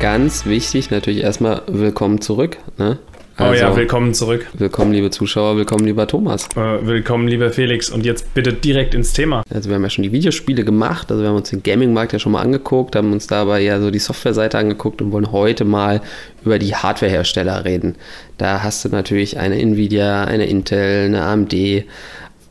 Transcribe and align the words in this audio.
ganz 0.00 0.46
wichtig, 0.46 0.90
natürlich 0.90 1.22
erstmal 1.22 1.62
willkommen 1.66 2.20
zurück. 2.20 2.58
Ne? 2.76 2.98
Also, 3.36 3.52
oh 3.52 3.54
ja, 3.54 3.66
also, 3.66 3.78
willkommen 3.78 4.14
zurück. 4.14 4.46
Willkommen, 4.54 4.92
liebe 4.92 5.10
Zuschauer, 5.10 5.56
willkommen, 5.56 5.84
lieber 5.84 6.06
Thomas. 6.06 6.48
Äh, 6.56 6.86
willkommen, 6.86 7.28
lieber 7.28 7.50
Felix. 7.50 7.90
Und 7.90 8.04
jetzt 8.04 8.32
bitte 8.34 8.52
direkt 8.52 8.94
ins 8.94 9.12
Thema. 9.12 9.42
Also 9.52 9.68
wir 9.68 9.76
haben 9.76 9.82
ja 9.82 9.90
schon 9.90 10.04
die 10.04 10.12
Videospiele 10.12 10.64
gemacht, 10.64 11.10
also 11.10 11.22
wir 11.22 11.28
haben 11.28 11.36
uns 11.36 11.50
den 11.50 11.62
Gaming-Markt 11.62 12.12
ja 12.12 12.18
schon 12.18 12.32
mal 12.32 12.42
angeguckt, 12.42 12.96
haben 12.96 13.12
uns 13.12 13.26
dabei 13.26 13.60
ja 13.60 13.80
so 13.80 13.90
die 13.90 13.98
Software-Seite 13.98 14.58
angeguckt 14.58 15.02
und 15.02 15.12
wollen 15.12 15.32
heute 15.32 15.64
mal 15.64 16.00
über 16.44 16.58
die 16.58 16.74
Hardware-Hersteller 16.74 17.64
reden. 17.64 17.96
Da 18.38 18.62
hast 18.62 18.84
du 18.84 18.88
natürlich 18.88 19.38
eine 19.38 19.58
Nvidia, 19.60 20.24
eine 20.24 20.46
Intel, 20.46 21.06
eine 21.06 21.24
AMD, 21.24 21.54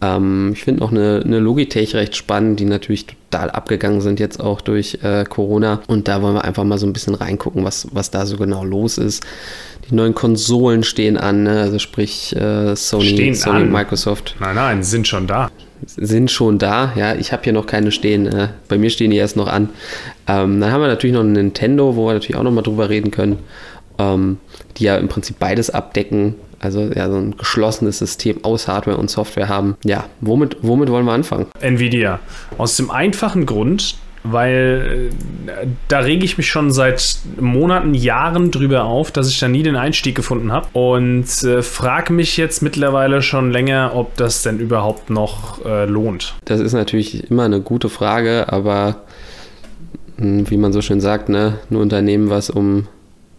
ähm, 0.02 0.52
ich 0.54 0.64
finde 0.64 0.84
auch 0.84 0.92
eine, 0.92 1.24
eine, 1.26 1.40
Logitech 1.40 1.96
recht 1.96 2.16
spannend, 2.16 2.60
die 2.60 2.66
natürlich 2.66 3.08
total 3.08 3.50
abgegangen 3.50 4.02
sind 4.02 4.20
jetzt 4.20 4.40
auch 4.40 4.62
durch 4.62 5.00
äh, 5.02 5.24
Corona. 5.28 5.82
Und 5.88 6.08
da 6.08 6.22
wollen 6.22 6.36
wir 6.36 6.44
einfach 6.44 6.64
mal 6.64 6.78
so 6.78 6.86
ein 6.86 6.94
bisschen 6.94 7.16
reingucken, 7.16 7.64
was, 7.64 7.88
was 7.92 8.12
da 8.12 8.26
so 8.26 8.38
genau 8.38 8.64
los 8.64 9.00
ist. 9.00 9.26
Die 9.90 9.96
neuen 9.96 10.14
Konsolen 10.14 10.84
stehen 10.84 11.18
an, 11.18 11.44
ne? 11.44 11.62
also 11.62 11.80
sprich 11.80 12.36
äh, 12.36 12.76
Sony, 12.76 13.34
Sony 13.34 13.66
Microsoft. 13.66 14.36
Nein, 14.40 14.56
nein, 14.56 14.84
sind 14.84 15.08
schon 15.08 15.26
da. 15.26 15.50
Sind 15.86 16.30
schon 16.30 16.58
da, 16.58 16.94
ja. 16.96 17.16
Ich 17.16 17.32
habe 17.32 17.44
hier 17.44 17.54
noch 17.54 17.66
keine 17.66 17.92
stehen. 17.92 18.28
Äh, 18.28 18.50
bei 18.68 18.78
mir 18.78 18.90
stehen 18.90 19.12
die 19.12 19.18
erst 19.18 19.36
noch 19.36 19.48
an. 19.48 19.70
Ähm, 20.28 20.60
dann 20.60 20.72
haben 20.72 20.82
wir 20.82 20.88
natürlich 20.88 21.16
noch 21.16 21.24
ein 21.24 21.32
Nintendo, 21.32 21.96
wo 21.96 22.08
wir 22.08 22.14
natürlich 22.14 22.36
auch 22.36 22.44
noch 22.44 22.52
mal 22.52 22.64
drüber 22.64 22.90
reden 22.90 23.10
können, 23.12 23.40
ähm, 23.98 24.38
die 24.78 24.84
ja 24.86 24.98
im 24.98 25.08
Prinzip 25.08 25.40
beides 25.40 25.70
abdecken. 25.70 26.36
Also 26.60 26.90
ja, 26.94 27.10
so 27.10 27.18
ein 27.18 27.38
geschlossenes 27.38 28.00
System 28.00 28.44
aus 28.44 28.68
Hardware 28.68 28.98
und 28.98 29.10
Software 29.10 29.48
haben. 29.48 29.78
Ja, 29.84 30.06
womit, 30.22 30.58
womit 30.62 30.90
wollen 30.90 31.06
wir 31.06 31.14
anfangen? 31.14 31.48
Nvidia. 31.60 32.20
Aus 32.58 32.78
dem 32.78 32.90
einfachen 32.90 33.46
Grund, 33.46 33.96
weil 34.24 35.12
äh, 35.48 35.68
da 35.88 36.00
rege 36.00 36.26
ich 36.26 36.38
mich 36.38 36.50
schon 36.50 36.72
seit 36.72 37.20
Monaten, 37.40 37.94
Jahren 37.94 38.52
drüber 38.52 38.86
auf, 38.86 39.12
dass 39.12 39.30
ich 39.30 39.40
da 39.40 39.48
nie 39.48 39.64
den 39.64 39.76
Einstieg 39.76 40.16
gefunden 40.16 40.52
habe 40.52 40.68
und 40.74 41.26
äh, 41.44 41.62
frage 41.62 42.14
mich 42.14 42.38
jetzt 42.38 42.62
mittlerweile 42.62 43.22
schon 43.22 43.52
länger, 43.52 43.92
ob 43.94 44.16
das 44.18 44.42
denn 44.42 44.60
überhaupt 44.60 45.10
noch 45.10 45.64
äh, 45.66 45.86
lohnt. 45.86 46.36
Das 46.46 46.60
ist 46.60 46.74
natürlich 46.74 47.30
immer 47.30 47.44
eine 47.44 47.62
gute 47.62 47.90
Frage, 47.90 48.52
aber 48.52 49.04
hm, 50.18 50.50
wie 50.50 50.58
man 50.58 50.74
so 50.74 50.82
schön 50.82 51.02
sagt, 51.02 51.30
ne, 51.30 51.60
ein 51.70 51.76
Unternehmen, 51.76 52.30
was 52.30 52.50
um 52.50 52.88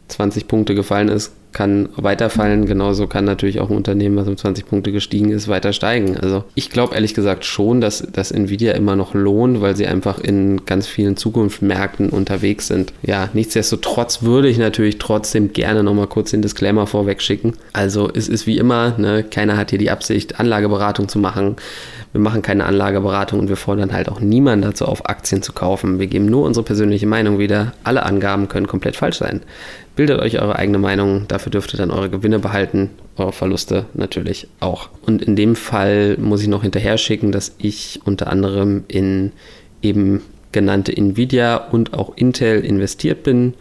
20 0.09 0.49
Punkte 0.49 0.75
gefallen 0.75 1.09
ist, 1.09 1.33
kann 1.59 1.89
weiterfallen. 1.97 2.67
Genauso 2.67 3.09
kann 3.09 3.25
natürlich 3.25 3.59
auch 3.59 3.69
ein 3.69 3.77
Unternehmen, 3.77 4.15
was 4.15 4.29
um 4.29 4.37
20 4.37 4.65
Punkte 4.65 4.93
gestiegen 4.93 5.31
ist, 5.31 5.49
weiter 5.49 5.73
steigen. 5.73 6.17
Also 6.17 6.45
ich 6.55 6.71
glaube 6.71 6.95
ehrlich 6.95 7.15
gesagt 7.15 7.45
schon, 7.45 7.81
dass, 7.81 8.07
dass 8.13 8.31
Nvidia 8.31 8.75
immer 8.75 8.95
noch 8.95 9.13
lohnt, 9.13 9.61
weil 9.61 9.75
sie 9.75 9.89
einfach 9.89 10.21
in 10.21 10.65
ganz 10.67 10.87
vielen 10.87 11.17
Zukunftsmärkten 11.17 12.11
unterwegs 12.11 12.69
sind. 12.69 12.93
Ja, 13.03 13.29
nichtsdestotrotz 13.33 14.23
würde 14.23 14.49
ich 14.49 14.57
natürlich 14.57 14.99
trotzdem 14.99 15.53
gerne 15.53 15.83
nochmal 15.83 16.07
kurz 16.07 16.31
den 16.31 16.43
Disclaimer 16.43 16.87
vorweg 16.87 17.21
schicken. 17.21 17.55
Also 17.73 18.09
es 18.09 18.29
ist 18.29 18.47
wie 18.47 18.59
immer, 18.59 18.97
ne, 18.97 19.25
keiner 19.25 19.57
hat 19.57 19.71
hier 19.71 19.81
die 19.81 19.91
Absicht, 19.91 20.39
Anlageberatung 20.39 21.09
zu 21.09 21.19
machen. 21.19 21.57
Wir 22.13 22.21
machen 22.21 22.43
keine 22.43 22.65
Anlageberatung 22.65 23.41
und 23.41 23.49
wir 23.49 23.57
fordern 23.57 23.93
halt 23.93 24.09
auch 24.09 24.21
niemanden 24.21 24.63
dazu 24.63 24.87
auf, 24.87 25.09
Aktien 25.09 25.43
zu 25.43 25.53
kaufen. 25.53 25.99
Wir 25.99 26.07
geben 26.07 26.27
nur 26.27 26.47
unsere 26.47 26.65
persönliche 26.65 27.07
Meinung 27.07 27.39
wieder. 27.39 27.75
Alle 27.85 28.05
Angaben 28.05 28.49
können 28.49 28.67
komplett 28.67 28.97
falsch 28.97 29.19
sein. 29.19 29.43
Bildet 29.95 30.21
euch 30.21 30.41
eure 30.41 30.57
eigene 30.57 30.79
Meinung, 30.79 31.27
dafür 31.29 31.51
dürft 31.51 31.75
ihr 31.75 31.79
dann 31.79 31.91
eure 31.91 32.09
Gewinne 32.09 32.39
behalten, 32.39 32.91
eure 33.17 33.33
Verluste 33.33 33.87
natürlich 33.95 34.49
auch. 34.61 34.89
Und 35.05 35.23
in 35.23 35.37
dem 35.37 35.57
Fall 35.57 36.17
muss 36.19 36.41
ich 36.41 36.49
noch 36.49 36.63
hinterher 36.63 36.99
schicken, 36.99 37.33
dass 37.33 37.55
ich 37.59 38.01
unter 38.05 38.29
anderem 38.29 38.85
in 38.89 39.33
eben 39.83 40.23
genannte 40.53 40.97
Nvidia 40.97 41.57
und 41.57 41.95
auch 41.95 42.17
Intel 42.17 42.65
investiert 42.65 43.23
bin 43.23 43.55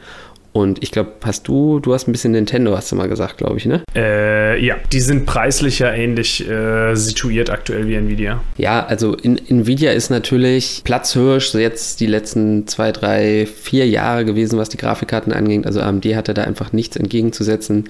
und 0.58 0.82
ich 0.82 0.90
glaube, 0.90 1.12
hast 1.22 1.48
du, 1.48 1.80
du 1.80 1.94
hast 1.94 2.08
ein 2.08 2.12
bisschen 2.12 2.32
Nintendo, 2.32 2.76
hast 2.76 2.92
du 2.92 2.96
mal 2.96 3.08
gesagt, 3.08 3.38
glaube 3.38 3.58
ich, 3.58 3.68
ne? 3.68 3.84
Äh, 3.96 4.60
ja, 4.66 4.76
die 4.92 5.02
sind 5.02 5.28
preislich 5.28 5.78
ja 5.78 5.94
ähnlich 5.94 6.50
äh, 6.50 6.96
situiert 6.96 7.52
aktuell 7.52 7.88
wie 7.88 7.94
Nvidia. 7.94 8.42
Ja, 8.58 8.84
also 8.84 9.14
in, 9.14 9.38
Nvidia 9.38 9.92
ist 9.92 10.10
natürlich 10.10 10.82
Platzhirsch 10.84 11.54
jetzt 11.54 12.00
die 12.00 12.08
letzten 12.08 12.66
zwei, 12.66 12.92
drei, 12.92 13.46
vier 13.46 13.88
Jahre 13.88 14.26
gewesen, 14.26 14.58
was 14.58 14.70
die 14.70 14.78
Grafikkarten 14.78 15.32
angeht. 15.32 15.68
Also 15.68 15.80
AMD 15.80 16.06
hatte 16.16 16.34
da 16.34 16.42
einfach 16.46 16.74
nichts 16.74 16.96
entgegenzusetzen, 16.96 17.90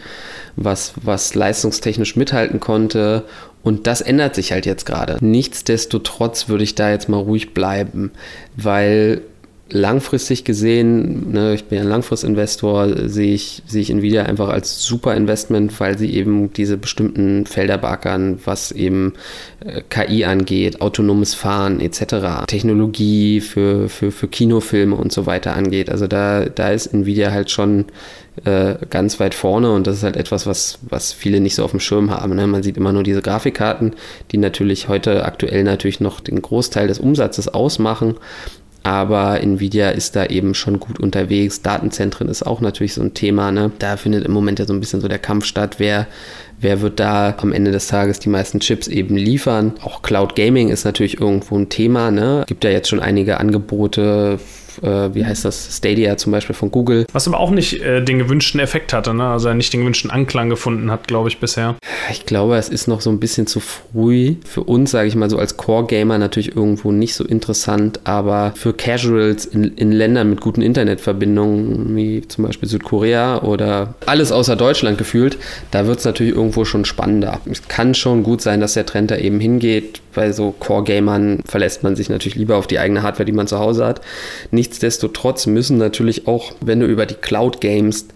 was, 0.57 0.91
was 1.01 1.35
leistungstechnisch 1.35 2.17
mithalten 2.17 2.59
konnte. 2.59 3.23
Und 3.63 3.87
das 3.87 4.01
ändert 4.01 4.35
sich 4.35 4.51
halt 4.51 4.65
jetzt 4.65 4.85
gerade. 4.85 5.17
Nichtsdestotrotz 5.21 6.49
würde 6.49 6.65
ich 6.65 6.75
da 6.75 6.91
jetzt 6.91 7.07
mal 7.07 7.21
ruhig 7.21 7.53
bleiben, 7.53 8.11
weil 8.57 9.21
langfristig 9.69 10.43
gesehen, 10.43 11.31
ne, 11.31 11.53
ich 11.53 11.65
bin 11.65 11.77
ja 11.77 11.83
ein 11.83 11.89
Langfristinvestor, 11.89 13.09
sehe 13.09 13.33
ich, 13.33 13.63
sehe 13.67 13.81
ich 13.81 13.89
Nvidia 13.89 14.23
einfach 14.23 14.49
als 14.49 14.83
super 14.83 15.15
Investment, 15.15 15.79
weil 15.79 15.97
sie 15.97 16.13
eben 16.13 16.53
diese 16.53 16.77
bestimmten 16.77 17.45
Felder 17.45 17.77
beackern, 17.77 18.39
was 18.45 18.71
eben 18.71 19.13
äh, 19.59 19.81
KI 19.89 20.25
angeht, 20.25 20.81
autonomes 20.81 21.33
Fahren 21.33 21.79
etc., 21.81 22.45
Technologie 22.47 23.41
für, 23.41 23.89
für, 23.89 24.11
für 24.11 24.27
Kinofilme 24.27 24.95
und 24.95 25.11
so 25.11 25.25
weiter 25.25 25.55
angeht. 25.55 25.89
Also 25.89 26.07
da, 26.07 26.45
da 26.45 26.69
ist 26.69 26.93
Nvidia 26.93 27.31
halt 27.31 27.51
schon 27.51 27.85
äh, 28.45 28.75
ganz 28.89 29.19
weit 29.19 29.33
vorne 29.33 29.71
und 29.71 29.87
das 29.87 29.97
ist 29.97 30.03
halt 30.03 30.15
etwas, 30.15 30.45
was, 30.45 30.79
was 30.87 31.11
viele 31.11 31.39
nicht 31.39 31.55
so 31.55 31.63
auf 31.63 31.71
dem 31.71 31.79
Schirm 31.79 32.11
haben. 32.11 32.35
Ne? 32.35 32.47
Man 32.47 32.63
sieht 32.63 32.77
immer 32.77 32.93
nur 32.93 33.03
diese 33.03 33.21
Grafikkarten, 33.21 33.95
die 34.31 34.37
natürlich 34.37 34.87
heute 34.87 35.25
aktuell 35.25 35.63
natürlich 35.63 35.99
noch 35.99 36.19
den 36.19 36.41
Großteil 36.41 36.87
des 36.87 36.99
Umsatzes 36.99 37.47
ausmachen 37.47 38.15
aber 38.83 39.41
Nvidia 39.41 39.89
ist 39.89 40.15
da 40.15 40.25
eben 40.25 40.53
schon 40.53 40.79
gut 40.79 40.99
unterwegs. 40.99 41.61
Datenzentren 41.61 42.29
ist 42.29 42.43
auch 42.43 42.61
natürlich 42.61 42.93
so 42.93 43.01
ein 43.01 43.13
Thema. 43.13 43.51
Ne? 43.51 43.71
Da 43.79 43.97
findet 43.97 44.25
im 44.25 44.31
Moment 44.31 44.59
ja 44.59 44.65
so 44.65 44.73
ein 44.73 44.79
bisschen 44.79 45.01
so 45.01 45.07
der 45.07 45.19
Kampf 45.19 45.45
statt, 45.45 45.75
wer, 45.77 46.07
wer 46.59 46.81
wird 46.81 46.99
da 46.99 47.35
am 47.37 47.53
Ende 47.53 47.71
des 47.71 47.87
Tages 47.87 48.19
die 48.19 48.29
meisten 48.29 48.59
Chips 48.59 48.87
eben 48.87 49.15
liefern. 49.15 49.73
Auch 49.81 50.01
Cloud 50.01 50.35
Gaming 50.35 50.69
ist 50.69 50.85
natürlich 50.85 51.19
irgendwo 51.19 51.57
ein 51.57 51.69
Thema. 51.69 52.11
Ne? 52.11 52.43
Gibt 52.47 52.63
ja 52.63 52.69
jetzt 52.69 52.89
schon 52.89 52.99
einige 52.99 53.39
Angebote 53.39 54.39
äh, 54.81 55.13
wie 55.13 55.25
heißt 55.25 55.45
das, 55.45 55.77
Stadia 55.77 56.17
zum 56.17 56.31
Beispiel 56.31 56.55
von 56.55 56.71
Google. 56.71 57.05
Was 57.13 57.27
aber 57.27 57.39
auch 57.39 57.51
nicht 57.51 57.81
äh, 57.81 58.03
den 58.03 58.19
gewünschten 58.19 58.59
Effekt 58.59 58.93
hatte, 58.93 59.13
ne? 59.13 59.25
also 59.25 59.53
nicht 59.53 59.73
den 59.73 59.81
gewünschten 59.81 60.11
Anklang 60.11 60.49
gefunden 60.49 60.91
hat, 60.91 61.07
glaube 61.07 61.29
ich, 61.29 61.39
bisher. 61.39 61.75
Ich 62.11 62.25
glaube, 62.25 62.57
es 62.57 62.69
ist 62.69 62.87
noch 62.87 63.01
so 63.01 63.09
ein 63.09 63.19
bisschen 63.19 63.47
zu 63.47 63.59
früh. 63.59 64.35
Für 64.45 64.63
uns, 64.63 64.91
sage 64.91 65.07
ich 65.07 65.15
mal 65.15 65.29
so 65.29 65.37
als 65.37 65.57
Core-Gamer 65.57 66.17
natürlich 66.17 66.55
irgendwo 66.55 66.91
nicht 66.91 67.15
so 67.15 67.23
interessant, 67.23 68.01
aber 68.03 68.53
für 68.55 68.73
Casuals 68.73 69.45
in, 69.45 69.75
in 69.75 69.91
Ländern 69.91 70.29
mit 70.29 70.41
guten 70.41 70.61
Internetverbindungen, 70.61 71.95
wie 71.95 72.27
zum 72.27 72.45
Beispiel 72.45 72.69
Südkorea 72.69 73.41
oder 73.41 73.95
alles 74.05 74.31
außer 74.31 74.55
Deutschland 74.55 74.97
gefühlt, 74.97 75.37
da 75.71 75.87
wird 75.87 75.99
es 75.99 76.05
natürlich 76.05 76.35
irgendwo 76.35 76.46
schon 76.65 76.85
spannender. 76.85 77.39
Es 77.49 77.67
kann 77.67 77.93
schon 77.93 78.23
gut 78.23 78.41
sein, 78.41 78.59
dass 78.59 78.73
der 78.73 78.85
Trend 78.85 79.11
da 79.11 79.17
eben 79.17 79.39
hingeht. 79.39 80.01
Bei 80.13 80.31
so 80.31 80.51
Core-Gamern 80.51 81.41
verlässt 81.45 81.83
man 81.83 81.95
sich 81.95 82.09
natürlich 82.09 82.35
lieber 82.35 82.55
auf 82.57 82.67
die 82.67 82.79
eigene 82.79 83.03
Hardware, 83.03 83.25
die 83.25 83.31
man 83.31 83.47
zu 83.47 83.59
Hause 83.59 83.85
hat. 83.85 84.01
Nichtsdestotrotz 84.51 85.45
müssen 85.47 85.77
natürlich 85.77 86.27
auch, 86.27 86.53
wenn 86.61 86.79
du 86.79 86.85
über 86.85 87.05
die 87.05 87.15
Cloud 87.15 87.61
gamest, 87.61 88.13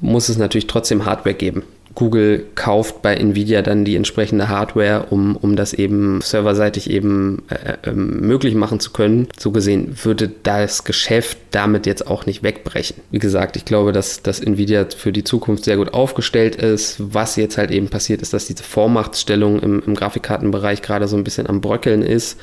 muss 0.00 0.28
es 0.28 0.38
natürlich 0.38 0.66
trotzdem 0.66 1.04
Hardware 1.04 1.34
geben. 1.34 1.62
Google 1.96 2.44
kauft 2.54 3.00
bei 3.00 3.14
Nvidia 3.14 3.62
dann 3.62 3.86
die 3.86 3.96
entsprechende 3.96 4.50
Hardware, 4.50 5.06
um, 5.08 5.34
um 5.34 5.56
das 5.56 5.72
eben 5.72 6.20
serverseitig 6.20 6.90
eben 6.90 7.42
äh, 7.48 7.88
äh, 7.88 7.92
möglich 7.92 8.54
machen 8.54 8.80
zu 8.80 8.92
können. 8.92 9.28
So 9.38 9.50
gesehen 9.50 9.96
würde 10.04 10.30
das 10.42 10.84
Geschäft 10.84 11.38
damit 11.52 11.86
jetzt 11.86 12.06
auch 12.06 12.26
nicht 12.26 12.42
wegbrechen. 12.42 12.98
Wie 13.10 13.18
gesagt, 13.18 13.56
ich 13.56 13.64
glaube, 13.64 13.92
dass, 13.92 14.22
dass 14.22 14.40
Nvidia 14.40 14.86
für 14.94 15.10
die 15.10 15.24
Zukunft 15.24 15.64
sehr 15.64 15.78
gut 15.78 15.94
aufgestellt 15.94 16.56
ist. 16.56 16.96
Was 16.98 17.36
jetzt 17.36 17.56
halt 17.56 17.70
eben 17.70 17.88
passiert, 17.88 18.20
ist, 18.20 18.34
dass 18.34 18.46
diese 18.46 18.62
Vormachtstellung 18.62 19.58
im, 19.60 19.82
im 19.86 19.94
Grafikkartenbereich 19.94 20.82
gerade 20.82 21.08
so 21.08 21.16
ein 21.16 21.24
bisschen 21.24 21.48
am 21.48 21.62
Bröckeln 21.62 22.02
ist, 22.02 22.38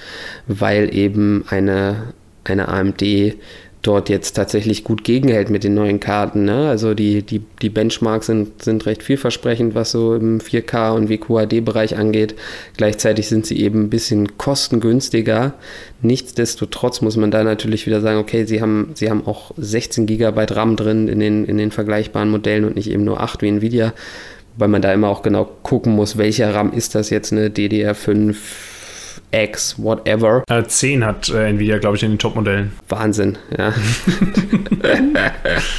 weil 0.48 0.94
eben 0.96 1.46
eine, 1.48 2.14
eine 2.44 2.70
AMD 2.70 3.04
dort 3.84 4.08
jetzt 4.08 4.34
tatsächlich 4.34 4.86
gut 4.86 5.04
gegenhält 5.04 5.50
mit 5.50 5.66
den 5.66 5.74
neuen 5.74 6.00
Karten. 6.00 6.46
Ne? 6.46 6.70
Also 6.70 6.94
die, 6.94 7.22
die, 7.22 7.42
die 7.62 7.70
Benchmarks 7.70 8.28
sind, 8.28 8.64
sind 8.64 8.86
recht 8.86 9.04
vielversprechend, 9.04 9.76
was 9.76 9.92
so 9.92 10.16
im 10.16 10.40
4K 10.40 10.96
und 10.96 11.10
WQHD-Bereich 11.10 11.98
angeht. 11.98 12.36
Gleichzeitig 12.78 13.28
sind 13.28 13.46
sie 13.46 13.60
eben 13.60 13.84
ein 13.84 13.90
bisschen 13.90 14.38
kostengünstiger. 14.38 15.54
Nichtsdestotrotz 16.02 17.02
muss 17.02 17.18
man 17.18 17.30
da 17.30 17.44
natürlich 17.44 17.86
wieder 17.86 18.00
sagen, 18.00 18.20
okay, 18.20 18.46
sie 18.46 18.62
haben, 18.62 18.92
sie 18.96 19.10
haben 19.10 19.28
auch 19.28 19.52
16 19.58 20.06
GB 20.06 20.46
RAM 20.52 20.78
drin 20.78 21.10
in 21.10 21.20
den, 21.20 21.44
in 21.46 21.58
den 21.58 21.72
vergleichbaren 21.72 22.30
Modellen 22.30 22.64
und 22.64 22.78
nicht 22.78 22.90
eben 22.90 23.04
nur 23.04 23.20
8 23.20 23.42
wie 23.42 23.50
Nvidia, 23.50 23.94
weil 24.58 24.70
man 24.70 24.82
da 24.82 24.94
immer 24.94 25.10
auch 25.10 25.24
genau 25.24 25.50
gucken 25.62 25.94
muss, 25.94 26.18
welcher 26.18 26.56
RAM 26.56 26.72
ist 26.72 26.96
das 26.96 27.10
jetzt, 27.10 27.34
eine 27.34 27.50
DDR5 27.50 28.36
X, 29.32 29.76
whatever. 29.78 30.44
Äh, 30.50 30.64
10 30.64 31.06
hat 31.06 31.30
äh, 31.30 31.50
Nvidia, 31.50 31.78
glaube 31.80 31.98
ich, 31.98 32.04
in 32.04 32.12
den 32.12 32.20
Top-Modellen. 32.20 32.74
Wahnsinn, 32.90 33.38
ja. 33.58 33.74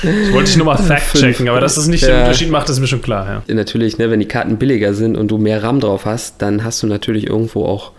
ich 0.03 0.33
wollte 0.33 0.51
ich 0.51 0.57
nur 0.57 0.67
mal 0.67 0.77
fact-checken, 0.83 1.49
aber 1.49 1.61
dass 1.61 1.75
das 1.77 1.87
nicht 1.87 2.03
ja. 2.03 2.09
den 2.09 2.21
Unterschied 2.21 2.51
macht, 2.51 2.69
ist 2.69 2.81
mir 2.81 2.87
schon 2.87 3.03
klar, 3.03 3.43
ja. 3.49 3.55
Natürlich, 3.55 3.99
ne, 3.99 4.11
wenn 4.11 4.21
die 4.21 4.29
Karten 4.29 4.57
billiger 4.57 4.95
sind 4.95 5.17
und 5.17 5.29
du 5.29 5.39
mehr 5.39 5.63
RAM 5.63 5.81
drauf 5.81 6.05
hast, 6.05 6.43
dann 6.43 6.65
hast 6.65 6.83
du 6.83 6.87
natürlich 6.87 7.27
irgendwo 7.27 7.65
auch 7.65 7.93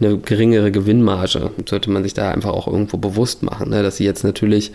eine 0.00 0.18
geringere 0.18 0.70
Gewinnmarge. 0.70 1.50
Sollte 1.68 1.90
man 1.90 2.02
sich 2.02 2.14
da 2.14 2.30
einfach 2.30 2.50
auch 2.50 2.66
irgendwo 2.66 2.96
bewusst 2.96 3.42
machen, 3.42 3.70
ne? 3.70 3.82
dass 3.82 3.96
sie 3.96 4.04
jetzt 4.04 4.24
natürlich 4.24 4.72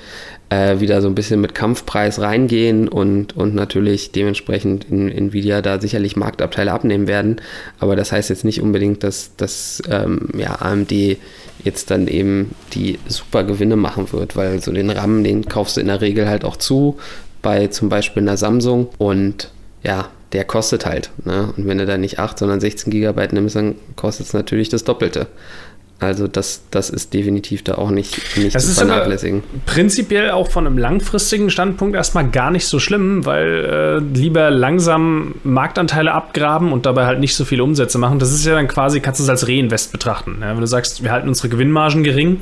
äh, 0.49 0.79
wieder 0.79 1.01
so 1.01 1.07
ein 1.07 1.15
bisschen 1.15 1.41
mit 1.41 1.55
Kampfpreis 1.55 2.19
reingehen 2.19 2.87
und, 2.87 3.35
und 3.35 3.55
natürlich 3.55 4.11
dementsprechend 4.11 4.85
in 4.89 5.09
Nvidia 5.09 5.61
da 5.61 5.79
sicherlich 5.79 6.15
Marktabteile 6.15 6.71
abnehmen 6.71 7.07
werden. 7.07 7.37
Aber 7.79 7.95
das 7.95 8.11
heißt 8.11 8.29
jetzt 8.29 8.45
nicht 8.45 8.61
unbedingt, 8.61 9.03
dass, 9.03 9.35
dass 9.35 9.81
ähm, 9.89 10.29
ja, 10.37 10.61
AMD 10.61 10.91
jetzt 11.63 11.91
dann 11.91 12.07
eben 12.07 12.55
die 12.73 12.99
super 13.07 13.43
Gewinne 13.43 13.75
machen 13.75 14.11
wird, 14.11 14.35
weil 14.35 14.61
so 14.61 14.71
den 14.71 14.89
RAM, 14.89 15.23
den 15.23 15.45
kaufst 15.45 15.77
du 15.77 15.81
in 15.81 15.87
der 15.87 16.01
Regel 16.01 16.27
halt 16.27 16.43
auch 16.43 16.57
zu, 16.57 16.97
bei 17.41 17.67
zum 17.67 17.89
Beispiel 17.89 18.23
einer 18.23 18.37
Samsung 18.37 18.89
und 18.97 19.51
ja, 19.83 20.09
der 20.33 20.43
kostet 20.43 20.85
halt. 20.85 21.11
Ne? 21.25 21.53
Und 21.55 21.67
wenn 21.67 21.77
du 21.77 21.85
da 21.85 21.97
nicht 21.97 22.19
8, 22.19 22.37
sondern 22.37 22.59
16 22.59 22.91
GB 22.91 23.27
nimmst, 23.31 23.55
dann 23.55 23.75
kostet 23.95 24.27
es 24.27 24.33
natürlich 24.33 24.69
das 24.69 24.83
Doppelte. 24.83 25.27
Also 25.99 26.27
das, 26.27 26.63
das 26.69 26.89
ist 26.89 27.13
definitiv 27.13 27.63
da 27.63 27.75
auch 27.75 27.89
nicht, 27.89 28.35
nicht 28.35 28.53
das 28.53 28.67
zu 28.67 28.73
vernachlässigen. 28.73 29.43
prinzipiell 29.65 30.31
auch 30.31 30.49
von 30.49 30.67
einem 30.67 30.77
langfristigen 30.77 31.49
Standpunkt 31.49 31.95
erstmal 31.95 32.27
gar 32.29 32.51
nicht 32.51 32.65
so 32.65 32.79
schlimm, 32.79 33.25
weil 33.25 34.01
äh, 34.03 34.17
lieber 34.17 34.51
langsam 34.51 35.35
Marktanteile 35.43 36.11
abgraben 36.11 36.73
und 36.73 36.85
dabei 36.85 37.05
halt 37.05 37.19
nicht 37.19 37.35
so 37.35 37.45
viele 37.45 37.63
Umsätze 37.63 37.99
machen. 37.99 38.19
Das 38.19 38.33
ist 38.33 38.45
ja 38.45 38.53
dann 38.53 38.67
quasi, 38.67 38.99
kannst 38.99 39.21
du 39.21 39.23
es 39.23 39.29
als 39.29 39.47
Reinvest 39.47 39.93
betrachten. 39.93 40.39
Ja? 40.41 40.49
Wenn 40.49 40.59
du 40.59 40.67
sagst, 40.67 41.03
wir 41.03 41.11
halten 41.11 41.29
unsere 41.29 41.47
Gewinnmargen 41.47 42.03
gering 42.03 42.41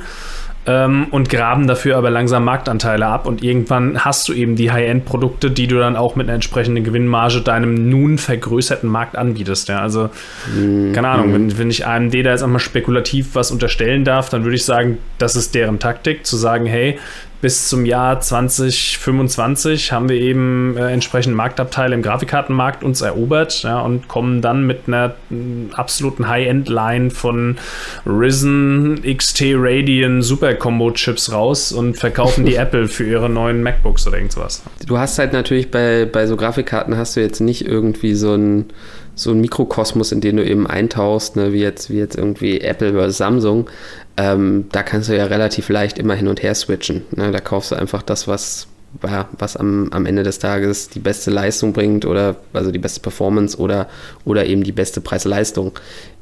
ähm, 0.64 1.06
und 1.10 1.28
graben 1.28 1.66
dafür 1.66 1.96
aber 1.96 2.10
langsam 2.10 2.44
Marktanteile 2.44 3.06
ab 3.06 3.26
und 3.26 3.42
irgendwann 3.42 4.04
hast 4.04 4.28
du 4.28 4.32
eben 4.32 4.54
die 4.54 4.70
High-End-Produkte, 4.70 5.50
die 5.50 5.66
du 5.66 5.78
dann 5.78 5.96
auch 5.96 6.14
mit 6.14 6.26
einer 6.26 6.34
entsprechenden 6.34 6.84
Gewinnmarge 6.84 7.40
deinem 7.40 7.88
nun 7.88 8.18
vergrößerten 8.18 8.88
Markt 8.88 9.16
anbietest. 9.16 9.68
Ja, 9.68 9.80
also 9.80 10.10
mhm. 10.54 10.92
keine 10.92 11.08
Ahnung, 11.08 11.34
wenn, 11.34 11.58
wenn 11.58 11.70
ich 11.70 11.86
AMD 11.86 12.14
da 12.14 12.30
jetzt 12.30 12.42
einmal 12.42 12.60
spekulativ 12.60 13.34
was 13.34 13.50
unterstellen 13.50 14.04
darf, 14.04 14.28
dann 14.28 14.44
würde 14.44 14.56
ich 14.56 14.64
sagen, 14.64 14.98
das 15.18 15.34
ist 15.34 15.54
deren 15.54 15.78
Taktik, 15.80 16.26
zu 16.26 16.36
sagen, 16.36 16.66
hey, 16.66 16.98
bis 17.42 17.68
zum 17.68 17.84
Jahr 17.84 18.20
2025 18.20 19.90
haben 19.90 20.08
wir 20.08 20.16
eben 20.16 20.76
äh, 20.76 20.92
entsprechend 20.92 21.34
Marktabteile 21.34 21.92
im 21.92 22.00
Grafikkartenmarkt 22.00 22.84
uns 22.84 23.00
erobert 23.00 23.64
ja, 23.64 23.80
und 23.80 24.06
kommen 24.06 24.40
dann 24.40 24.64
mit 24.64 24.82
einer 24.86 25.16
äh, 25.30 25.74
absoluten 25.74 26.28
High-End-Line 26.28 27.10
von 27.10 27.58
Risen, 28.06 29.02
XT 29.02 29.42
Radeon 29.56 30.22
Super 30.22 30.54
Combo 30.54 30.92
Chips 30.92 31.32
raus 31.32 31.72
und 31.72 31.96
verkaufen 31.96 32.46
die 32.46 32.54
Apple 32.62 32.86
für 32.86 33.04
ihre 33.04 33.28
neuen 33.28 33.64
MacBooks 33.64 34.06
oder 34.06 34.18
irgendwas. 34.18 34.62
Du 34.86 34.96
hast 34.98 35.18
halt 35.18 35.32
natürlich 35.32 35.72
bei, 35.72 36.08
bei 36.10 36.28
so 36.28 36.36
Grafikkarten 36.36 36.96
hast 36.96 37.16
du 37.16 37.20
jetzt 37.20 37.40
nicht 37.40 37.66
irgendwie 37.66 38.14
so 38.14 38.36
ein 38.36 38.66
so 39.14 39.30
ein 39.30 39.40
Mikrokosmos, 39.40 40.12
in 40.12 40.20
den 40.20 40.36
du 40.36 40.44
eben 40.44 40.66
eintauchst, 40.66 41.36
ne, 41.36 41.52
wie, 41.52 41.60
jetzt, 41.60 41.90
wie 41.90 41.98
jetzt 41.98 42.16
irgendwie 42.16 42.60
Apple 42.60 42.92
oder 42.92 43.10
Samsung, 43.10 43.68
ähm, 44.16 44.66
da 44.72 44.82
kannst 44.82 45.08
du 45.08 45.16
ja 45.16 45.26
relativ 45.26 45.68
leicht 45.68 45.98
immer 45.98 46.14
hin 46.14 46.28
und 46.28 46.42
her 46.42 46.54
switchen. 46.54 47.02
Ne? 47.12 47.30
Da 47.30 47.40
kaufst 47.40 47.72
du 47.72 47.76
einfach 47.76 48.02
das, 48.02 48.28
was, 48.28 48.68
ja, 49.06 49.28
was 49.38 49.56
am, 49.56 49.88
am 49.90 50.06
Ende 50.06 50.22
des 50.22 50.38
Tages 50.38 50.88
die 50.88 50.98
beste 50.98 51.30
Leistung 51.30 51.72
bringt 51.72 52.04
oder 52.04 52.36
also 52.52 52.70
die 52.70 52.78
beste 52.78 53.00
Performance 53.00 53.58
oder, 53.58 53.88
oder 54.24 54.46
eben 54.46 54.64
die 54.64 54.72
beste 54.72 55.00
Preis-Leistung, 55.00 55.72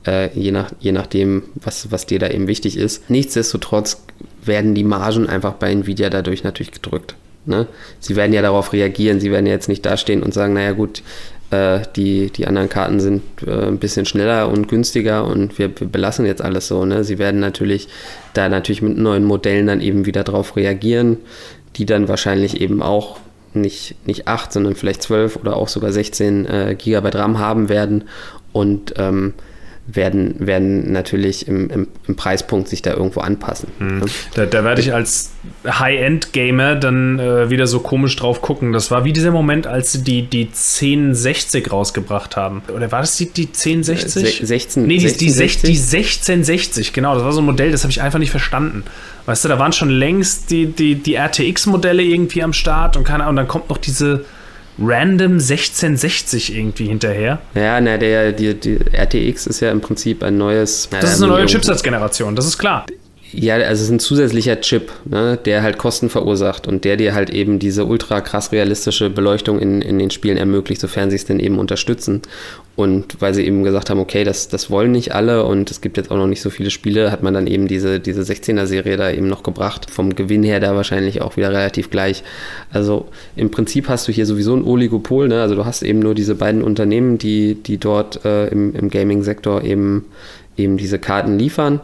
äh, 0.07 0.29
je, 0.39 0.51
nach, 0.51 0.73
je 0.81 0.93
nachdem, 0.93 1.45
was, 1.55 1.91
was 1.91 2.07
dir 2.07 2.19
da 2.19 2.29
eben 2.29 2.49
wichtig 2.49 2.77
ist. 2.77 3.09
Nichtsdestotrotz 3.11 4.03
werden 4.45 4.75
die 4.75 4.85
Margen 4.85 5.29
einfach 5.29 5.55
bei 5.55 5.71
Nvidia 5.71 6.11
dadurch 6.11 6.45
natürlich 6.45 6.73
gedrückt. 6.73 7.15
Ne? 7.47 7.67
Sie 7.99 8.17
werden 8.17 8.33
ja 8.33 8.43
darauf 8.43 8.73
reagieren, 8.73 9.21
sie 9.21 9.31
werden 9.31 9.47
ja 9.47 9.53
jetzt 9.53 9.69
nicht 9.69 9.85
dastehen 9.85 10.23
und 10.23 10.35
sagen, 10.35 10.55
naja 10.55 10.73
gut, 10.73 11.03
äh, 11.51 11.81
die, 11.97 12.31
die 12.31 12.47
anderen 12.47 12.69
Karten 12.69 13.01
sind 13.01 13.23
äh, 13.47 13.67
ein 13.67 13.79
bisschen 13.79 14.07
schneller 14.07 14.49
und 14.49 14.69
günstiger 14.69 15.25
und 15.27 15.59
wir, 15.59 15.71
wir, 15.79 15.89
belassen 15.89 16.27
jetzt 16.27 16.43
alles 16.43 16.69
so. 16.69 16.85
Ne? 16.85 17.05
Sie 17.05 17.19
werden 17.19 17.41
natürlich 17.41 17.89
da 18.35 18.49
natürlich 18.49 18.83
mit 18.83 18.97
neuen 18.97 19.25
Modellen 19.25 19.67
dann 19.67 19.81
eben 19.81 20.07
wieder 20.07 20.25
drauf 20.25 20.57
reagieren, 20.57 21.19
die 21.77 21.87
dann 21.87 22.09
wahrscheinlich 22.09 22.61
eben 22.61 22.83
auch 22.83 23.19
nicht, 23.53 23.97
nicht 24.07 24.29
8, 24.29 24.53
sondern 24.53 24.77
vielleicht 24.77 25.03
12 25.03 25.37
oder 25.37 25.57
auch 25.57 25.69
sogar 25.69 25.93
16 25.93 26.47
äh, 26.47 26.77
Gigabyte 26.79 27.17
RAM 27.17 27.39
haben 27.39 27.69
werden 27.69 28.05
und 28.53 28.95
ähm, 28.97 29.35
werden, 29.95 30.35
werden 30.39 30.93
natürlich 30.93 31.49
im, 31.49 31.71
im, 31.71 31.89
im, 32.07 32.17
Preispunkt 32.17 32.69
sich 32.69 32.83
da 32.83 32.95
irgendwo 32.95 33.21
anpassen. 33.21 33.69
Mhm. 33.79 34.03
Da, 34.35 34.47
da 34.47 34.65
werde 34.65 34.81
ich 34.81 34.95
als 34.95 35.31
High-End-Gamer 35.67 36.77
dann 36.77 37.19
äh, 37.19 37.51
wieder 37.51 37.67
so 37.67 37.81
komisch 37.81 38.17
drauf 38.17 38.43
gucken. 38.43 38.73
Das 38.73 38.91
war 38.91 39.05
wie 39.05 39.13
dieser 39.13 39.31
Moment, 39.31 39.67
als 39.67 39.93
sie 39.93 40.03
die, 40.03 40.23
die 40.23 40.47
1060 40.47 41.71
rausgebracht 41.71 42.37
haben. 42.37 42.63
Oder 42.75 42.91
war 42.93 43.01
das 43.01 43.17
die, 43.17 43.31
die 43.31 43.47
1060? 43.47 44.43
Äh, 44.43 44.47
16, 44.47 44.87
nee, 44.87 44.99
die, 44.99 45.01
16, 45.09 45.19
die, 45.19 45.31
16, 45.31 45.63
die 45.71 45.79
1660, 45.79 46.93
genau. 46.93 47.15
Das 47.15 47.25
war 47.25 47.33
so 47.33 47.41
ein 47.41 47.47
Modell, 47.47 47.73
das 47.73 47.83
habe 47.83 47.91
ich 47.91 48.01
einfach 48.01 48.19
nicht 48.19 48.31
verstanden. 48.31 48.85
Weißt 49.27 49.45
du, 49.45 49.49
da 49.49 49.59
waren 49.59 49.73
schon 49.73 49.91
längst 49.91 50.51
die, 50.51 50.67
die, 50.67 50.97
die 50.97 51.15
RTX-Modelle 51.15 52.03
irgendwie 52.03 52.43
am 52.43 52.53
Start 52.53 52.97
und 52.97 53.05
keine 53.05 53.25
Ahnung, 53.25 53.31
und 53.31 53.37
dann 53.37 53.49
kommt 53.49 53.69
noch 53.71 53.79
diese 53.79 54.25
random 54.79 55.33
1660 55.33 56.57
irgendwie 56.57 56.87
hinterher. 56.87 57.39
Ja, 57.55 57.81
na, 57.81 57.97
der, 57.97 58.33
die, 58.33 58.55
die 58.55 58.79
RTX 58.93 59.47
ist 59.47 59.61
ja 59.61 59.71
im 59.71 59.81
Prinzip 59.81 60.23
ein 60.23 60.39
neues. 60.39 60.89
Das 60.91 61.15
ist 61.15 61.23
eine 61.23 61.33
neue 61.33 61.47
Chipsatzgeneration, 61.47 62.37
das 62.37 62.47
ist 62.47 62.59
klar. 62.59 62.87
Ja, 63.33 63.55
also 63.55 63.67
es 63.75 63.83
ist 63.83 63.91
ein 63.91 64.01
zusätzlicher 64.01 64.61
Chip, 64.61 64.91
ne, 65.05 65.39
der 65.45 65.63
halt 65.63 65.79
Kosten 65.79 66.09
verursacht 66.09 66.67
und 66.67 66.85
der 66.85 66.97
dir 66.97 67.15
halt 67.15 67.31
eben 67.31 67.61
diese 67.61 67.85
ultra 67.85 68.21
krass 68.21 68.51
realistische 68.51 69.09
Beleuchtung 69.09 69.61
in, 69.61 69.83
in 69.83 69.99
den 70.01 70.11
Spielen 70.11 70.37
ermöglicht, 70.37 70.81
sofern 70.81 71.11
sie 71.11 71.17
es 71.17 71.27
denn 71.27 71.39
eben 71.39 71.59
unterstützen. 71.59 72.23
Und 72.75 73.21
weil 73.21 73.35
sie 73.35 73.45
eben 73.45 73.63
gesagt 73.63 73.91
haben, 73.91 74.01
okay, 74.01 74.25
das, 74.25 74.49
das 74.49 74.71
wollen 74.71 74.91
nicht 74.91 75.15
alle 75.15 75.45
und 75.45 75.71
es 75.71 75.81
gibt 75.81 75.97
jetzt 75.97 76.11
auch 76.11 76.17
noch 76.17 76.27
nicht 76.27 76.41
so 76.41 76.51
viele 76.51 76.71
Spiele, 76.71 77.13
hat 77.13 77.23
man 77.23 77.35
dann 77.35 77.47
eben 77.47 77.69
diese, 77.69 78.01
diese 78.01 78.23
16er-Serie 78.23 78.97
da 78.97 79.11
eben 79.11 79.29
noch 79.29 79.43
gebracht. 79.43 79.91
Vom 79.91 80.15
Gewinn 80.15 80.43
her 80.43 80.59
da 80.59 80.75
wahrscheinlich 80.75 81.21
auch 81.21 81.37
wieder 81.37 81.51
relativ 81.51 81.91
gleich. 81.91 82.25
Also 82.73 83.07
im 83.37 83.51
Prinzip 83.51 83.89
hast 83.89 84.09
du 84.09 84.13
hier 84.13 84.27
sowieso 84.27 84.57
ein 84.57 84.65
Oligopol, 84.65 85.29
ne? 85.29 85.43
Also 85.43 85.55
du 85.55 85.65
hast 85.67 85.83
eben 85.83 86.01
nur 86.01 86.15
diese 86.15 86.35
beiden 86.35 86.63
Unternehmen, 86.63 87.19
die, 87.19 87.55
die 87.55 87.79
dort 87.79 88.25
äh, 88.25 88.49
im, 88.49 88.75
im 88.75 88.89
Gaming-Sektor 88.89 89.63
eben, 89.63 90.07
eben 90.57 90.79
diese 90.79 90.99
Karten 90.99 91.39
liefern. 91.39 91.81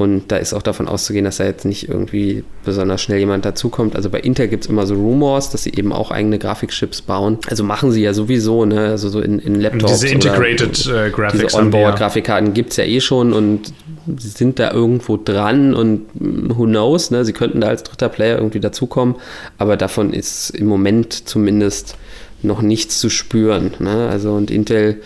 Und 0.00 0.32
da 0.32 0.38
ist 0.38 0.54
auch 0.54 0.62
davon 0.62 0.88
auszugehen, 0.88 1.26
dass 1.26 1.36
da 1.36 1.44
jetzt 1.44 1.66
nicht 1.66 1.90
irgendwie 1.90 2.42
besonders 2.64 3.02
schnell 3.02 3.18
jemand 3.18 3.44
dazukommt. 3.44 3.94
Also 3.94 4.08
bei 4.08 4.18
Intel 4.18 4.48
gibt 4.48 4.64
es 4.64 4.70
immer 4.70 4.86
so 4.86 4.94
Rumors, 4.94 5.50
dass 5.50 5.64
sie 5.64 5.74
eben 5.74 5.92
auch 5.92 6.10
eigene 6.10 6.38
Grafikchips 6.38 7.02
bauen. 7.02 7.36
Also 7.50 7.64
machen 7.64 7.92
sie 7.92 8.00
ja 8.00 8.14
sowieso, 8.14 8.64
ne? 8.64 8.86
Also 8.86 9.10
so 9.10 9.20
in, 9.20 9.38
in 9.40 9.60
Laptops. 9.60 10.00
Diese 10.00 10.08
Integrated 10.08 10.86
oder, 10.86 11.04
äh, 11.04 11.10
Graphics. 11.10 11.44
Diese 11.44 11.58
Onboard-Grafikkarten 11.58 12.54
gibt 12.54 12.70
es 12.70 12.78
ja 12.78 12.84
eh 12.84 13.02
schon 13.02 13.34
und 13.34 13.74
sie 14.16 14.28
sind 14.28 14.58
da 14.58 14.72
irgendwo 14.72 15.18
dran 15.22 15.74
und 15.74 16.06
who 16.14 16.64
knows, 16.64 17.10
ne? 17.10 17.26
Sie 17.26 17.34
könnten 17.34 17.60
da 17.60 17.68
als 17.68 17.82
dritter 17.82 18.08
Player 18.08 18.38
irgendwie 18.38 18.60
dazukommen, 18.60 19.16
aber 19.58 19.76
davon 19.76 20.14
ist 20.14 20.48
im 20.48 20.64
Moment 20.64 21.28
zumindest 21.28 21.98
noch 22.40 22.62
nichts 22.62 23.00
zu 23.00 23.10
spüren. 23.10 23.72
Ne? 23.80 24.08
Also 24.08 24.32
und 24.32 24.50
Intel 24.50 25.02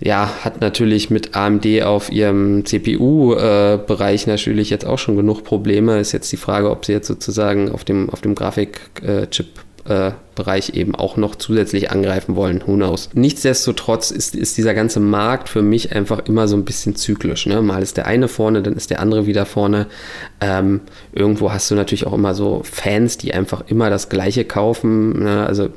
ja, 0.00 0.30
hat 0.42 0.60
natürlich 0.60 1.10
mit 1.10 1.34
AMD 1.34 1.82
auf 1.82 2.10
ihrem 2.10 2.64
CPU-Bereich 2.64 4.26
äh, 4.26 4.30
natürlich 4.30 4.70
jetzt 4.70 4.86
auch 4.86 4.98
schon 4.98 5.16
genug 5.16 5.44
Probleme. 5.44 5.98
Ist 5.98 6.12
jetzt 6.12 6.30
die 6.32 6.36
Frage, 6.36 6.70
ob 6.70 6.84
sie 6.84 6.92
jetzt 6.92 7.08
sozusagen 7.08 7.70
auf 7.70 7.84
dem, 7.84 8.10
auf 8.10 8.20
dem 8.20 8.34
Grafikchip 8.34 9.46
äh, 9.86 10.12
Bereich 10.34 10.70
eben 10.70 10.94
auch 10.94 11.16
noch 11.16 11.36
zusätzlich 11.36 11.90
angreifen 11.90 12.34
wollen. 12.34 12.62
Who 12.66 12.74
knows? 12.74 13.10
Nichtsdestotrotz 13.12 14.10
ist, 14.10 14.34
ist 14.34 14.56
dieser 14.56 14.74
ganze 14.74 14.98
Markt 14.98 15.48
für 15.48 15.62
mich 15.62 15.94
einfach 15.94 16.20
immer 16.26 16.48
so 16.48 16.56
ein 16.56 16.64
bisschen 16.64 16.96
zyklisch. 16.96 17.46
Ne? 17.46 17.62
Mal 17.62 17.82
ist 17.82 17.96
der 17.96 18.06
eine 18.06 18.26
vorne, 18.26 18.62
dann 18.62 18.74
ist 18.74 18.90
der 18.90 19.00
andere 19.00 19.26
wieder 19.26 19.46
vorne. 19.46 19.86
Ähm, 20.40 20.80
irgendwo 21.12 21.52
hast 21.52 21.70
du 21.70 21.74
natürlich 21.74 22.06
auch 22.06 22.14
immer 22.14 22.34
so 22.34 22.62
Fans, 22.64 23.16
die 23.18 23.32
einfach 23.32 23.64
immer 23.68 23.90
das 23.90 24.08
Gleiche 24.08 24.44
kaufen. 24.44 25.22
Ne? 25.22 25.46
Also 25.46 25.68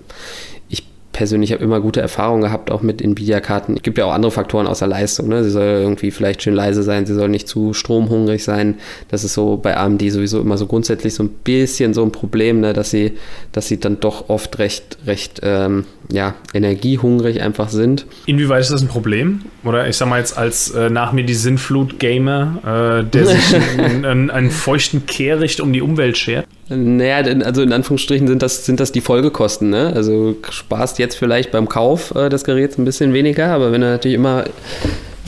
persönlich 1.17 1.51
habe 1.51 1.63
immer 1.63 1.79
gute 1.79 1.99
Erfahrungen 1.99 2.43
gehabt, 2.43 2.69
auch 2.69 2.83
mit 2.83 3.01
Nvidia-Karten. 3.01 3.77
Es 3.77 3.81
gibt 3.81 3.97
ja 3.97 4.05
auch 4.05 4.13
andere 4.13 4.31
Faktoren 4.31 4.67
außer 4.67 4.85
Leistung. 4.85 5.29
Ne? 5.29 5.43
Sie 5.43 5.49
soll 5.49 5.63
irgendwie 5.63 6.11
vielleicht 6.11 6.43
schön 6.43 6.53
leise 6.53 6.83
sein, 6.83 7.07
sie 7.07 7.15
soll 7.15 7.27
nicht 7.27 7.47
zu 7.47 7.73
stromhungrig 7.73 8.43
sein. 8.43 8.75
Das 9.09 9.23
ist 9.23 9.33
so 9.33 9.57
bei 9.57 9.75
AMD 9.75 9.99
sowieso 10.11 10.39
immer 10.39 10.59
so 10.59 10.67
grundsätzlich 10.67 11.15
so 11.15 11.23
ein 11.23 11.29
bisschen 11.29 11.95
so 11.95 12.03
ein 12.03 12.11
Problem, 12.11 12.59
ne? 12.59 12.73
dass, 12.73 12.91
sie, 12.91 13.13
dass 13.51 13.67
sie 13.67 13.79
dann 13.79 13.99
doch 13.99 14.29
oft 14.29 14.59
recht, 14.59 14.99
recht 15.07 15.39
ähm, 15.41 15.85
ja, 16.11 16.35
energiehungrig 16.53 17.41
einfach 17.41 17.69
sind. 17.69 18.05
Inwieweit 18.27 18.61
ist 18.61 18.71
das 18.71 18.83
ein 18.83 18.87
Problem? 18.87 19.41
Oder 19.63 19.87
ich 19.87 19.97
sag 19.97 20.07
mal 20.07 20.19
jetzt 20.19 20.37
als 20.37 20.69
äh, 20.69 20.91
nach 20.91 21.13
mir 21.13 21.23
die 21.23 21.33
Sinnflut-Gamer, 21.33 23.01
äh, 23.01 23.09
der 23.09 23.25
sich 23.25 23.55
einen, 23.79 24.05
einen, 24.05 24.29
einen 24.29 24.51
feuchten 24.51 25.07
Kehricht 25.07 25.61
um 25.61 25.73
die 25.73 25.81
Umwelt 25.81 26.15
schert? 26.15 26.45
Naja, 26.69 27.17
also 27.45 27.61
in 27.61 27.71
Anführungsstrichen 27.71 28.27
sind 28.27 28.41
das, 28.41 28.65
sind 28.65 28.79
das 28.79 28.91
die 28.91 28.99
Folgekosten. 28.99 29.69
Ne? 29.69 29.93
Also 29.95 30.35
sparst 30.49 30.99
jetzt 30.99 31.06
vielleicht 31.15 31.51
beim 31.51 31.69
Kauf 31.69 32.13
äh, 32.15 32.29
des 32.29 32.43
Geräts 32.43 32.77
ein 32.77 32.85
bisschen 32.85 33.13
weniger, 33.13 33.47
aber 33.47 33.71
wenn 33.71 33.81
du 33.81 33.87
natürlich 33.87 34.15
immer 34.15 34.45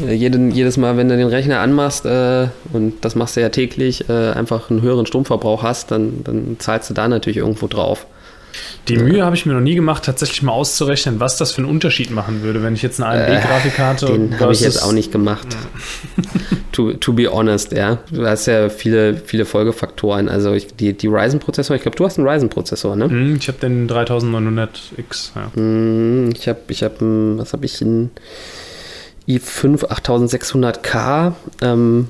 äh, 0.01 0.13
jeden, 0.13 0.51
jedes 0.51 0.77
Mal, 0.77 0.97
wenn 0.97 1.09
du 1.09 1.17
den 1.17 1.27
Rechner 1.27 1.59
anmachst, 1.59 2.05
äh, 2.05 2.47
und 2.73 2.93
das 3.01 3.15
machst 3.15 3.35
du 3.35 3.41
ja 3.41 3.49
täglich, 3.49 4.09
äh, 4.09 4.31
einfach 4.31 4.69
einen 4.69 4.81
höheren 4.81 5.05
Stromverbrauch 5.05 5.63
hast, 5.63 5.91
dann, 5.91 6.23
dann 6.23 6.57
zahlst 6.59 6.89
du 6.89 6.93
da 6.93 7.07
natürlich 7.07 7.37
irgendwo 7.37 7.67
drauf. 7.67 8.05
Die 8.87 8.97
Mühe 8.97 9.23
habe 9.23 9.35
ich 9.35 9.45
mir 9.45 9.53
noch 9.53 9.61
nie 9.61 9.75
gemacht, 9.75 10.03
tatsächlich 10.05 10.41
mal 10.41 10.51
auszurechnen, 10.51 11.19
was 11.19 11.37
das 11.37 11.51
für 11.51 11.59
einen 11.59 11.69
Unterschied 11.69 12.11
machen 12.11 12.41
würde, 12.41 12.63
wenn 12.63 12.73
ich 12.73 12.81
jetzt 12.81 13.01
eine 13.01 13.09
AMD-Grafikkarte. 13.09 14.05
Äh, 14.07 14.11
den 14.11 14.39
habe 14.39 14.53
ich 14.53 14.61
jetzt 14.61 14.83
auch 14.83 14.91
nicht 14.91 15.11
gemacht. 15.11 15.47
to, 16.71 16.93
to 16.93 17.13
be 17.13 17.31
honest, 17.31 17.71
ja. 17.71 17.99
Du 18.11 18.25
hast 18.25 18.47
ja 18.47 18.69
viele, 18.69 19.15
viele 19.15 19.45
Folgefaktoren. 19.45 20.29
Also 20.29 20.53
ich, 20.53 20.75
die, 20.75 20.93
die 20.93 21.07
Ryzen-Prozessor, 21.07 21.75
ich 21.75 21.83
glaube, 21.83 21.97
du 21.97 22.05
hast 22.05 22.17
einen 22.17 22.27
Ryzen-Prozessor, 22.27 22.95
ne? 22.95 23.07
Mm, 23.07 23.35
ich 23.39 23.47
habe 23.47 23.59
den 23.59 23.89
3900X, 23.89 25.31
ja. 25.35 25.61
Mm, 25.61 26.31
ich 26.31 26.47
habe, 26.47 26.59
ich 26.69 26.83
habe, 26.83 27.37
was 27.37 27.53
habe 27.53 27.65
ich, 27.65 27.81
einen 27.81 28.11
i5 29.27 29.85
8600K. 29.85 31.33
Ähm, 31.61 32.07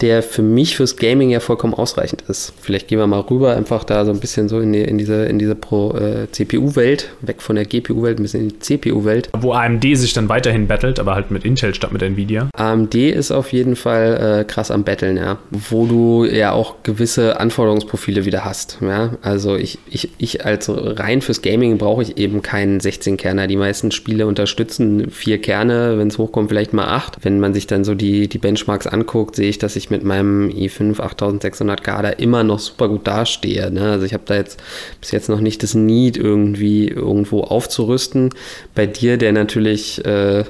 der 0.00 0.22
für 0.22 0.42
mich 0.42 0.76
fürs 0.76 0.96
Gaming 0.96 1.30
ja 1.30 1.40
vollkommen 1.40 1.74
ausreichend 1.74 2.22
ist. 2.28 2.52
Vielleicht 2.60 2.88
gehen 2.88 2.98
wir 2.98 3.06
mal 3.06 3.20
rüber, 3.20 3.56
einfach 3.56 3.84
da 3.84 4.04
so 4.04 4.10
ein 4.10 4.20
bisschen 4.20 4.48
so 4.48 4.60
in, 4.60 4.72
die, 4.72 4.82
in 4.82 4.98
diese, 4.98 5.24
in 5.24 5.38
diese 5.38 5.52
äh, 5.52 6.30
CPU-Welt, 6.30 7.10
weg 7.22 7.40
von 7.40 7.56
der 7.56 7.64
GPU-Welt, 7.64 8.18
ein 8.18 8.22
bisschen 8.22 8.42
in 8.42 8.48
die 8.50 8.58
CPU-Welt. 8.58 9.30
Wo 9.38 9.52
AMD 9.52 9.84
sich 9.94 10.12
dann 10.12 10.28
weiterhin 10.28 10.66
battelt, 10.66 11.00
aber 11.00 11.14
halt 11.14 11.30
mit 11.30 11.44
Intel 11.44 11.74
statt 11.74 11.92
mit 11.92 12.02
Nvidia. 12.02 12.48
AMD 12.54 12.94
ist 12.94 13.32
auf 13.32 13.52
jeden 13.52 13.76
Fall 13.76 14.40
äh, 14.40 14.44
krass 14.44 14.70
am 14.70 14.84
Battlen, 14.84 15.16
ja. 15.16 15.38
Wo 15.50 15.86
du 15.86 16.24
ja 16.24 16.52
auch 16.52 16.82
gewisse 16.82 17.40
Anforderungsprofile 17.40 18.24
wieder 18.26 18.44
hast. 18.44 18.78
Ja? 18.82 19.16
Also 19.22 19.56
ich, 19.56 19.78
ich, 19.88 20.10
ich 20.18 20.44
als 20.44 20.70
rein 20.70 21.22
fürs 21.22 21.40
Gaming 21.40 21.78
brauche 21.78 22.02
ich 22.02 22.18
eben 22.18 22.42
keinen 22.42 22.80
16-Kerner. 22.80 23.46
Die 23.46 23.56
meisten 23.56 23.90
Spiele 23.90 24.26
unterstützen 24.26 25.10
vier 25.10 25.40
Kerne, 25.40 25.96
wenn 25.96 26.08
es 26.08 26.18
hochkommt, 26.18 26.50
vielleicht 26.50 26.72
mal 26.72 26.88
acht. 26.88 27.18
Wenn 27.22 27.40
man 27.40 27.54
sich 27.54 27.66
dann 27.66 27.84
so 27.84 27.94
die, 27.94 28.28
die 28.28 28.38
Benchmarks 28.38 28.86
anguckt, 28.86 29.36
sehe 29.36 29.48
ich, 29.48 29.58
dass 29.58 29.76
ich 29.76 29.85
ich 29.86 29.90
mit 29.90 30.04
meinem 30.04 30.48
i5 30.48 30.96
8600K 30.96 32.02
da 32.02 32.08
immer 32.10 32.42
noch 32.42 32.58
super 32.58 32.88
gut 32.88 33.06
dastehe. 33.06 33.70
Ne? 33.70 33.92
Also 33.92 34.04
ich 34.04 34.14
habe 34.14 34.24
da 34.26 34.34
jetzt 34.34 34.62
bis 35.00 35.12
jetzt 35.12 35.28
noch 35.28 35.40
nicht 35.40 35.62
das 35.62 35.74
Need 35.74 36.16
irgendwie 36.16 36.88
irgendwo 36.88 37.42
aufzurüsten. 37.42 38.30
Bei 38.74 38.86
dir, 38.86 39.16
der 39.16 39.32
natürlich 39.32 40.04
äh, 40.04 40.44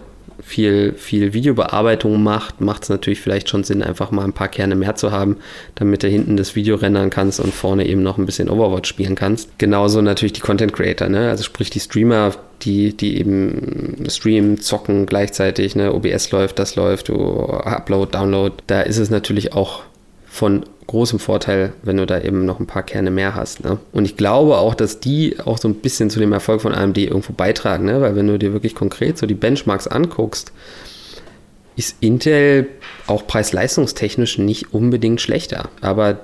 viel, 0.46 0.92
viel 0.92 1.32
Videobearbeitung 1.32 2.22
macht, 2.22 2.60
macht 2.60 2.84
es 2.84 2.88
natürlich 2.88 3.20
vielleicht 3.20 3.48
schon 3.48 3.64
Sinn, 3.64 3.82
einfach 3.82 4.12
mal 4.12 4.22
ein 4.22 4.32
paar 4.32 4.46
Kerne 4.46 4.76
mehr 4.76 4.94
zu 4.94 5.10
haben, 5.10 5.38
damit 5.74 6.04
du 6.04 6.08
hinten 6.08 6.36
das 6.36 6.54
Video 6.54 6.76
rendern 6.76 7.10
kannst 7.10 7.40
und 7.40 7.52
vorne 7.52 7.84
eben 7.84 8.04
noch 8.04 8.16
ein 8.16 8.26
bisschen 8.26 8.48
Overwatch 8.48 8.88
spielen 8.88 9.16
kannst. 9.16 9.58
Genauso 9.58 10.00
natürlich 10.02 10.34
die 10.34 10.40
Content 10.40 10.72
Creator, 10.72 11.08
ne? 11.08 11.30
also 11.30 11.42
sprich 11.42 11.70
die 11.70 11.80
Streamer, 11.80 12.30
die, 12.62 12.96
die 12.96 13.18
eben 13.18 14.06
streamen, 14.08 14.60
zocken 14.60 15.06
gleichzeitig, 15.06 15.74
ne? 15.74 15.92
OBS 15.92 16.30
läuft, 16.30 16.60
das 16.60 16.76
läuft, 16.76 17.08
du 17.08 17.16
Upload, 17.16 18.12
Download. 18.12 18.54
Da 18.68 18.82
ist 18.82 18.98
es 18.98 19.10
natürlich 19.10 19.52
auch 19.52 19.82
von 20.26 20.64
großem 20.86 21.18
Vorteil, 21.18 21.72
wenn 21.82 21.96
du 21.96 22.06
da 22.06 22.20
eben 22.20 22.44
noch 22.44 22.60
ein 22.60 22.66
paar 22.66 22.82
Kerne 22.82 23.10
mehr 23.10 23.34
hast. 23.34 23.64
Ne? 23.64 23.78
Und 23.92 24.04
ich 24.04 24.16
glaube 24.16 24.58
auch, 24.58 24.74
dass 24.74 25.00
die 25.00 25.38
auch 25.40 25.58
so 25.58 25.68
ein 25.68 25.74
bisschen 25.74 26.10
zu 26.10 26.20
dem 26.20 26.32
Erfolg 26.32 26.62
von 26.62 26.74
AMD 26.74 26.98
irgendwo 26.98 27.32
beitragen, 27.32 27.84
ne? 27.84 28.00
weil 28.00 28.14
wenn 28.14 28.26
du 28.26 28.38
dir 28.38 28.52
wirklich 28.52 28.74
konkret 28.74 29.18
so 29.18 29.26
die 29.26 29.34
Benchmarks 29.34 29.88
anguckst, 29.88 30.52
ist 31.76 31.96
Intel 32.00 32.68
auch 33.06 33.26
preis-leistungstechnisch 33.26 34.38
nicht 34.38 34.72
unbedingt 34.72 35.20
schlechter. 35.20 35.68
Aber 35.80 36.20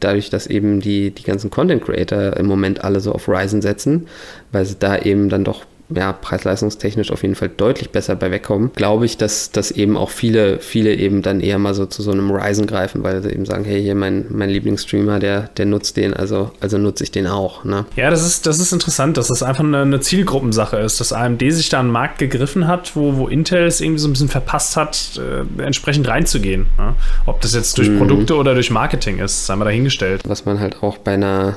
dadurch, 0.00 0.30
dass 0.30 0.46
eben 0.46 0.80
die, 0.80 1.10
die 1.10 1.22
ganzen 1.22 1.50
Content 1.50 1.84
Creator 1.84 2.36
im 2.36 2.46
Moment 2.46 2.82
alle 2.82 3.00
so 3.00 3.12
auf 3.12 3.28
Ryzen 3.28 3.62
setzen, 3.62 4.08
weil 4.50 4.64
sie 4.64 4.76
da 4.78 4.98
eben 4.98 5.28
dann 5.28 5.44
doch 5.44 5.64
ja, 5.94 6.12
preis-leistungstechnisch 6.12 7.10
auf 7.10 7.22
jeden 7.22 7.34
Fall 7.34 7.48
deutlich 7.48 7.90
besser 7.90 8.16
bei 8.16 8.30
wegkommen, 8.30 8.70
glaube 8.74 9.06
ich, 9.06 9.16
dass, 9.16 9.50
dass 9.50 9.70
eben 9.70 9.96
auch 9.96 10.10
viele, 10.10 10.58
viele 10.58 10.94
eben 10.94 11.22
dann 11.22 11.40
eher 11.40 11.58
mal 11.58 11.74
so 11.74 11.86
zu 11.86 12.02
so 12.02 12.12
einem 12.12 12.30
Ryzen 12.30 12.66
greifen, 12.66 13.02
weil 13.02 13.22
sie 13.22 13.30
eben 13.30 13.44
sagen, 13.44 13.64
hey, 13.64 13.82
hier 13.82 13.94
mein, 13.94 14.26
mein 14.30 14.50
Lieblingsstreamer, 14.50 15.18
der, 15.18 15.48
der 15.56 15.66
nutzt 15.66 15.96
den, 15.96 16.14
also, 16.14 16.50
also 16.60 16.78
nutze 16.78 17.04
ich 17.04 17.10
den 17.10 17.26
auch. 17.26 17.64
Ne? 17.64 17.86
Ja, 17.96 18.10
das 18.10 18.24
ist, 18.26 18.46
das 18.46 18.58
ist 18.58 18.72
interessant, 18.72 19.16
dass 19.16 19.28
das 19.28 19.42
einfach 19.42 19.64
eine, 19.64 19.82
eine, 19.82 20.00
Zielgruppensache 20.00 20.78
ist, 20.78 21.00
dass 21.00 21.12
AMD 21.12 21.40
sich 21.52 21.68
da 21.68 21.80
einen 21.80 21.90
Markt 21.90 22.18
gegriffen 22.18 22.66
hat, 22.66 22.96
wo, 22.96 23.16
wo 23.16 23.28
Intel 23.28 23.66
es 23.66 23.80
irgendwie 23.80 24.00
so 24.00 24.08
ein 24.08 24.12
bisschen 24.12 24.28
verpasst 24.28 24.76
hat, 24.76 25.18
äh, 25.18 25.62
entsprechend 25.62 26.08
reinzugehen. 26.08 26.66
Ne? 26.78 26.94
Ob 27.26 27.40
das 27.40 27.54
jetzt 27.54 27.76
durch 27.78 27.88
mhm. 27.88 27.98
Produkte 27.98 28.36
oder 28.36 28.54
durch 28.54 28.70
Marketing 28.70 29.18
ist, 29.18 29.46
sei 29.46 29.56
mal 29.56 29.64
dahingestellt. 29.64 30.22
Was 30.26 30.46
man 30.46 30.60
halt 30.60 30.82
auch 30.82 30.98
bei 30.98 31.14
einer 31.14 31.56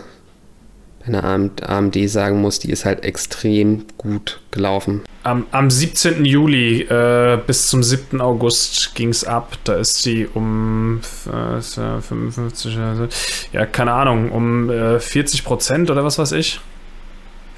bei 1.06 1.18
einer 1.18 1.50
AMD 1.62 2.10
sagen 2.10 2.42
muss, 2.42 2.60
die 2.60 2.72
ist 2.72 2.86
halt 2.86 3.04
extrem 3.04 3.86
gut 3.98 4.42
gelaufen. 4.52 5.02
Am, 5.24 5.46
am 5.52 5.70
17. 5.70 6.26
Juli 6.26 6.82
äh, 6.82 7.40
bis 7.46 7.68
zum 7.68 7.84
7. 7.84 8.22
August 8.22 8.96
ging 8.96 9.10
es 9.10 9.24
ab. 9.24 9.58
Da 9.64 9.76
ist 9.76 10.02
sie 10.02 10.28
um 10.34 11.02
äh, 11.26 11.62
55, 11.62 12.78
also, 12.78 13.08
ja, 13.52 13.66
keine 13.66 13.94
Ahnung, 13.94 14.32
um 14.32 14.70
äh, 14.70 15.00
40 15.00 15.44
Prozent 15.44 15.92
oder 15.92 16.04
was 16.04 16.18
weiß 16.18 16.34
ich 16.34 16.60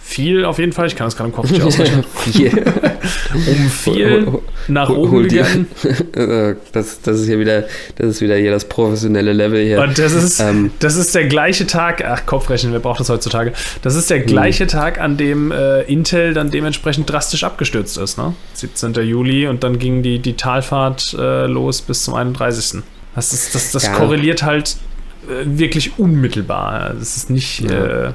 viel 0.06 0.46
auf 0.46 0.60
jeden 0.60 0.72
Fall. 0.72 0.86
Ich 0.86 0.96
kann 0.96 1.08
das 1.08 1.18
gerade 1.18 1.30
im 1.30 1.36
Kopf 1.36 1.50
nicht 1.50 1.62
ausrechnen. 1.64 2.04
viel. 2.04 2.64
um 3.34 3.70
viel 3.70 4.28
nach 4.68 4.90
oben 4.90 5.28
gegangen. 5.28 5.68
Äh, 6.14 6.56
das, 6.72 7.02
das 7.02 7.22
ist 7.22 7.26
hier 7.26 7.40
wieder, 7.40 7.64
das 7.98 8.08
ist 8.08 8.22
wieder 8.22 8.36
hier 8.36 8.52
das 8.52 8.66
professionelle 8.66 9.34
Level 9.34 9.64
hier. 9.64 9.82
Und 9.82 9.98
das 9.98 10.14
ist, 10.14 10.40
ähm, 10.40 10.72
das 10.80 10.96
ist 10.96 11.16
der 11.16 11.26
gleiche 11.26 11.66
Tag, 11.66 12.06
ach 12.06 12.26
Kopfrechnen, 12.26 12.72
wer 12.72 12.80
braucht 12.80 13.00
das 13.00 13.10
heutzutage? 13.10 13.54
Das 13.82 13.96
ist 13.96 14.10
der 14.10 14.20
hm. 14.20 14.28
gleiche 14.28 14.68
Tag, 14.68 15.00
an 15.00 15.18
dem 15.18 15.52
äh, 15.52 15.82
Intel 15.82 16.34
dann 16.34 16.52
dementsprechend 16.52 17.10
drastisch 17.10 17.44
abgestürzt 17.44 17.98
ist, 17.98 18.18
ne? 18.18 18.36
17. 18.54 18.94
Juli 18.94 19.48
und 19.48 19.64
dann 19.64 19.80
ging 19.80 20.04
die, 20.04 20.20
die 20.20 20.34
Talfahrt 20.34 21.16
äh, 21.20 21.48
los 21.48 21.82
bis 21.82 22.04
zum 22.04 22.14
31. 22.14 22.84
Das, 23.16 23.34
ist, 23.34 23.56
das, 23.56 23.72
das 23.72 23.88
ja. 23.88 23.94
korreliert 23.94 24.44
halt 24.44 24.78
äh, 25.28 25.46
wirklich 25.46 25.98
unmittelbar. 25.98 26.94
Das 26.94 27.18
ist 27.18 27.30
nicht. 27.30 27.62
Ja. 27.62 28.14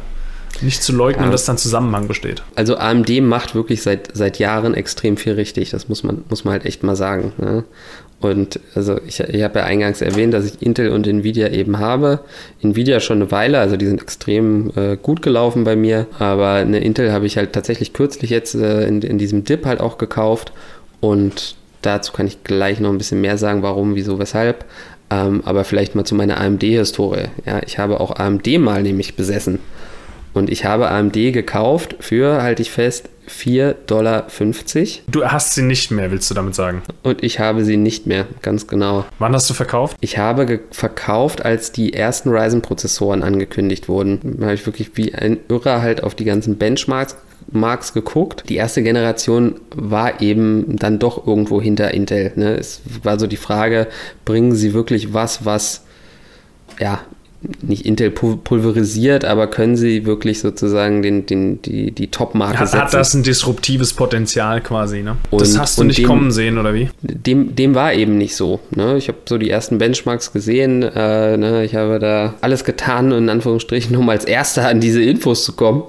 Nicht 0.62 0.82
zu 0.82 0.92
leugnen, 0.92 1.26
ja. 1.26 1.30
dass 1.30 1.44
da 1.44 1.52
ein 1.52 1.58
Zusammenhang 1.58 2.08
besteht. 2.08 2.42
Also 2.54 2.76
AMD 2.76 3.20
macht 3.22 3.54
wirklich 3.54 3.82
seit, 3.82 4.10
seit 4.14 4.38
Jahren 4.38 4.74
extrem 4.74 5.16
viel 5.16 5.34
richtig. 5.34 5.70
Das 5.70 5.88
muss 5.88 6.02
man, 6.02 6.24
muss 6.28 6.44
man 6.44 6.52
halt 6.52 6.66
echt 6.66 6.82
mal 6.82 6.96
sagen. 6.96 7.32
Ne? 7.38 7.64
Und 8.20 8.60
also 8.74 8.98
ich, 9.06 9.20
ich 9.20 9.42
habe 9.42 9.60
ja 9.60 9.64
eingangs 9.64 10.02
erwähnt, 10.02 10.34
dass 10.34 10.44
ich 10.44 10.60
Intel 10.60 10.90
und 10.90 11.06
Nvidia 11.06 11.48
eben 11.48 11.78
habe. 11.78 12.20
Nvidia 12.60 13.00
schon 13.00 13.22
eine 13.22 13.30
Weile, 13.30 13.58
also 13.58 13.78
die 13.78 13.86
sind 13.86 14.02
extrem 14.02 14.70
äh, 14.76 14.96
gut 14.96 15.22
gelaufen 15.22 15.64
bei 15.64 15.74
mir. 15.74 16.06
Aber 16.18 16.52
eine 16.52 16.80
Intel 16.80 17.12
habe 17.12 17.26
ich 17.26 17.38
halt 17.38 17.54
tatsächlich 17.54 17.94
kürzlich 17.94 18.30
jetzt 18.30 18.54
äh, 18.54 18.86
in, 18.86 19.00
in 19.00 19.16
diesem 19.16 19.44
Dip 19.44 19.64
halt 19.64 19.80
auch 19.80 19.96
gekauft. 19.96 20.52
Und 21.00 21.56
dazu 21.80 22.12
kann 22.12 22.26
ich 22.26 22.44
gleich 22.44 22.78
noch 22.78 22.90
ein 22.90 22.98
bisschen 22.98 23.22
mehr 23.22 23.38
sagen, 23.38 23.62
warum, 23.62 23.94
wieso, 23.94 24.18
weshalb. 24.18 24.66
Ähm, 25.08 25.40
aber 25.46 25.64
vielleicht 25.64 25.94
mal 25.94 26.04
zu 26.04 26.14
meiner 26.14 26.38
AMD-Historie. 26.40 27.28
Ja, 27.46 27.62
ich 27.64 27.78
habe 27.78 28.00
auch 28.00 28.16
AMD 28.16 28.46
mal 28.58 28.82
nämlich 28.82 29.16
besessen. 29.16 29.60
Und 30.32 30.50
ich 30.50 30.64
habe 30.64 30.90
AMD 30.90 31.14
gekauft 31.14 31.96
für, 32.00 32.42
halte 32.42 32.62
ich 32.62 32.70
fest, 32.70 33.08
4,50 33.28 33.74
Dollar. 33.86 34.26
Du 35.06 35.24
hast 35.24 35.54
sie 35.54 35.62
nicht 35.62 35.90
mehr, 35.90 36.10
willst 36.10 36.30
du 36.30 36.34
damit 36.34 36.54
sagen? 36.54 36.82
Und 37.02 37.22
ich 37.22 37.38
habe 37.38 37.64
sie 37.64 37.76
nicht 37.76 38.06
mehr, 38.06 38.26
ganz 38.42 38.66
genau. 38.66 39.04
Wann 39.18 39.34
hast 39.34 39.48
du 39.48 39.54
verkauft? 39.54 39.96
Ich 40.00 40.18
habe 40.18 40.60
verkauft, 40.70 41.44
als 41.44 41.72
die 41.72 41.92
ersten 41.92 42.30
Ryzen-Prozessoren 42.30 43.22
angekündigt 43.22 43.88
wurden. 43.88 44.36
Da 44.38 44.46
habe 44.46 44.54
ich 44.54 44.66
wirklich 44.66 44.96
wie 44.96 45.14
ein 45.14 45.38
Irrer 45.48 45.80
halt 45.80 46.02
auf 46.02 46.14
die 46.14 46.24
ganzen 46.24 46.56
Benchmarks 46.56 47.16
Marks 47.52 47.92
geguckt. 47.92 48.44
Die 48.48 48.56
erste 48.56 48.82
Generation 48.82 49.60
war 49.74 50.20
eben 50.20 50.76
dann 50.76 50.98
doch 50.98 51.26
irgendwo 51.26 51.60
hinter 51.60 51.92
Intel. 51.92 52.32
Ne? 52.36 52.54
Es 52.54 52.82
war 53.02 53.18
so 53.18 53.26
die 53.26 53.36
Frage, 53.36 53.88
bringen 54.24 54.54
sie 54.54 54.72
wirklich 54.72 55.12
was, 55.14 55.44
was 55.44 55.84
ja, 56.78 57.00
nicht 57.62 57.86
Intel 57.86 58.10
pulverisiert, 58.10 59.24
aber 59.24 59.46
können 59.46 59.74
sie 59.76 60.04
wirklich 60.04 60.40
sozusagen 60.40 61.00
den, 61.00 61.24
den, 61.24 61.62
die, 61.62 61.90
die 61.90 62.08
Top-Marke 62.08 62.58
hat, 62.58 62.68
setzen. 62.68 62.82
Hat 62.82 62.94
das 62.94 63.14
ein 63.14 63.22
disruptives 63.22 63.94
Potenzial 63.94 64.60
quasi, 64.60 65.02
ne? 65.02 65.16
Und, 65.30 65.40
das 65.40 65.58
hast 65.58 65.78
du 65.78 65.84
nicht 65.84 66.00
dem, 66.00 66.06
kommen 66.06 66.30
sehen, 66.32 66.58
oder 66.58 66.74
wie? 66.74 66.90
Dem, 67.00 67.56
dem 67.56 67.74
war 67.74 67.94
eben 67.94 68.18
nicht 68.18 68.36
so. 68.36 68.60
Ne? 68.76 68.98
Ich 68.98 69.08
habe 69.08 69.18
so 69.26 69.38
die 69.38 69.48
ersten 69.48 69.78
Benchmarks 69.78 70.32
gesehen, 70.32 70.82
äh, 70.82 71.38
ne? 71.38 71.64
ich 71.64 71.74
habe 71.74 71.98
da 71.98 72.34
alles 72.42 72.64
getan, 72.64 73.10
in 73.10 73.30
Anführungsstrichen, 73.30 73.96
um 73.96 74.08
als 74.10 74.26
Erster 74.26 74.68
an 74.68 74.80
diese 74.80 75.02
Infos 75.02 75.44
zu 75.44 75.52
kommen 75.52 75.84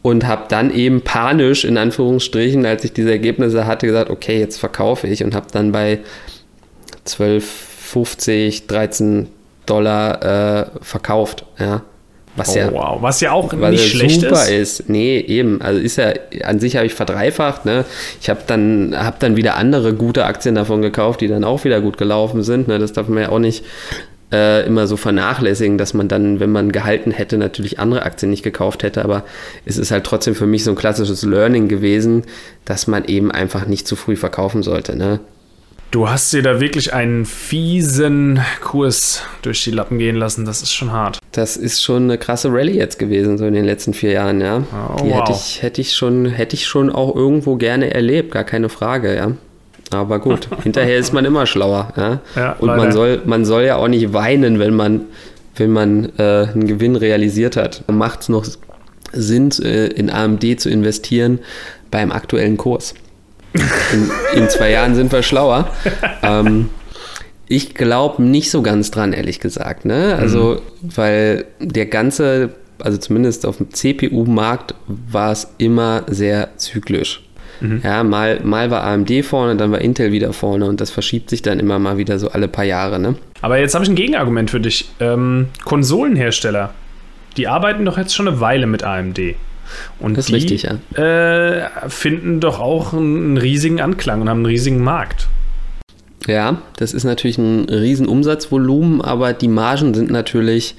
und 0.00 0.26
habe 0.26 0.44
dann 0.48 0.70
eben 0.74 1.02
panisch, 1.02 1.66
in 1.66 1.76
Anführungsstrichen, 1.76 2.64
als 2.64 2.82
ich 2.84 2.94
diese 2.94 3.10
Ergebnisse 3.10 3.66
hatte, 3.66 3.86
gesagt, 3.86 4.08
okay, 4.08 4.38
jetzt 4.38 4.56
verkaufe 4.56 5.06
ich 5.06 5.22
und 5.22 5.34
habe 5.34 5.46
dann 5.52 5.70
bei 5.70 6.00
12, 7.04 7.44
50, 7.44 8.66
13 8.66 9.28
Dollar 9.66 10.62
äh, 10.62 10.66
verkauft. 10.80 11.44
Ja. 11.58 11.82
Was 12.36 12.56
oh, 12.56 12.58
ja, 12.58 12.72
wow. 12.72 12.98
Was 13.00 13.20
ja 13.20 13.32
auch 13.32 13.52
nicht 13.52 13.90
schlecht 13.90 14.22
super 14.22 14.48
ist. 14.48 14.80
ist. 14.80 14.88
Nee, 14.88 15.18
eben. 15.20 15.62
Also 15.62 15.80
ist 15.80 15.96
ja, 15.96 16.12
an 16.42 16.58
sich 16.58 16.76
habe 16.76 16.86
ich 16.86 16.94
verdreifacht. 16.94 17.64
Ne? 17.64 17.84
Ich 18.20 18.28
habe 18.28 18.40
dann, 18.46 18.94
hab 18.96 19.20
dann 19.20 19.36
wieder 19.36 19.56
andere 19.56 19.94
gute 19.94 20.24
Aktien 20.24 20.56
davon 20.56 20.82
gekauft, 20.82 21.20
die 21.20 21.28
dann 21.28 21.44
auch 21.44 21.64
wieder 21.64 21.80
gut 21.80 21.96
gelaufen 21.96 22.42
sind. 22.42 22.66
Ne? 22.66 22.78
Das 22.78 22.92
darf 22.92 23.08
man 23.08 23.22
ja 23.22 23.28
auch 23.28 23.38
nicht 23.38 23.64
äh, 24.32 24.66
immer 24.66 24.88
so 24.88 24.96
vernachlässigen, 24.96 25.78
dass 25.78 25.94
man 25.94 26.08
dann, 26.08 26.40
wenn 26.40 26.50
man 26.50 26.72
gehalten 26.72 27.12
hätte, 27.12 27.38
natürlich 27.38 27.78
andere 27.78 28.02
Aktien 28.02 28.30
nicht 28.30 28.42
gekauft 28.42 28.82
hätte. 28.82 29.04
Aber 29.04 29.22
es 29.64 29.78
ist 29.78 29.92
halt 29.92 30.04
trotzdem 30.04 30.34
für 30.34 30.46
mich 30.46 30.64
so 30.64 30.70
ein 30.70 30.76
klassisches 30.76 31.22
Learning 31.22 31.68
gewesen, 31.68 32.24
dass 32.64 32.88
man 32.88 33.04
eben 33.04 33.30
einfach 33.30 33.66
nicht 33.66 33.86
zu 33.86 33.94
früh 33.94 34.16
verkaufen 34.16 34.64
sollte. 34.64 34.96
Ne? 34.96 35.20
Du 35.94 36.08
hast 36.08 36.32
dir 36.32 36.42
da 36.42 36.60
wirklich 36.60 36.92
einen 36.92 37.24
fiesen 37.24 38.40
Kurs 38.60 39.22
durch 39.42 39.62
die 39.62 39.70
Lappen 39.70 40.00
gehen 40.00 40.16
lassen. 40.16 40.44
Das 40.44 40.60
ist 40.60 40.72
schon 40.72 40.90
hart. 40.90 41.20
Das 41.30 41.56
ist 41.56 41.84
schon 41.84 42.02
eine 42.02 42.18
krasse 42.18 42.48
Rallye 42.52 42.72
jetzt 42.72 42.98
gewesen, 42.98 43.38
so 43.38 43.46
in 43.46 43.54
den 43.54 43.64
letzten 43.64 43.94
vier 43.94 44.10
Jahren, 44.10 44.40
ja. 44.40 44.64
Oh, 44.72 44.96
die 45.00 45.10
wow. 45.10 45.20
hätte 45.20 45.30
ich, 45.30 45.62
hätte 45.62 45.80
ich 45.80 45.94
schon, 45.94 46.26
hätte 46.26 46.56
ich 46.56 46.66
schon 46.66 46.90
auch 46.90 47.14
irgendwo 47.14 47.54
gerne 47.54 47.94
erlebt, 47.94 48.32
gar 48.32 48.42
keine 48.42 48.70
Frage, 48.70 49.14
ja. 49.14 49.30
Aber 49.92 50.18
gut, 50.18 50.48
hinterher 50.64 50.98
ist 50.98 51.12
man 51.12 51.24
immer 51.26 51.46
schlauer, 51.46 51.92
ja. 51.96 52.20
Ja, 52.34 52.56
Und 52.58 52.76
man 52.76 52.90
soll, 52.90 53.22
man 53.24 53.44
soll 53.44 53.62
ja 53.62 53.76
auch 53.76 53.86
nicht 53.86 54.12
weinen, 54.12 54.58
wenn 54.58 54.74
man, 54.74 55.02
wenn 55.54 55.70
man 55.70 56.10
äh, 56.18 56.48
einen 56.52 56.66
Gewinn 56.66 56.96
realisiert 56.96 57.56
hat. 57.56 57.84
Macht 57.86 58.22
es 58.22 58.28
noch 58.28 58.44
Sinn, 59.12 59.52
äh, 59.62 59.86
in 59.86 60.10
AMD 60.10 60.60
zu 60.60 60.70
investieren 60.70 61.38
beim 61.92 62.10
aktuellen 62.10 62.56
Kurs? 62.56 62.94
In, 63.54 64.10
in 64.42 64.48
zwei 64.48 64.70
Jahren 64.70 64.94
sind 64.94 65.12
wir 65.12 65.22
schlauer. 65.22 65.70
Ähm, 66.22 66.70
ich 67.46 67.74
glaube 67.74 68.22
nicht 68.22 68.50
so 68.50 68.62
ganz 68.62 68.90
dran, 68.90 69.12
ehrlich 69.12 69.40
gesagt. 69.40 69.84
Ne? 69.84 70.16
Also, 70.18 70.60
weil 70.82 71.44
der 71.60 71.86
ganze, 71.86 72.54
also 72.78 72.98
zumindest 72.98 73.46
auf 73.46 73.58
dem 73.58 73.70
CPU-Markt, 73.70 74.74
war 74.86 75.32
es 75.32 75.48
immer 75.58 76.02
sehr 76.08 76.56
zyklisch. 76.56 77.22
Ja, 77.82 78.02
mal, 78.04 78.40
mal 78.42 78.70
war 78.70 78.84
AMD 78.84 79.24
vorne, 79.24 79.56
dann 79.56 79.72
war 79.72 79.80
Intel 79.80 80.12
wieder 80.12 80.32
vorne 80.32 80.66
und 80.66 80.80
das 80.80 80.90
verschiebt 80.90 81.30
sich 81.30 81.40
dann 81.40 81.60
immer 81.60 81.78
mal 81.78 81.96
wieder 81.96 82.18
so 82.18 82.28
alle 82.28 82.48
paar 82.48 82.64
Jahre. 82.64 82.98
Ne? 82.98 83.14
Aber 83.40 83.58
jetzt 83.58 83.74
habe 83.74 83.84
ich 83.84 83.90
ein 83.90 83.94
Gegenargument 83.94 84.50
für 84.50 84.60
dich. 84.60 84.90
Ähm, 85.00 85.48
Konsolenhersteller, 85.64 86.74
die 87.36 87.48
arbeiten 87.48 87.84
doch 87.84 87.96
jetzt 87.96 88.14
schon 88.14 88.28
eine 88.28 88.40
Weile 88.40 88.66
mit 88.66 88.82
AMD. 88.82 89.18
Und 89.98 90.16
Das 90.16 90.26
ist 90.26 90.28
die 90.28 90.34
richtig, 90.34 90.62
ja. 90.62 91.02
äh, 91.02 91.70
finden 91.88 92.40
doch 92.40 92.60
auch 92.60 92.92
einen 92.92 93.36
riesigen 93.36 93.80
Anklang 93.80 94.20
und 94.20 94.28
haben 94.28 94.38
einen 94.38 94.46
riesigen 94.46 94.82
Markt. 94.82 95.28
Ja, 96.26 96.62
das 96.76 96.94
ist 96.94 97.04
natürlich 97.04 97.38
ein 97.38 97.68
riesen 97.68 98.06
Umsatzvolumen, 98.06 99.02
aber 99.02 99.32
die 99.32 99.48
Margen 99.48 99.94
sind 99.94 100.10
natürlich 100.10 100.74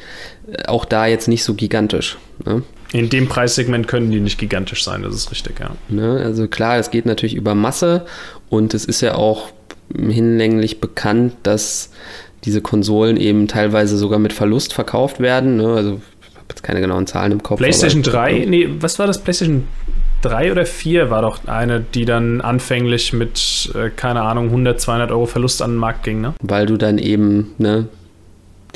äh, 0.52 0.66
auch 0.66 0.86
da 0.86 1.06
jetzt 1.06 1.28
nicht 1.28 1.44
so 1.44 1.54
gigantisch. 1.54 2.18
Ne? 2.46 2.64
In 2.94 3.10
dem 3.10 3.28
Preissegment 3.28 3.88
können 3.88 4.12
die 4.12 4.20
nicht 4.20 4.40
gigantisch 4.40 4.84
sein, 4.84 5.04
das 5.04 5.14
ist 5.14 5.32
richtig, 5.32 5.60
ja. 5.60 5.72
Ne? 5.90 6.22
Also 6.24 6.48
klar, 6.48 6.78
es 6.78 6.92
geht 6.92 7.06
natürlich 7.06 7.36
über 7.36 7.54
Masse 7.54 8.06
und 8.50 8.74
es 8.74 8.86
ist 8.86 9.02
ja 9.02 9.16
auch 9.16 9.50
hinlänglich 9.94 10.80
bekannt, 10.80 11.34
dass 11.44 11.92
diese 12.44 12.62
Konsolen 12.62 13.18
eben 13.18 13.48
teilweise 13.48 13.98
sogar 13.98 14.20
mit 14.20 14.34
Verlust 14.34 14.74
verkauft 14.74 15.20
werden. 15.20 15.58
Ne? 15.58 15.68
Also 15.68 16.02
habe 16.46 16.56
jetzt 16.56 16.64
keine 16.64 16.82
genauen 16.82 17.08
Zahlen 17.08 17.32
im 17.32 17.44
Kopf. 17.44 17.58
PlayStation 17.58 18.02
aber- 18.04 18.12
3, 18.12 18.46
nee, 18.48 18.70
was 18.80 19.00
war 19.00 19.08
das? 19.08 19.20
PlayStation 19.22 19.68
3 20.22 20.52
oder 20.52 20.66
4 20.66 21.10
war 21.10 21.22
doch 21.22 21.46
eine, 21.48 21.82
die 21.82 22.06
dann 22.06 22.42
anfänglich 22.42 23.14
mit, 23.14 23.72
äh, 23.76 23.90
keine 23.90 24.22
Ahnung, 24.22 24.50
100, 24.50 24.80
200 24.80 25.12
Euro 25.12 25.26
Verlust 25.26 25.62
an 25.62 25.72
den 25.72 25.78
Markt 25.78 26.04
ging, 26.04 26.22
ne? 26.22 26.34
Weil 26.42 26.66
du 26.66 26.78
dann 26.78 26.98
eben 26.98 27.54
ne, 27.58 27.88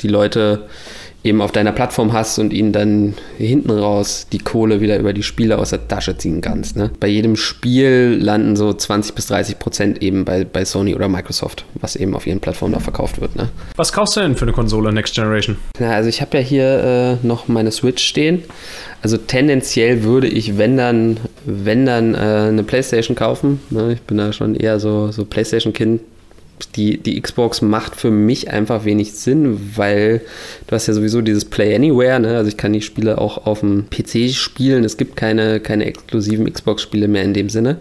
die 0.00 0.08
Leute 0.08 0.66
eben 1.22 1.42
auf 1.42 1.52
deiner 1.52 1.72
Plattform 1.72 2.12
hast 2.12 2.38
und 2.38 2.52
ihnen 2.52 2.72
dann 2.72 3.14
hinten 3.36 3.70
raus 3.70 4.26
die 4.32 4.38
Kohle 4.38 4.80
wieder 4.80 4.98
über 4.98 5.12
die 5.12 5.22
Spiele 5.22 5.58
aus 5.58 5.70
der 5.70 5.86
Tasche 5.86 6.16
ziehen 6.16 6.40
kannst. 6.40 6.76
Ne? 6.76 6.90
Bei 6.98 7.08
jedem 7.08 7.36
Spiel 7.36 8.18
landen 8.20 8.56
so 8.56 8.72
20 8.72 9.14
bis 9.14 9.26
30 9.26 9.58
Prozent 9.58 10.02
eben 10.02 10.24
bei, 10.24 10.44
bei 10.44 10.64
Sony 10.64 10.94
oder 10.94 11.08
Microsoft, 11.08 11.64
was 11.74 11.96
eben 11.96 12.14
auf 12.14 12.26
ihren 12.26 12.40
Plattformen 12.40 12.74
da 12.74 12.80
verkauft 12.80 13.20
wird. 13.20 13.36
Ne? 13.36 13.48
Was 13.76 13.92
kaufst 13.92 14.16
du 14.16 14.20
denn 14.20 14.36
für 14.36 14.46
eine 14.46 14.52
Konsole 14.52 14.92
Next 14.92 15.14
Generation? 15.14 15.56
Ja, 15.78 15.92
also 15.92 16.08
ich 16.08 16.20
habe 16.20 16.38
ja 16.38 16.42
hier 16.42 17.18
äh, 17.22 17.26
noch 17.26 17.48
meine 17.48 17.70
Switch 17.70 18.02
stehen. 18.02 18.44
Also 19.02 19.16
tendenziell 19.16 20.02
würde 20.02 20.26
ich, 20.26 20.58
wenn 20.58 20.76
dann, 20.76 21.18
wenn 21.44 21.86
dann 21.86 22.14
äh, 22.14 22.18
eine 22.18 22.62
Playstation 22.62 23.16
kaufen. 23.16 23.60
Ne? 23.70 23.94
Ich 23.94 24.02
bin 24.02 24.18
da 24.18 24.32
schon 24.32 24.54
eher 24.54 24.78
so, 24.78 25.10
so 25.10 25.24
Playstation-Kind. 25.24 26.00
Die, 26.76 26.98
die 26.98 27.20
Xbox 27.20 27.62
macht 27.62 27.96
für 27.96 28.10
mich 28.10 28.50
einfach 28.50 28.84
wenig 28.84 29.12
Sinn, 29.12 29.72
weil 29.76 30.20
du 30.66 30.74
hast 30.74 30.86
ja 30.86 30.94
sowieso 30.94 31.20
dieses 31.20 31.44
Play 31.44 31.74
Anywhere, 31.74 32.20
ne? 32.20 32.36
also 32.36 32.48
ich 32.48 32.56
kann 32.56 32.72
die 32.72 32.82
Spiele 32.82 33.18
auch 33.18 33.46
auf 33.46 33.60
dem 33.60 33.86
PC 33.90 34.30
spielen. 34.34 34.84
Es 34.84 34.96
gibt 34.96 35.16
keine, 35.16 35.60
keine 35.60 35.86
exklusiven 35.86 36.50
Xbox-Spiele 36.50 37.08
mehr 37.08 37.22
in 37.22 37.34
dem 37.34 37.48
Sinne. 37.48 37.78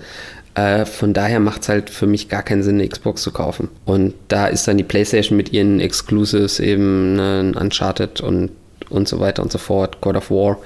Äh, 0.56 0.86
von 0.86 1.14
daher 1.14 1.40
macht 1.40 1.62
es 1.62 1.70
halt 1.70 1.90
für 1.90 2.08
mich 2.08 2.28
gar 2.28 2.44
keinen 2.44 2.64
Sinn, 2.64 2.76
eine 2.76 2.88
Xbox 2.88 3.22
zu 3.22 3.32
kaufen. 3.32 3.70
Und 3.86 4.14
da 4.28 4.48
ist 4.48 4.68
dann 4.68 4.78
die 4.78 4.84
PlayStation 4.84 5.38
mit 5.38 5.54
ihren 5.54 5.80
Exclusives 5.80 6.60
eben 6.60 7.16
ne, 7.16 7.54
Uncharted 7.60 8.22
und, 8.22 8.52
und 8.90 9.08
so 9.08 9.20
weiter 9.20 9.42
und 9.44 9.52
so 9.52 9.58
fort, 9.58 10.02
God 10.02 10.16
of 10.16 10.32
War 10.32 10.58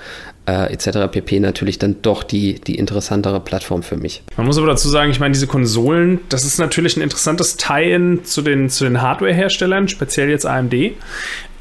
äh, 0.46 0.74
etc. 0.74 1.12
pp. 1.12 1.40
natürlich 1.40 1.80
dann 1.80 2.02
doch 2.02 2.24
die, 2.24 2.56
die 2.56 2.76
interessantere 2.76 3.40
Plattform 3.40 3.84
für 3.84 3.96
mich. 3.96 4.24
Man 4.36 4.46
muss 4.46 4.58
aber 4.58 4.68
dazu 4.68 4.90
sagen, 4.90 5.12
ich 5.12 5.20
meine, 5.20 5.34
diese 5.34 5.48
Konsolen, 5.48 6.20
das 6.30 6.44
ist 6.44 6.60
natürlich 6.60 6.98
ein 6.98 7.02
interessantes 7.02 7.56
Tie-in 7.58 8.26
zu 8.26 8.42
den, 8.42 8.70
zu 8.70 8.84
den 8.84 9.02
Hardware-Herstellern, 9.02 9.88
speziell 9.88 10.30
jetzt 10.30 10.46
AMD. 10.46 10.74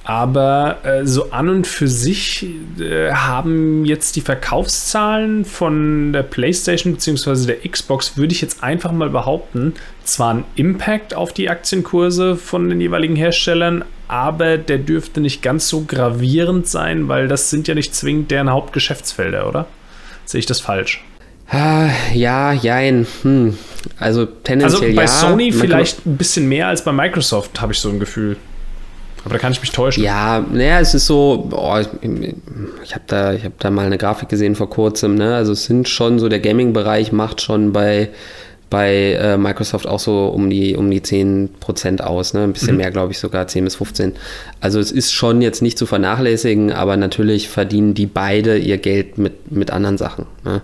Aber 0.04 0.78
äh, 0.82 1.06
so 1.06 1.30
an 1.30 1.48
und 1.48 1.66
für 1.66 1.86
sich 1.86 2.46
äh, 2.80 3.12
haben 3.12 3.84
jetzt 3.84 4.16
die 4.16 4.20
Verkaufszahlen 4.20 5.44
von 5.44 6.12
der 6.12 6.24
PlayStation 6.24 6.94
bzw. 6.94 7.46
der 7.46 7.70
Xbox, 7.70 8.16
würde 8.16 8.32
ich 8.32 8.40
jetzt 8.40 8.64
einfach 8.64 8.90
mal 8.90 9.10
behaupten, 9.10 9.74
zwar 10.02 10.30
einen 10.30 10.44
Impact 10.56 11.14
auf 11.14 11.32
die 11.32 11.48
Aktienkurse 11.48 12.36
von 12.36 12.68
den 12.68 12.80
jeweiligen 12.80 13.14
Herstellern, 13.14 13.84
aber 14.08 14.58
der 14.58 14.78
dürfte 14.78 15.20
nicht 15.20 15.40
ganz 15.40 15.68
so 15.68 15.84
gravierend 15.84 16.66
sein, 16.66 17.06
weil 17.08 17.28
das 17.28 17.50
sind 17.50 17.68
ja 17.68 17.74
nicht 17.74 17.94
zwingend 17.94 18.30
deren 18.30 18.50
Hauptgeschäftsfelder, 18.50 19.48
oder? 19.48 19.66
Sehe 20.24 20.40
ich 20.40 20.46
das 20.46 20.60
falsch? 20.60 21.04
Ah, 21.48 21.90
ja, 22.12 22.52
jein. 22.52 23.06
Hm. 23.22 23.56
Also 23.98 24.22
Also 24.22 24.32
tendenziell 24.42 24.94
bei 24.94 25.02
ja. 25.02 25.08
Sony 25.08 25.52
vielleicht 25.52 26.06
ein 26.06 26.16
bisschen 26.16 26.48
mehr 26.48 26.68
als 26.68 26.82
bei 26.82 26.92
Microsoft, 26.92 27.60
habe 27.60 27.72
ich 27.72 27.78
so 27.78 27.90
ein 27.90 28.00
Gefühl. 28.00 28.36
Aber 29.24 29.34
da 29.34 29.38
kann 29.38 29.52
ich 29.52 29.60
mich 29.60 29.70
täuschen. 29.70 30.02
Ja, 30.02 30.44
naja, 30.52 30.80
es 30.80 30.94
ist 30.94 31.06
so, 31.06 31.46
boah, 31.48 31.80
ich, 31.80 31.88
ich 32.82 32.94
habe 32.94 33.04
da, 33.06 33.32
ich 33.32 33.44
hab 33.44 33.58
da 33.60 33.70
mal 33.70 33.86
eine 33.86 33.98
Grafik 33.98 34.28
gesehen 34.28 34.56
vor 34.56 34.68
kurzem, 34.68 35.14
ne? 35.14 35.36
Also 35.36 35.52
es 35.52 35.64
sind 35.64 35.88
schon 35.88 36.18
so, 36.18 36.28
der 36.28 36.40
Gaming-Bereich 36.40 37.12
macht 37.12 37.40
schon 37.40 37.72
bei, 37.72 38.08
bei 38.68 39.12
äh, 39.12 39.36
Microsoft 39.36 39.86
auch 39.86 40.00
so 40.00 40.26
um 40.26 40.50
die, 40.50 40.74
um 40.74 40.90
die 40.90 41.00
10% 41.00 42.00
aus, 42.00 42.34
ne? 42.34 42.42
Ein 42.42 42.52
bisschen 42.52 42.76
mehr, 42.76 42.90
glaube 42.90 43.12
ich, 43.12 43.18
sogar 43.18 43.46
10 43.46 43.64
bis 43.64 43.76
15. 43.76 44.14
Also 44.60 44.80
es 44.80 44.90
ist 44.90 45.12
schon 45.12 45.40
jetzt 45.40 45.62
nicht 45.62 45.78
zu 45.78 45.86
vernachlässigen, 45.86 46.72
aber 46.72 46.96
natürlich 46.96 47.48
verdienen 47.48 47.94
die 47.94 48.06
beide 48.06 48.58
ihr 48.58 48.78
Geld 48.78 49.18
mit, 49.18 49.52
mit 49.52 49.70
anderen 49.70 49.98
Sachen. 49.98 50.26
Ne? 50.44 50.62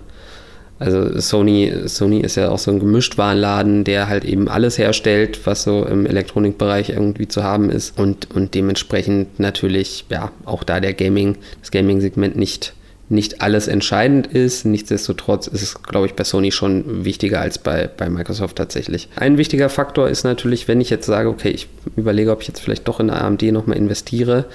Also 0.79 1.19
Sony, 1.19 1.73
Sony 1.85 2.21
ist 2.21 2.35
ja 2.35 2.49
auch 2.49 2.57
so 2.57 2.71
ein 2.71 2.79
Gemischtwarenladen, 2.79 3.83
der 3.83 4.07
halt 4.07 4.23
eben 4.23 4.47
alles 4.47 4.77
herstellt, 4.77 5.45
was 5.45 5.63
so 5.63 5.85
im 5.85 6.05
Elektronikbereich 6.05 6.89
irgendwie 6.89 7.27
zu 7.27 7.43
haben 7.43 7.69
ist 7.69 7.99
und, 7.99 8.33
und 8.33 8.55
dementsprechend 8.55 9.39
natürlich, 9.39 10.05
ja, 10.09 10.31
auch 10.45 10.63
da 10.63 10.79
der 10.79 10.93
Gaming, 10.93 11.37
das 11.59 11.71
Gaming-Segment 11.71 12.37
nicht, 12.37 12.73
nicht 13.09 13.41
alles 13.41 13.67
entscheidend 13.67 14.27
ist. 14.27 14.65
Nichtsdestotrotz 14.65 15.47
ist 15.47 15.63
es, 15.63 15.83
glaube 15.83 16.05
ich, 16.05 16.13
bei 16.13 16.23
Sony 16.23 16.53
schon 16.53 17.03
wichtiger 17.03 17.41
als 17.41 17.57
bei, 17.57 17.87
bei 17.87 18.09
Microsoft 18.09 18.55
tatsächlich. 18.55 19.09
Ein 19.17 19.37
wichtiger 19.37 19.67
Faktor 19.67 20.07
ist 20.07 20.23
natürlich, 20.23 20.69
wenn 20.69 20.79
ich 20.79 20.89
jetzt 20.89 21.07
sage, 21.07 21.27
okay, 21.27 21.49
ich 21.49 21.67
überlege, 21.97 22.31
ob 22.31 22.41
ich 22.41 22.47
jetzt 22.47 22.61
vielleicht 22.61 22.87
doch 22.87 23.01
in 23.01 23.09
AMD 23.09 23.41
nochmal 23.51 23.75
investiere, 23.75 24.45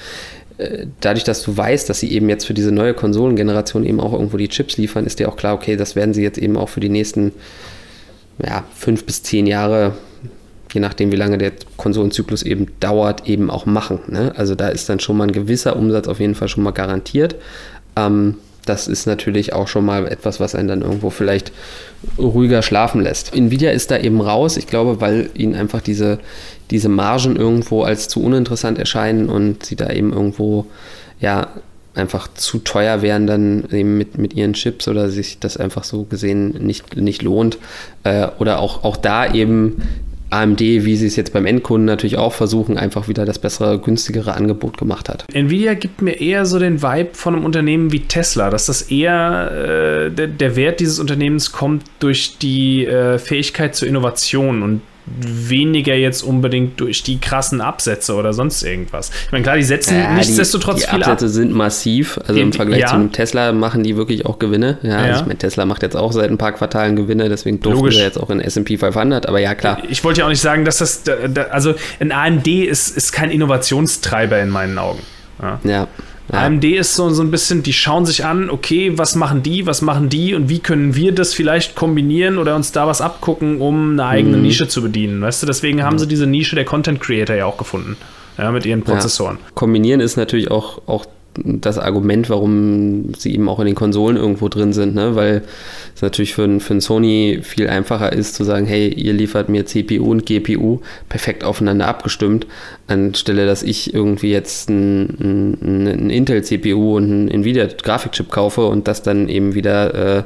dadurch, 1.00 1.24
dass 1.24 1.42
du 1.42 1.56
weißt, 1.56 1.88
dass 1.88 2.00
sie 2.00 2.12
eben 2.12 2.28
jetzt 2.28 2.46
für 2.46 2.54
diese 2.54 2.72
neue 2.72 2.94
Konsolengeneration 2.94 3.84
eben 3.84 4.00
auch 4.00 4.12
irgendwo 4.12 4.36
die 4.36 4.48
Chips 4.48 4.76
liefern, 4.76 5.04
ist 5.04 5.18
dir 5.18 5.28
auch 5.28 5.36
klar, 5.36 5.54
okay, 5.54 5.76
das 5.76 5.96
werden 5.96 6.14
sie 6.14 6.22
jetzt 6.22 6.38
eben 6.38 6.56
auch 6.56 6.68
für 6.68 6.80
die 6.80 6.88
nächsten 6.88 7.32
ja, 8.44 8.64
fünf 8.74 9.04
bis 9.04 9.22
zehn 9.22 9.46
Jahre, 9.46 9.94
je 10.72 10.80
nachdem, 10.80 11.12
wie 11.12 11.16
lange 11.16 11.38
der 11.38 11.52
Konsolenzyklus 11.76 12.42
eben 12.42 12.68
dauert, 12.80 13.28
eben 13.28 13.50
auch 13.50 13.66
machen. 13.66 14.00
Ne? 14.08 14.32
Also 14.36 14.54
da 14.54 14.68
ist 14.68 14.88
dann 14.88 15.00
schon 15.00 15.16
mal 15.16 15.24
ein 15.24 15.32
gewisser 15.32 15.76
Umsatz 15.76 16.08
auf 16.08 16.20
jeden 16.20 16.34
Fall 16.34 16.48
schon 16.48 16.64
mal 16.64 16.72
garantiert. 16.72 17.36
Ähm, 17.96 18.36
das 18.64 18.88
ist 18.88 19.07
natürlich 19.07 19.53
auch 19.53 19.68
schon 19.68 19.85
mal 19.85 20.07
etwas, 20.07 20.40
was 20.40 20.55
einen 20.55 20.68
dann 20.68 20.83
irgendwo 20.83 21.11
vielleicht 21.11 21.53
ruhiger 22.18 22.62
schlafen 22.62 23.03
lässt. 23.03 23.35
Nvidia 23.35 23.70
ist 23.70 23.90
da 23.90 23.98
eben 23.98 24.20
raus, 24.20 24.57
ich 24.57 24.66
glaube, 24.66 25.00
weil 25.00 25.31
ihnen 25.35 25.55
einfach 25.55 25.81
diese, 25.81 26.18
diese 26.70 26.88
Margen 26.88 27.37
irgendwo 27.37 27.83
als 27.83 28.09
zu 28.09 28.22
uninteressant 28.22 28.79
erscheinen 28.79 29.29
und 29.29 29.64
sie 29.64 29.77
da 29.77 29.90
eben 29.90 30.12
irgendwo, 30.12 30.66
ja, 31.20 31.48
einfach 31.94 32.29
zu 32.35 32.59
teuer 32.59 33.03
wären 33.03 33.27
dann 33.27 33.64
eben 33.70 33.96
mit, 33.96 34.18
mit 34.18 34.35
ihren 34.35 34.55
Chips 34.55 34.88
oder 34.88 35.11
sich 35.11 35.38
das 35.38 35.57
einfach 35.57 35.85
so 35.85 36.05
gesehen 36.05 36.50
nicht, 36.66 36.96
nicht 36.96 37.22
lohnt. 37.22 37.59
Äh, 38.03 38.29
oder 38.38 38.59
auch, 38.59 38.83
auch 38.85 38.96
da 38.96 39.33
eben 39.33 39.83
AMD, 40.35 40.61
wie 40.61 40.97
sie 40.97 41.07
es 41.07 41.16
jetzt 41.16 41.33
beim 41.33 41.47
Endkunden 41.47 41.87
natürlich 41.87 42.16
auch 42.16 42.33
versuchen, 42.33 42.77
einfach 42.77 43.09
wieder 43.09 43.25
das 43.25 43.38
bessere, 43.38 43.79
günstigere 43.79 44.35
Angebot 44.35 44.79
gemacht 44.79 45.09
hat. 45.09 45.25
Nvidia 45.33 45.75
gibt 45.75 46.03
mir 46.03 46.20
eher 46.20 46.44
so 46.47 46.59
den 46.59 46.83
Vibe 46.83 47.11
von 47.12 47.35
einem 47.35 47.44
Unternehmen 47.44 47.92
wie 47.92 48.01
Tesla, 48.01 48.51
dass 48.51 48.66
das 48.66 48.83
eher 48.83 49.51
äh, 49.53 50.11
der, 50.11 50.27
der 50.29 50.57
Wert 50.57 50.81
dieses 50.81 50.99
Unternehmens 50.99 51.53
kommt 51.53 51.85
durch 52.01 52.38
die 52.38 52.85
äh, 52.87 53.18
Fähigkeit 53.18 53.75
zur 53.75 53.88
Innovation 53.88 54.62
und 54.62 54.81
weniger 55.06 55.94
jetzt 55.94 56.22
unbedingt 56.22 56.80
durch 56.80 57.02
die 57.02 57.18
krassen 57.20 57.60
Absätze 57.60 58.14
oder 58.14 58.32
sonst 58.32 58.62
irgendwas. 58.62 59.10
Ich 59.26 59.32
meine, 59.32 59.42
klar, 59.44 59.56
die 59.56 59.62
setzen 59.62 59.98
Ja, 59.98 60.12
nichtsdestotrotz 60.14 60.76
die, 60.80 60.84
die 60.86 60.90
viel 60.90 61.02
Absätze 61.02 61.26
ab. 61.26 61.30
sind 61.32 61.52
massiv. 61.52 62.18
Also 62.26 62.40
im 62.40 62.50
Die- 62.50 62.56
Vergleich 62.56 62.80
ja. 62.80 62.86
zu 62.88 62.94
einem 62.94 63.12
Tesla 63.12 63.52
machen 63.52 63.82
die 63.82 63.96
wirklich 63.96 64.24
auch 64.26 64.38
Gewinne. 64.38 64.78
Ja, 64.82 64.90
Ja. 64.90 64.96
Also 64.98 65.20
ich 65.20 65.26
meine, 65.26 65.38
Tesla 65.38 65.66
macht 65.66 65.82
jetzt 65.82 65.96
auch 65.96 66.12
seit 66.12 66.30
ein 66.30 66.38
paar 66.38 66.52
Quartalen 66.52 66.96
Gewinne, 66.96 67.28
deswegen 67.28 67.60
durften 67.60 67.80
Logisch. 67.80 67.96
wir 67.96 68.04
jetzt 68.04 68.18
auch 68.18 68.30
in 68.30 68.40
S&P 68.40 68.78
500. 68.78 69.26
Aber 69.26 69.40
ja, 69.40 69.54
klar. 69.54 69.78
Ich 69.90 70.02
wollte 70.04 70.20
ja 70.20 70.26
auch 70.26 70.30
nicht 70.30 70.40
sagen, 70.40 70.64
dass 70.64 70.78
das, 70.78 71.02
da, 71.02 71.16
da, 71.28 71.42
also 71.44 71.74
ein 72.00 72.10
AMD 72.10 72.46
ist, 72.64 72.96
ist 72.96 73.12
kein 73.12 73.30
Innovationstreiber 73.30 74.40
in 74.40 74.48
meinen 74.48 74.78
Augen. 74.78 75.00
Ja. 75.64 75.86
Ja. 76.32 76.40
ja. 76.40 76.46
AMD 76.46 76.64
ist 76.64 76.94
so, 76.94 77.10
so 77.10 77.22
ein 77.22 77.30
bisschen, 77.30 77.62
die 77.62 77.72
schauen 77.72 78.06
sich 78.06 78.24
an, 78.24 78.50
okay, 78.50 78.92
was 78.96 79.14
machen 79.14 79.42
die, 79.42 79.66
was 79.66 79.82
machen 79.82 80.08
die 80.08 80.34
und 80.34 80.48
wie 80.48 80.58
können 80.58 80.94
wir 80.94 81.12
das 81.12 81.34
vielleicht 81.34 81.74
kombinieren 81.74 82.38
oder 82.38 82.56
uns 82.56 82.72
da 82.72 82.87
was 82.87 83.00
abgucken, 83.00 83.60
um 83.60 83.92
eine 83.92 84.06
eigene 84.06 84.37
Mhm. 84.38 84.42
Nische 84.42 84.68
zu 84.68 84.82
bedienen. 84.82 85.20
Weißt 85.20 85.42
du, 85.42 85.46
deswegen 85.46 85.82
haben 85.82 85.98
sie 85.98 86.06
diese 86.08 86.26
Nische 86.26 86.56
der 86.56 86.64
Content 86.64 87.00
Creator 87.00 87.37
ja 87.37 87.46
auch 87.46 87.58
gefunden. 87.58 87.96
Ja, 88.38 88.50
mit 88.50 88.66
ihren 88.66 88.82
Prozessoren. 88.82 89.38
Kombinieren 89.54 90.00
ist 90.00 90.16
natürlich 90.16 90.50
auch, 90.50 90.82
auch 90.88 91.06
das 91.42 91.79
Argument, 91.79 92.31
warum 92.31 93.12
sie 93.16 93.35
eben 93.35 93.49
auch 93.49 93.59
in 93.59 93.66
den 93.66 93.75
Konsolen 93.75 94.16
irgendwo 94.16 94.49
drin 94.49 94.73
sind, 94.73 94.94
ne? 94.94 95.16
weil 95.16 95.42
es 95.94 96.03
natürlich 96.03 96.35
für 96.35 96.61
für 96.61 96.75
ein 96.75 96.81
Sony 96.81 97.40
viel 97.42 97.68
einfacher 97.68 98.12
ist 98.12 98.35
zu 98.35 98.44
sagen, 98.44 98.66
hey, 98.66 98.88
ihr 98.88 99.12
liefert 99.12 99.49
mir 99.49 99.66
CPU 99.66 100.11
und 100.11 100.27
GPU 100.27 100.81
perfekt 101.09 101.42
aufeinander 101.42 101.88
abgestimmt, 101.88 102.47
anstelle 102.87 103.47
dass 103.47 103.62
ich 103.62 103.94
irgendwie 103.94 104.31
jetzt 104.31 104.68
ein, 104.70 105.57
ein, 105.61 105.87
ein 105.87 106.11
Intel-CPU 106.11 106.97
und 106.97 107.11
ein 107.11 107.29
Nvidia-Grafikchip 107.29 108.31
kaufe 108.31 108.66
und 108.66 108.87
das 108.87 109.03
dann 109.03 109.29
eben 109.29 109.55
wieder 109.55 110.18
äh, 110.18 110.23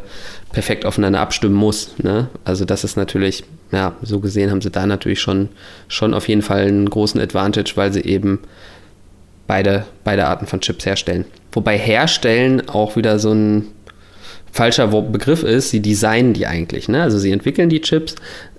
perfekt 0.53 0.85
aufeinander 0.85 1.21
abstimmen 1.21 1.55
muss. 1.55 1.95
Ne? 1.99 2.29
Also 2.45 2.65
das 2.65 2.85
ist 2.85 2.97
natürlich, 2.97 3.45
ja, 3.71 3.97
so 4.03 4.21
gesehen 4.21 4.51
haben 4.51 4.61
sie 4.61 4.71
da 4.71 4.87
natürlich 4.87 5.21
schon, 5.21 5.49
schon 5.89 6.15
auf 6.15 6.29
jeden 6.29 6.43
Fall 6.43 6.67
einen 6.67 6.89
großen 6.89 7.21
Advantage, 7.21 7.73
weil 7.77 7.93
sie 7.93 8.03
eben 8.03 8.41
beide, 9.49 9.87
beide 10.05 10.27
Arten 10.27 10.47
von 10.47 10.61
Chips 10.61 10.87
herstellen. 10.87 11.25
Wobei 11.51 11.77
herstellen 11.77 12.69
auch 12.69 12.95
wieder 12.95 13.19
so 13.19 13.33
ein 13.33 13.67
falscher 14.53 14.87
Begriff 14.87 15.43
ist, 15.43 15.71
sie 15.71 15.81
designen 15.81 16.35
die 16.35 16.47
eigentlich. 16.47 16.89
Ne? 16.89 17.03
Also 17.03 17.19
sie 17.19 17.33
entwickeln 17.33 17.69
die 17.69 17.81
Chips, 17.81 18.15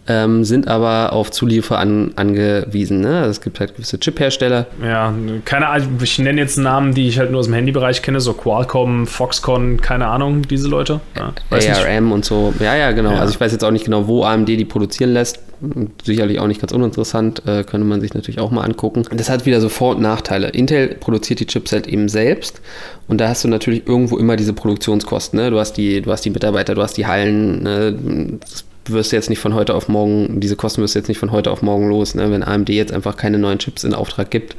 ähm, 0.09 0.43
sind 0.43 0.67
aber 0.67 1.13
auf 1.13 1.29
Zulieferer 1.29 1.77
an, 1.77 2.11
angewiesen. 2.15 2.99
Ne? 2.99 3.19
Also 3.19 3.29
es 3.29 3.41
gibt 3.41 3.59
halt 3.59 3.75
gewisse 3.75 3.99
Chip-Hersteller. 3.99 4.65
Ja, 4.83 5.13
keine 5.45 5.67
Ahnung, 5.67 5.99
ich 6.01 6.17
nenne 6.17 6.41
jetzt 6.41 6.57
Namen, 6.57 6.93
die 6.95 7.07
ich 7.07 7.19
halt 7.19 7.29
nur 7.29 7.39
aus 7.39 7.45
dem 7.45 7.53
Handybereich 7.53 8.01
kenne, 8.01 8.19
so 8.19 8.33
Qualcomm, 8.33 9.05
Foxconn, 9.05 9.79
keine 9.79 10.07
Ahnung, 10.07 10.41
diese 10.41 10.67
Leute. 10.67 10.99
Ja, 11.15 11.31
weiß 11.51 11.67
nicht. 11.67 11.85
ARM 11.85 12.11
und 12.11 12.25
so. 12.25 12.53
Ja, 12.59 12.75
ja, 12.75 12.91
genau. 12.91 13.11
Ja. 13.11 13.19
Also 13.19 13.33
ich 13.33 13.39
weiß 13.39 13.51
jetzt 13.51 13.63
auch 13.63 13.71
nicht 13.71 13.85
genau, 13.85 14.07
wo 14.07 14.23
AMD 14.23 14.49
die 14.49 14.65
produzieren 14.65 15.13
lässt. 15.13 15.39
Sicherlich 16.03 16.39
auch 16.39 16.47
nicht 16.47 16.61
ganz 16.61 16.71
uninteressant, 16.71 17.43
äh, 17.45 17.63
könnte 17.63 17.85
man 17.85 17.99
sich 17.99 18.13
natürlich 18.13 18.39
auch 18.39 18.49
mal 18.49 18.63
angucken. 18.63 19.03
Das 19.11 19.29
hat 19.29 19.45
wieder 19.45 19.59
so 19.59 19.69
Vor- 19.69 19.95
und 19.95 20.01
Nachteile. 20.01 20.47
Intel 20.49 20.95
produziert 20.95 21.41
die 21.41 21.45
Chips 21.45 21.73
halt 21.73 21.85
eben 21.85 22.07
selbst 22.07 22.61
und 23.09 23.19
da 23.19 23.27
hast 23.27 23.43
du 23.43 23.49
natürlich 23.49 23.85
irgendwo 23.85 24.17
immer 24.17 24.37
diese 24.37 24.53
Produktionskosten. 24.53 25.37
Ne? 25.37 25.51
Du, 25.51 25.59
hast 25.59 25.73
die, 25.73 26.01
du 26.01 26.11
hast 26.11 26.23
die 26.23 26.29
Mitarbeiter, 26.29 26.75
du 26.75 26.81
hast 26.81 26.95
die 26.95 27.07
Hallen. 27.07 27.61
Ne? 27.61 28.39
Das 28.39 28.63
wirst 28.91 29.11
du 29.11 29.15
jetzt 29.15 29.29
nicht 29.29 29.39
von 29.39 29.53
heute 29.53 29.75
auf 29.75 29.87
morgen, 29.87 30.39
diese 30.39 30.55
Kosten 30.55 30.81
wirst 30.81 30.95
du 30.95 30.99
jetzt 30.99 31.07
nicht 31.07 31.19
von 31.19 31.31
heute 31.31 31.51
auf 31.51 31.61
morgen 31.61 31.89
los. 31.89 32.15
Ne? 32.15 32.31
Wenn 32.31 32.43
AMD 32.43 32.69
jetzt 32.69 32.93
einfach 32.93 33.17
keine 33.17 33.37
neuen 33.37 33.59
Chips 33.59 33.83
in 33.83 33.93
Auftrag 33.93 34.31
gibt, 34.31 34.55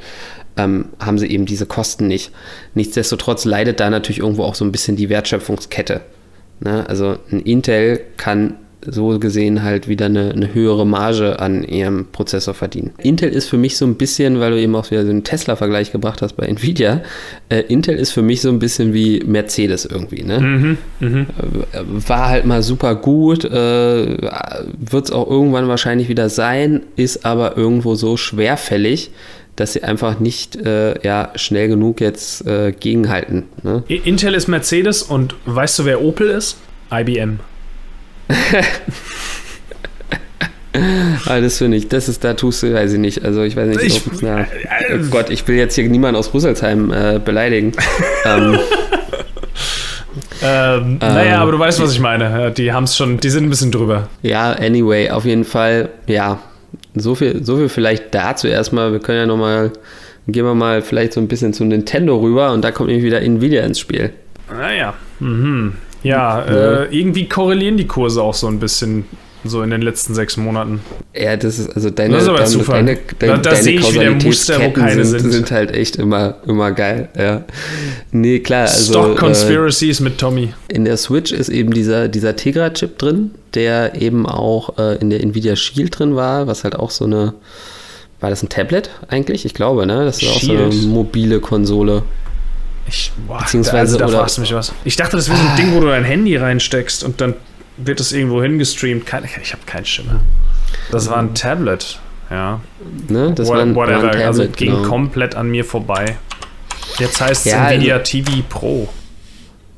ähm, 0.57 0.85
haben 0.99 1.17
sie 1.17 1.27
eben 1.27 1.45
diese 1.45 1.65
Kosten 1.65 2.07
nicht. 2.07 2.31
Nichtsdestotrotz 2.73 3.45
leidet 3.45 3.79
da 3.79 3.89
natürlich 3.89 4.19
irgendwo 4.19 4.43
auch 4.43 4.55
so 4.55 4.65
ein 4.65 4.71
bisschen 4.71 4.95
die 4.95 5.09
Wertschöpfungskette. 5.09 6.01
Ne? 6.59 6.87
Also 6.87 7.17
ein 7.31 7.41
Intel 7.41 8.01
kann 8.17 8.55
so 8.85 9.19
gesehen 9.19 9.63
halt 9.63 9.87
wieder 9.87 10.07
eine, 10.07 10.31
eine 10.31 10.53
höhere 10.53 10.85
Marge 10.85 11.39
an 11.39 11.63
ihrem 11.63 12.07
Prozessor 12.11 12.53
verdienen. 12.53 12.91
Intel 12.97 13.29
ist 13.29 13.47
für 13.47 13.57
mich 13.57 13.77
so 13.77 13.85
ein 13.85 13.95
bisschen, 13.95 14.39
weil 14.39 14.51
du 14.51 14.59
eben 14.59 14.75
auch 14.75 14.89
wieder 14.89 15.03
so 15.03 15.11
einen 15.11 15.23
Tesla-Vergleich 15.23 15.91
gebracht 15.91 16.21
hast 16.21 16.33
bei 16.33 16.45
Nvidia, 16.45 17.01
äh, 17.49 17.59
Intel 17.61 17.95
ist 17.95 18.11
für 18.11 18.21
mich 18.21 18.41
so 18.41 18.49
ein 18.49 18.59
bisschen 18.59 18.93
wie 18.93 19.21
Mercedes 19.25 19.85
irgendwie. 19.85 20.23
Ne? 20.23 20.39
Mhm, 20.39 20.77
mhm. 20.99 21.27
Äh, 21.71 21.79
War 22.07 22.29
halt 22.29 22.45
mal 22.45 22.63
super 22.63 22.95
gut, 22.95 23.45
äh, 23.45 23.49
wird 23.49 25.05
es 25.05 25.11
auch 25.11 25.29
irgendwann 25.29 25.67
wahrscheinlich 25.67 26.09
wieder 26.09 26.29
sein, 26.29 26.81
ist 26.95 27.25
aber 27.25 27.57
irgendwo 27.57 27.95
so 27.95 28.17
schwerfällig, 28.17 29.11
dass 29.55 29.73
sie 29.73 29.83
einfach 29.83 30.19
nicht 30.19 30.55
äh, 30.55 30.99
ja, 31.05 31.31
schnell 31.35 31.67
genug 31.67 32.01
jetzt 32.01 32.47
äh, 32.47 32.71
gegenhalten. 32.71 33.43
Ne? 33.63 33.83
Intel 33.87 34.33
ist 34.33 34.47
Mercedes 34.47 35.03
und 35.03 35.35
weißt 35.45 35.79
du, 35.79 35.85
wer 35.85 36.01
Opel 36.01 36.29
ist? 36.29 36.57
IBM. 36.91 37.39
Ah, 41.27 41.41
das 41.41 41.57
finde 41.57 41.75
ich, 41.77 41.89
das 41.89 42.07
ist, 42.07 42.23
da 42.23 42.33
tust 42.33 42.63
du, 42.63 42.73
weiß 42.73 42.93
ich 42.93 42.99
nicht. 42.99 43.25
Also 43.25 43.43
ich 43.43 43.55
weiß 43.57 43.67
nicht, 43.67 43.81
Ich- 43.83 44.07
ob, 44.07 44.21
na, 44.21 44.45
oh 44.93 44.97
Gott, 45.09 45.29
ich 45.29 45.45
will 45.47 45.57
jetzt 45.57 45.75
hier 45.75 45.87
niemanden 45.89 46.15
aus 46.17 46.33
Rüsselsheim 46.33 46.91
äh, 46.93 47.19
beleidigen. 47.23 47.73
ähm, 48.25 48.57
Ähm, 50.43 50.97
naja, 50.99 51.39
aber 51.41 51.51
du 51.51 51.59
weißt, 51.59 51.79
was 51.81 51.91
ich 51.93 51.99
meine. 51.99 52.51
Die 52.51 52.71
haben 52.73 52.85
es 52.85 52.97
schon, 52.97 53.17
die 53.19 53.29
sind 53.29 53.43
ein 53.45 53.49
bisschen 53.49 53.71
drüber. 53.71 54.07
ja, 54.23 54.51
anyway, 54.53 55.09
auf 55.11 55.25
jeden 55.25 55.43
Fall, 55.45 55.89
ja, 56.07 56.39
so 56.95 57.13
viel, 57.15 57.43
so 57.45 57.57
viel 57.57 57.69
vielleicht 57.69 58.13
dazu 58.15 58.47
erstmal. 58.47 58.91
Wir 58.91 58.99
können 58.99 59.19
ja 59.19 59.25
nochmal, 59.27 59.71
gehen 60.27 60.45
wir 60.45 60.55
mal 60.55 60.81
vielleicht 60.81 61.13
so 61.13 61.19
ein 61.21 61.27
bisschen 61.27 61.53
zu 61.53 61.63
Nintendo 61.65 62.17
rüber 62.17 62.51
und 62.53 62.63
da 62.63 62.71
kommt 62.71 62.87
nämlich 62.89 63.05
wieder 63.05 63.21
Nvidia 63.21 63.63
ins 63.63 63.79
Spiel. 63.79 64.11
Naja. 64.51 64.93
Mhm. 65.19 65.73
Ja, 66.03 66.41
äh, 66.43 66.85
irgendwie 66.97 67.27
korrelieren 67.29 67.77
die 67.77 67.87
Kurse 67.87 68.21
auch 68.21 68.33
so 68.33 68.47
ein 68.47 68.59
bisschen 68.59 69.05
so 69.43 69.63
in 69.63 69.71
den 69.71 69.81
letzten 69.81 70.13
sechs 70.13 70.37
Monaten. 70.37 70.81
Ja, 71.15 71.35
das 71.35 71.57
ist 71.57 71.69
also 71.75 71.89
deine, 71.89 72.13
Das 72.13 72.23
ist 72.23 72.29
aber 72.29 72.37
deine, 72.39 72.49
Zufall. 72.49 72.75
deine, 72.85 72.95
Da- 72.95 73.01
deine, 73.19 73.33
da 73.41 73.49
deine 73.51 73.63
sehe 73.63 73.79
ich 73.79 73.93
wieder 73.93 74.11
Muster, 74.11 74.61
wo 74.61 74.69
keine 74.71 75.03
sind, 75.05 75.19
sind. 75.19 75.31
sind 75.31 75.51
halt 75.51 75.71
echt 75.71 75.95
immer, 75.95 76.35
immer 76.45 76.71
geil. 76.71 77.09
Ja. 77.17 77.43
Nee, 78.11 78.39
klar. 78.39 78.61
Also, 78.63 78.93
Stock 78.93 79.13
äh, 79.13 79.15
Conspiracies 79.15 79.99
mit 79.99 80.19
Tommy. 80.19 80.53
In 80.67 80.85
der 80.85 80.97
Switch 80.97 81.31
ist 81.31 81.49
eben 81.49 81.71
dieser, 81.73 82.07
dieser 82.07 82.35
Tegra-Chip 82.35 82.99
drin, 82.99 83.31
der 83.55 83.99
eben 83.99 84.27
auch 84.27 84.77
äh, 84.77 84.97
in 84.97 85.09
der 85.09 85.21
Nvidia 85.21 85.55
Shield 85.55 85.97
drin 85.97 86.15
war, 86.15 86.45
was 86.47 86.63
halt 86.63 86.75
auch 86.75 86.91
so 86.91 87.05
eine. 87.05 87.33
War 88.19 88.29
das 88.29 88.43
ein 88.43 88.49
Tablet 88.49 88.91
eigentlich? 89.07 89.45
Ich 89.45 89.55
glaube, 89.55 89.87
ne? 89.87 90.05
Das 90.05 90.21
ist 90.21 90.29
auch 90.29 90.39
so 90.39 90.51
eine 90.51 90.71
Shield. 90.71 90.85
mobile 90.89 91.39
Konsole. 91.39 92.03
Ich, 92.91 93.11
boah, 93.25 93.39
Beziehungsweise, 93.39 93.95
also, 93.95 93.97
da 93.97 94.07
fragst 94.09 94.37
du 94.37 94.41
mich 94.41 94.53
was. 94.53 94.73
Ich 94.83 94.97
dachte, 94.97 95.15
das 95.15 95.29
wäre 95.29 95.39
so 95.39 95.47
ein 95.47 95.55
Ding, 95.55 95.73
wo 95.73 95.79
du 95.79 95.87
dein 95.87 96.03
Handy 96.03 96.35
reinsteckst 96.35 97.03
und 97.05 97.21
dann 97.21 97.35
wird 97.77 97.99
es 98.01 98.11
irgendwo 98.11 98.41
hingestreamt. 98.41 99.05
Kein, 99.05 99.23
ich 99.23 99.53
habe 99.53 99.63
keinen 99.65 99.85
Schimmer. 99.85 100.19
Das 100.91 101.09
war 101.09 101.17
ein 101.17 101.33
Tablet. 101.33 101.99
Ja. 102.29 102.59
Ne? 103.07 103.33
Das 103.33 103.47
What- 103.47 103.55
war 103.55 103.61
ein, 103.63 103.75
war 103.75 103.87
Whatever. 103.87 103.97
ein 104.03 104.11
Tablet, 104.11 104.25
also 104.27 104.47
ging 104.49 104.71
genau. 104.75 104.87
komplett 104.87 105.35
an 105.35 105.49
mir 105.49 105.63
vorbei. 105.65 106.17
Jetzt 106.99 107.21
heißt 107.21 107.45
es 107.45 107.51
Ja, 107.53 107.61
also- 107.63 107.75
Nvidia 107.75 107.99
TV 107.99 108.31
Pro. 108.49 108.89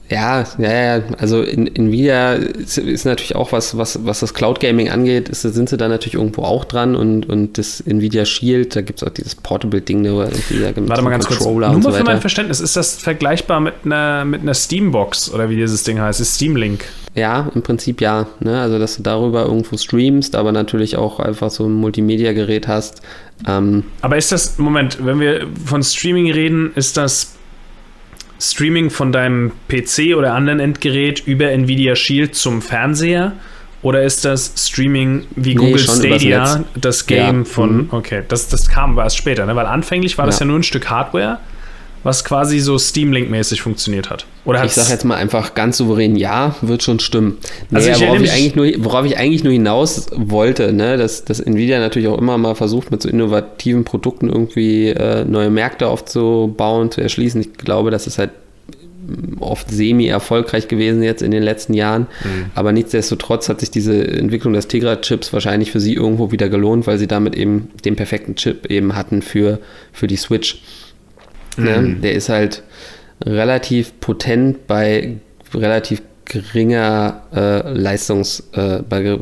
Ja, 0.09 0.43
ja, 0.57 0.97
ja. 0.97 1.03
Also 1.17 1.41
in, 1.41 1.73
Nvidia 1.73 2.33
ist, 2.33 2.77
ist 2.77 3.05
natürlich 3.05 3.35
auch 3.35 3.51
was, 3.51 3.77
was, 3.77 4.05
was 4.05 4.19
das 4.19 4.33
Cloud 4.33 4.59
Gaming 4.59 4.89
angeht, 4.89 5.29
ist, 5.29 5.41
sind 5.41 5.69
sie 5.69 5.77
da 5.77 5.87
natürlich 5.87 6.15
irgendwo 6.15 6.43
auch 6.43 6.65
dran 6.65 6.95
und, 6.95 7.27
und 7.29 7.57
das 7.57 7.79
Nvidia 7.81 8.25
Shield, 8.25 8.75
da 8.75 8.81
gibt 8.81 9.01
es 9.01 9.07
auch 9.07 9.13
dieses 9.13 9.35
Portable-Ding, 9.35 10.03
da 10.03 10.09
irgendwie 10.09 10.59
da 10.59 10.71
gibt's 10.71 10.89
Warte 10.89 11.01
mal 11.01 11.09
ganz 11.09 11.25
kurz. 11.25 11.39
Controller 11.39 11.67
Nur 11.67 11.77
und 11.77 11.83
mal 11.83 11.91
so 11.91 11.97
für 11.97 12.03
mein. 12.03 12.21
Verständnis, 12.21 12.59
ist 12.59 12.75
das 12.75 12.95
vergleichbar 12.95 13.59
mit 13.59 13.73
einer, 13.85 14.25
mit 14.25 14.41
einer 14.41 14.53
Steambox 14.53 15.33
oder 15.33 15.49
wie 15.49 15.55
dieses 15.55 15.83
Ding 15.83 15.99
heißt? 15.99 16.19
Ist 16.19 16.35
Steam 16.35 16.55
Link? 16.55 16.85
Ja, 17.15 17.51
im 17.53 17.61
Prinzip 17.61 18.01
ja. 18.01 18.27
Ne? 18.39 18.59
Also, 18.59 18.79
dass 18.79 18.97
du 18.97 19.03
darüber 19.03 19.45
irgendwo 19.45 19.77
streamst, 19.77 20.35
aber 20.35 20.51
natürlich 20.51 20.97
auch 20.97 21.19
einfach 21.19 21.49
so 21.49 21.65
ein 21.65 21.73
Multimedia-Gerät 21.73 22.67
hast. 22.67 23.01
Ähm, 23.47 23.83
Aber 24.01 24.17
ist 24.17 24.31
das, 24.31 24.57
Moment, 24.57 24.97
wenn 25.03 25.19
wir 25.19 25.47
von 25.65 25.83
Streaming 25.83 26.31
reden, 26.31 26.71
ist 26.75 26.97
das 26.97 27.33
Streaming 28.51 28.89
von 28.89 29.11
deinem 29.11 29.51
PC 29.69 30.15
oder 30.17 30.33
anderen 30.33 30.59
Endgerät 30.59 31.23
über 31.25 31.49
Nvidia 31.51 31.95
Shield 31.95 32.35
zum 32.35 32.61
Fernseher? 32.61 33.33
Oder 33.81 34.03
ist 34.03 34.23
das 34.23 34.53
Streaming 34.57 35.25
wie 35.35 35.49
Nee, 35.49 35.55
Google 35.55 35.81
übers 35.83 35.97
Stadia, 35.99 36.63
das 36.75 37.05
Game 37.05 37.39
Ja, 37.39 37.45
von. 37.45 37.75
mhm. 37.77 37.87
Okay, 37.91 38.23
das, 38.27 38.47
das 38.47 38.69
kam 38.69 38.91
aber 38.93 39.03
erst 39.03 39.17
später, 39.17 39.45
ne? 39.45 39.55
Weil 39.55 39.65
anfänglich 39.65 40.17
war 40.17 40.25
das 40.25 40.39
Ja. 40.39 40.45
ja 40.45 40.47
nur 40.47 40.59
ein 40.59 40.63
Stück 40.63 40.89
Hardware, 40.89 41.39
was 42.03 42.23
quasi 42.25 42.59
so 42.59 42.77
Steam 42.77 43.11
Link-mäßig 43.13 43.61
funktioniert 43.61 44.09
hat. 44.09 44.25
Oder 44.45 44.63
ich 44.65 44.73
sage 44.73 44.91
jetzt 44.91 45.05
mal 45.05 45.15
einfach 45.15 45.55
ganz 45.55 45.77
souverän, 45.77 46.15
ja, 46.15 46.55
wird 46.61 46.83
schon 46.83 46.99
stimmen. 46.99 47.37
Nee, 47.69 47.77
Also 47.77 47.89
ich 47.91 48.01
worauf, 48.01 48.21
ich 48.21 48.31
eigentlich 48.31 48.55
nur, 48.55 48.67
worauf 48.79 49.05
ich 49.05 49.17
eigentlich 49.17 49.43
nur 49.43 49.53
hinaus 49.53 50.07
wollte, 50.13 50.73
ne, 50.73 50.97
dass, 50.97 51.23
dass 51.23 51.39
Nvidia 51.39 51.79
natürlich 51.79 52.09
auch 52.09 52.17
immer 52.17 52.37
mal 52.37 52.55
versucht, 52.55 52.91
mit 52.91 53.01
so 53.01 53.09
innovativen 53.09 53.85
Produkten 53.85 54.29
irgendwie 54.29 54.89
äh, 54.89 55.23
neue 55.23 55.49
Märkte 55.49 55.87
aufzubauen, 55.87 56.91
zu 56.91 57.01
erschließen. 57.01 57.39
Ich 57.39 57.53
glaube, 57.53 57.89
das 57.89 58.05
ist 58.07 58.17
halt 58.17 58.31
oft 59.39 59.69
semi-erfolgreich 59.69 60.67
gewesen 60.67 61.03
jetzt 61.03 61.21
in 61.21 61.31
den 61.31 61.43
letzten 61.43 61.73
Jahren. 61.73 62.07
Mhm. 62.23 62.45
Aber 62.55 62.71
nichtsdestotrotz 62.71 63.49
hat 63.49 63.59
sich 63.59 63.71
diese 63.71 64.07
Entwicklung 64.07 64.53
des 64.53 64.67
Tegra-Chips 64.67 65.33
wahrscheinlich 65.33 65.71
für 65.71 65.79
sie 65.79 65.93
irgendwo 65.93 66.31
wieder 66.31 66.49
gelohnt, 66.49 66.87
weil 66.87 66.97
sie 66.97 67.07
damit 67.07 67.35
eben 67.35 67.69
den 67.85 67.95
perfekten 67.95 68.35
Chip 68.35 68.69
eben 68.69 68.95
hatten 68.95 69.21
für, 69.21 69.59
für 69.91 70.07
die 70.07 70.15
Switch. 70.15 70.61
Ne? 71.57 71.77
Mhm. 71.77 72.01
Der 72.01 72.13
ist 72.13 72.29
halt 72.29 72.63
relativ 73.25 73.99
potent 73.99 74.67
bei 74.67 75.17
relativ 75.53 76.01
geringer 76.25 77.21
äh, 77.35 77.69
Leistungs, 77.71 78.43
äh, 78.53 78.81
bei 78.87 79.17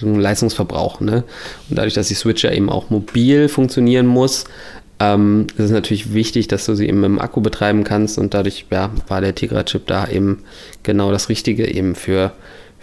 Leistungsverbrauch. 0.00 1.00
Ne? 1.00 1.24
Und 1.68 1.78
dadurch, 1.78 1.94
dass 1.94 2.08
die 2.08 2.14
Switch 2.14 2.42
ja 2.42 2.52
eben 2.52 2.70
auch 2.70 2.90
mobil 2.90 3.48
funktionieren 3.48 4.06
muss, 4.06 4.44
ähm, 5.00 5.46
ist 5.56 5.66
es 5.66 5.70
natürlich 5.70 6.12
wichtig, 6.12 6.48
dass 6.48 6.66
du 6.66 6.74
sie 6.74 6.88
eben 6.88 7.04
im 7.04 7.18
Akku 7.20 7.40
betreiben 7.40 7.84
kannst 7.84 8.18
und 8.18 8.34
dadurch 8.34 8.66
ja, 8.70 8.90
war 9.06 9.20
der 9.20 9.34
Tegra-Chip 9.34 9.86
da 9.86 10.08
eben 10.08 10.42
genau 10.82 11.12
das 11.12 11.28
Richtige 11.28 11.72
eben 11.72 11.94
für, 11.94 12.32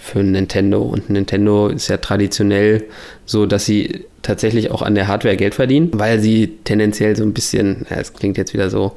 für 0.06 0.24
Nintendo. 0.24 0.82
Und 0.84 1.10
Nintendo 1.10 1.68
ist 1.68 1.88
ja 1.88 1.98
traditionell 1.98 2.84
so, 3.26 3.48
dass 3.48 3.66
sie 3.66 4.06
tatsächlich 4.22 4.70
auch 4.70 4.84
an 4.84 4.94
der 4.94 5.08
Hardware 5.08 5.36
Geld 5.36 5.56
verdienen, 5.56 5.90
weil 5.94 6.20
sie 6.20 6.58
tendenziell 6.64 7.16
so 7.16 7.24
ein 7.24 7.34
bisschen, 7.34 7.86
ja, 7.90 7.98
es 7.98 8.14
klingt 8.14 8.38
jetzt 8.38 8.54
wieder 8.54 8.70
so, 8.70 8.96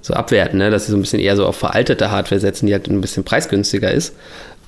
so 0.00 0.14
abwerten, 0.14 0.58
ne? 0.58 0.70
dass 0.70 0.86
sie 0.86 0.90
so 0.90 0.98
ein 0.98 1.02
bisschen 1.02 1.20
eher 1.20 1.36
so 1.36 1.46
auf 1.46 1.56
veraltete 1.56 2.10
Hardware 2.10 2.40
setzen, 2.40 2.66
die 2.66 2.72
halt 2.72 2.88
ein 2.88 3.00
bisschen 3.00 3.22
preisgünstiger 3.22 3.92
ist, 3.92 4.16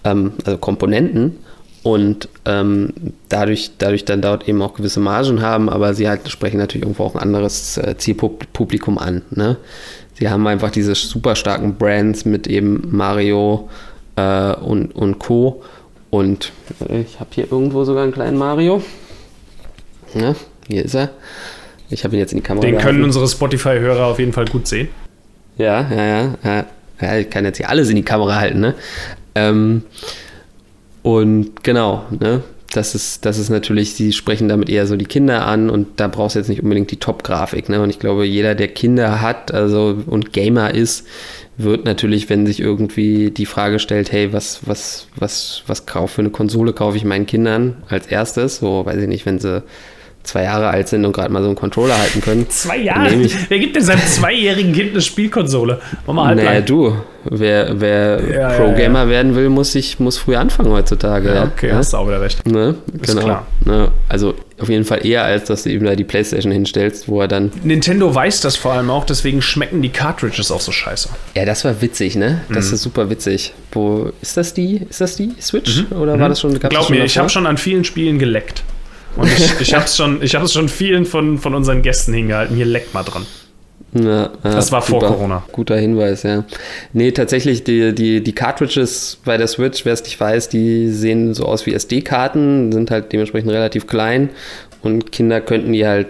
ähm, 0.04 0.34
also 0.44 0.58
Komponenten 0.58 1.38
und 1.82 2.28
ähm, 2.44 2.92
dadurch, 3.28 3.72
dadurch 3.78 4.04
dann 4.04 4.22
dort 4.22 4.48
eben 4.48 4.62
auch 4.62 4.74
gewisse 4.74 5.00
Margen 5.00 5.42
haben, 5.42 5.68
aber 5.68 5.92
sie 5.94 6.08
halt 6.08 6.28
sprechen 6.28 6.58
natürlich 6.58 6.84
irgendwo 6.84 7.02
auch 7.02 7.16
ein 7.16 7.20
anderes 7.20 7.78
äh, 7.78 7.96
Zielpublikum 7.98 8.96
an. 8.96 9.22
Ne? 9.30 9.56
Sie 10.14 10.28
haben 10.28 10.46
einfach 10.46 10.70
diese 10.70 10.94
super 10.94 11.34
starken 11.34 11.74
Brands 11.74 12.24
mit 12.24 12.46
eben 12.46 12.88
Mario 12.90 13.68
äh, 14.16 14.54
und, 14.54 14.94
und 14.94 15.18
Co. 15.18 15.62
Und 16.10 16.52
ich 16.88 17.18
habe 17.18 17.30
hier 17.32 17.50
irgendwo 17.50 17.84
sogar 17.84 18.04
einen 18.04 18.12
kleinen 18.12 18.38
Mario. 18.38 18.82
Ja, 20.14 20.34
hier 20.68 20.84
ist 20.84 20.94
er. 20.94 21.10
Ich 21.90 22.04
habe 22.04 22.14
ihn 22.14 22.20
jetzt 22.20 22.32
in 22.32 22.38
die 22.38 22.42
Kamera. 22.44 22.64
Den 22.64 22.78
können 22.78 23.02
unsere 23.02 23.28
Spotify-Hörer 23.28 24.06
auf 24.06 24.18
jeden 24.18 24.32
Fall 24.32 24.46
gut 24.46 24.66
sehen. 24.66 24.88
Ja, 25.58 25.88
ja, 25.90 26.04
ja, 26.04 26.34
ja. 26.44 26.66
ja. 27.00 27.18
Ich 27.18 27.30
kann 27.30 27.44
jetzt 27.44 27.58
hier 27.58 27.68
alles 27.68 27.88
in 27.88 27.96
die 27.96 28.02
Kamera 28.02 28.36
halten, 28.36 28.60
ne? 28.60 28.74
Ähm, 29.34 29.82
und 31.02 31.62
genau, 31.62 32.04
ne? 32.10 32.42
Das 32.72 32.96
ist, 32.96 33.24
das 33.24 33.38
ist 33.38 33.50
natürlich, 33.50 33.94
sie 33.94 34.12
sprechen 34.12 34.48
damit 34.48 34.68
eher 34.68 34.88
so 34.88 34.96
die 34.96 35.04
Kinder 35.04 35.46
an 35.46 35.70
und 35.70 36.00
da 36.00 36.08
brauchst 36.08 36.34
du 36.34 36.40
jetzt 36.40 36.48
nicht 36.48 36.60
unbedingt 36.60 36.90
die 36.90 36.96
Top-Grafik. 36.96 37.68
Ne? 37.68 37.80
Und 37.80 37.88
ich 37.90 38.00
glaube, 38.00 38.24
jeder, 38.24 38.56
der 38.56 38.66
Kinder 38.66 39.20
hat 39.20 39.54
also 39.54 39.96
und 40.06 40.32
Gamer 40.32 40.74
ist, 40.74 41.06
wird 41.56 41.84
natürlich, 41.84 42.28
wenn 42.30 42.46
sich 42.46 42.60
irgendwie 42.60 43.30
die 43.30 43.46
Frage 43.46 43.78
stellt, 43.78 44.12
hey, 44.12 44.32
was, 44.32 44.60
was, 44.66 45.06
was, 45.16 45.62
was 45.66 45.86
kauf 45.86 46.12
für 46.12 46.22
eine 46.22 46.30
Konsole 46.30 46.72
kaufe 46.72 46.96
ich 46.96 47.04
meinen 47.04 47.26
Kindern 47.26 47.82
als 47.88 48.06
erstes? 48.06 48.56
So, 48.58 48.84
weiß 48.84 49.00
ich 49.00 49.08
nicht, 49.08 49.24
wenn 49.26 49.38
sie 49.38 49.62
zwei 50.24 50.44
Jahre 50.44 50.68
alt 50.68 50.88
sind 50.88 51.04
und 51.04 51.12
gerade 51.12 51.30
mal 51.30 51.42
so 51.42 51.48
einen 51.48 51.56
Controller 51.56 51.96
halten 51.98 52.20
können. 52.20 52.46
Zwei 52.48 52.78
Jahre? 52.78 53.10
Wer 53.48 53.58
gibt 53.58 53.76
denn 53.76 53.82
seinem 53.82 54.00
zweijährigen 54.00 54.72
Kind 54.72 54.92
eine 54.92 55.02
Spielkonsole? 55.02 55.80
Mal 56.06 56.34
naja, 56.34 56.60
du. 56.62 56.96
Wer, 57.24 57.80
wer 57.80 58.20
ja, 58.30 58.48
Pro-Gamer 58.50 59.00
ja, 59.00 59.04
ja. 59.04 59.10
werden 59.10 59.36
will, 59.36 59.50
muss, 59.50 59.72
sich, 59.72 60.00
muss 60.00 60.18
früh 60.18 60.34
anfangen 60.36 60.72
heutzutage. 60.72 61.34
Ja, 61.34 61.44
okay, 61.44 61.72
hast 61.72 61.92
du 61.92 61.98
auch 61.98 62.06
wieder 62.06 62.20
recht. 62.20 62.46
Ne? 62.46 62.74
Ist 63.00 63.10
genau. 63.10 63.24
klar. 63.24 63.46
Ne? 63.64 63.90
Also 64.08 64.34
auf 64.60 64.68
jeden 64.68 64.84
Fall 64.84 65.04
eher, 65.04 65.24
als 65.24 65.44
dass 65.44 65.64
du 65.64 65.70
ihm 65.70 65.84
da 65.84 65.96
die 65.96 66.04
Playstation 66.04 66.52
hinstellst, 66.52 67.08
wo 67.08 67.20
er 67.20 67.28
dann... 67.28 67.50
Nintendo 67.62 68.14
weiß 68.14 68.40
das 68.40 68.56
vor 68.56 68.72
allem 68.72 68.90
auch, 68.90 69.04
deswegen 69.04 69.42
schmecken 69.42 69.82
die 69.82 69.88
Cartridges 69.88 70.50
auch 70.50 70.60
so 70.60 70.72
scheiße. 70.72 71.08
Ja, 71.34 71.44
das 71.44 71.64
war 71.64 71.80
witzig, 71.82 72.14
ne? 72.16 72.42
Das 72.48 72.68
mhm. 72.68 72.74
ist 72.74 72.82
super 72.82 73.10
witzig. 73.10 73.52
Wo, 73.72 74.12
ist 74.22 74.36
das 74.36 74.54
die, 74.54 74.82
ist 74.88 75.00
das 75.00 75.16
die 75.16 75.32
Switch? 75.40 75.84
Mhm. 75.90 75.96
Oder 75.96 76.12
war 76.12 76.28
mhm. 76.28 76.30
das 76.30 76.40
schon... 76.40 76.58
Glaub 76.58 76.90
mir, 76.90 77.04
ich 77.04 77.18
habe 77.18 77.28
schon 77.28 77.46
an 77.46 77.58
vielen 77.58 77.84
Spielen 77.84 78.18
geleckt. 78.18 78.62
Und 79.16 79.30
ich, 79.30 79.60
ich 79.60 79.74
habe 79.74 79.84
es 79.84 79.96
schon, 79.96 80.26
schon 80.48 80.68
vielen 80.68 81.06
von, 81.06 81.38
von 81.38 81.54
unseren 81.54 81.82
Gästen 81.82 82.12
hingehalten. 82.12 82.56
Hier 82.56 82.66
leckt 82.66 82.94
mal 82.94 83.04
dran. 83.04 83.26
Ja, 83.94 84.30
das 84.42 84.72
war 84.72 84.82
vor 84.82 85.00
super, 85.00 85.12
Corona. 85.12 85.44
Guter 85.52 85.76
Hinweis, 85.76 86.24
ja. 86.24 86.44
Nee, 86.92 87.12
tatsächlich, 87.12 87.62
die, 87.62 87.94
die, 87.94 88.22
die 88.22 88.32
Cartridges 88.32 89.18
bei 89.24 89.36
der 89.36 89.46
Switch, 89.46 89.84
wer 89.84 89.92
es 89.92 90.02
nicht 90.02 90.18
weiß, 90.18 90.48
die 90.48 90.90
sehen 90.90 91.32
so 91.32 91.46
aus 91.46 91.64
wie 91.64 91.74
SD-Karten, 91.74 92.72
sind 92.72 92.90
halt 92.90 93.12
dementsprechend 93.12 93.52
relativ 93.52 93.86
klein 93.86 94.30
und 94.82 95.12
Kinder 95.12 95.40
könnten 95.40 95.72
die 95.72 95.86
halt 95.86 96.08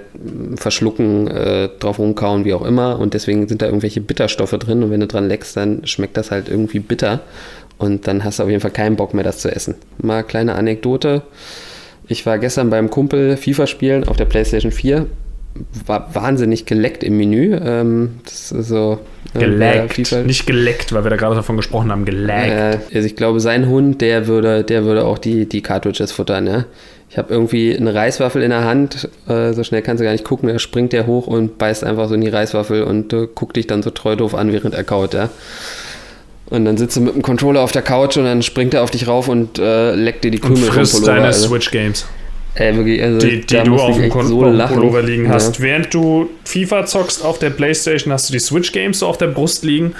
verschlucken, 0.56 1.28
äh, 1.28 1.68
drauf 1.78 1.98
rumkauen, 1.98 2.44
wie 2.44 2.54
auch 2.54 2.64
immer. 2.64 2.98
Und 2.98 3.14
deswegen 3.14 3.46
sind 3.48 3.62
da 3.62 3.66
irgendwelche 3.66 4.00
Bitterstoffe 4.00 4.58
drin 4.58 4.82
und 4.82 4.90
wenn 4.90 5.00
du 5.00 5.06
dran 5.06 5.28
leckst, 5.28 5.56
dann 5.56 5.86
schmeckt 5.86 6.16
das 6.16 6.30
halt 6.30 6.48
irgendwie 6.48 6.80
bitter. 6.80 7.20
Und 7.78 8.08
dann 8.08 8.24
hast 8.24 8.38
du 8.38 8.42
auf 8.44 8.48
jeden 8.48 8.60
Fall 8.60 8.70
keinen 8.70 8.96
Bock 8.96 9.14
mehr, 9.14 9.24
das 9.24 9.38
zu 9.38 9.54
essen. 9.54 9.74
Mal 9.98 10.24
kleine 10.24 10.54
Anekdote. 10.54 11.22
Ich 12.08 12.26
war 12.26 12.38
gestern 12.38 12.70
beim 12.70 12.90
Kumpel 12.90 13.36
FIFA 13.36 13.66
spielen 13.66 14.04
auf 14.08 14.16
der 14.16 14.24
PlayStation 14.24 14.72
4. 14.72 15.06
War 15.86 16.14
wahnsinnig 16.14 16.66
geleckt 16.66 17.04
im 17.04 17.16
Menü. 17.16 17.56
Ähm, 17.56 18.20
das 18.24 18.50
ist 18.50 18.68
so. 18.68 18.98
Äh, 19.34 19.38
geleckt. 19.38 20.12
Nicht 20.26 20.46
geleckt, 20.46 20.92
weil 20.92 21.04
wir 21.04 21.10
da 21.10 21.16
gerade 21.16 21.36
davon 21.36 21.56
gesprochen 21.56 21.92
haben. 21.92 22.04
Geleckt. 22.04 22.82
Äh, 22.92 22.96
also 22.96 23.06
ich 23.06 23.14
glaube, 23.14 23.40
sein 23.40 23.68
Hund, 23.68 24.00
der 24.00 24.26
würde, 24.26 24.64
der 24.64 24.84
würde 24.84 25.04
auch 25.04 25.18
die, 25.18 25.48
die 25.48 25.62
Cartridges 25.62 26.12
futtern. 26.12 26.46
Ja? 26.46 26.64
Ich 27.08 27.18
habe 27.18 27.32
irgendwie 27.32 27.76
eine 27.76 27.94
Reiswaffel 27.94 28.42
in 28.42 28.50
der 28.50 28.64
Hand. 28.64 29.08
Äh, 29.28 29.52
so 29.52 29.62
schnell 29.62 29.82
kannst 29.82 30.00
du 30.00 30.04
gar 30.04 30.12
nicht 30.12 30.24
gucken. 30.24 30.48
Da 30.48 30.58
springt 30.58 30.92
der 30.92 31.06
hoch 31.06 31.28
und 31.28 31.58
beißt 31.58 31.84
einfach 31.84 32.08
so 32.08 32.14
in 32.14 32.20
die 32.20 32.28
Reiswaffel 32.28 32.82
und 32.82 33.12
äh, 33.12 33.28
guckt 33.32 33.56
dich 33.56 33.68
dann 33.68 33.82
so 33.82 33.90
treu 33.90 34.16
doof 34.16 34.34
an, 34.34 34.52
während 34.52 34.74
er 34.74 34.82
kaut. 34.82 35.14
Ja? 35.14 35.30
Und 36.50 36.64
dann 36.64 36.76
sitzt 36.76 36.96
du 36.96 37.00
mit 37.00 37.14
dem 37.14 37.22
Controller 37.22 37.60
auf 37.60 37.70
der 37.70 37.82
Couch 37.82 38.16
und 38.16 38.24
dann 38.24 38.42
springt 38.42 38.74
er 38.74 38.82
auf 38.82 38.90
dich 38.90 39.06
rauf 39.06 39.28
und 39.28 39.58
äh, 39.60 39.94
leckt 39.94 40.24
dir 40.24 40.30
die 40.30 40.40
Krümel 40.40 40.64
vom 40.64 40.74
Pullover. 40.74 41.06
deine 41.06 41.26
also. 41.26 41.48
Switch-Games. 41.48 42.06
Äh, 42.54 42.76
wirklich, 42.76 43.02
also 43.02 43.18
die, 43.18 43.40
die 43.40 43.62
du 43.64 43.76
auf 43.76 43.96
dem 43.96 44.10
so 44.10 44.40
Pullover 44.40 45.02
liegen 45.02 45.28
hast. 45.28 45.58
Ja. 45.58 45.64
Während 45.64 45.92
du 45.92 46.30
FIFA 46.44 46.86
zockst 46.86 47.24
auf 47.24 47.38
der 47.38 47.50
Playstation, 47.50 48.12
hast 48.12 48.28
du 48.28 48.32
die 48.32 48.38
Switch-Games 48.38 49.00
so 49.00 49.08
auf 49.08 49.18
der 49.18 49.26
Brust 49.26 49.64
liegen 49.64 49.94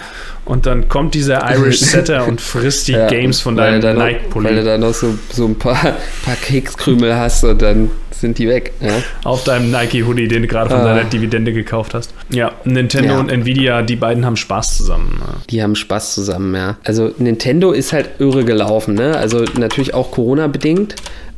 und 0.45 0.67
dann 0.67 0.89
kommt 0.89 1.15
dieser 1.15 1.51
Irish 1.53 1.81
Setter 1.81 2.29
und 2.29 2.41
frisst 2.41 2.87
die 2.87 2.93
ja, 2.93 3.09
Games 3.09 3.41
von 3.41 3.57
deinem 3.57 3.99
Nike-Pulli. 3.99 4.49
Weil 4.49 4.57
du 4.57 4.65
da 4.65 4.79
noch 4.79 4.95
so, 4.95 5.15
so 5.33 5.47
ein 5.47 5.59
paar, 5.59 5.97
paar 6.25 6.37
Kekskrümel 6.43 7.17
hast 7.17 7.43
und 7.45 7.61
dann 7.61 7.91
sind 8.25 8.39
die 8.39 8.49
weg. 8.49 8.73
Ja. 8.81 9.03
Auf 9.25 9.45
deinem 9.45 9.71
Nike-Hoodie, 9.71 10.29
den 10.29 10.43
du 10.43 10.49
gerade 10.49 10.71
von 10.71 10.81
ah. 10.81 10.85
deiner 10.85 11.05
Dividende 11.05 11.53
gekauft 11.53 11.95
hast. 11.95 12.15
Ja, 12.31 12.53
Nintendo 12.65 13.19
und 13.19 13.31
Nvidia, 13.31 13.83
die 13.83 13.97
beiden 13.97 14.25
haben 14.25 14.37
Spaß 14.37 14.77
zusammen. 14.77 15.21
Die 15.51 15.63
haben 15.63 15.75
Spaß 15.75 16.15
zusammen, 16.15 16.55
ja. 16.55 16.79
Also 16.85 17.13
Nintendo 17.19 17.73
ist 17.73 17.93
halt 17.93 18.11
irre 18.21 18.45
gelaufen, 18.45 18.95
ne? 18.95 19.17
Also 19.17 19.45
natürlich 19.59 19.93
auch 19.93 20.13
Corona-bedingt. 20.13 20.95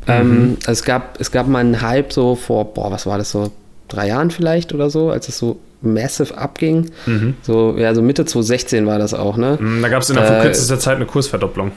Ähm, 0.07 0.31
mhm. 0.31 0.57
Also 0.67 0.73
es, 0.73 0.85
gab, 0.85 1.21
es 1.21 1.31
gab 1.31 1.49
mal 1.49 1.61
einen 1.61 1.81
Hype 1.81 2.13
so 2.13 2.35
vor, 2.35 2.73
boah, 2.75 2.91
was 2.91 3.07
war 3.07 3.19
das 3.19 3.31
so? 3.31 3.51
Drei 3.89 4.09
Jahren 4.09 4.33
vielleicht 4.33 4.75
oder 4.75 4.91
so, 4.91 5.11
als 5.11 5.29
es 5.29 5.39
so 5.39 5.61
massive 5.81 6.37
abging. 6.37 6.91
Mhm. 7.07 7.35
So, 7.43 7.77
ja, 7.79 7.95
so 7.95 8.03
Mitte 8.03 8.25
2016 8.25 8.87
war 8.87 8.99
das 8.99 9.15
auch, 9.15 9.37
ne? 9.37 9.59
Mhm, 9.61 9.83
da 9.83 9.89
gab 9.89 10.03
es 10.03 10.11
innerhalb 10.11 10.31
äh, 10.31 10.35
von 10.35 10.43
kürzester 10.43 10.79
Zeit 10.79 10.97
eine 10.97 11.07
Kursverdopplung. 11.07 11.73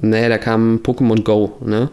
Nee, 0.00 0.28
da 0.28 0.38
kam 0.38 0.80
Pokémon 0.82 1.22
Go, 1.22 1.56
ne? 1.64 1.90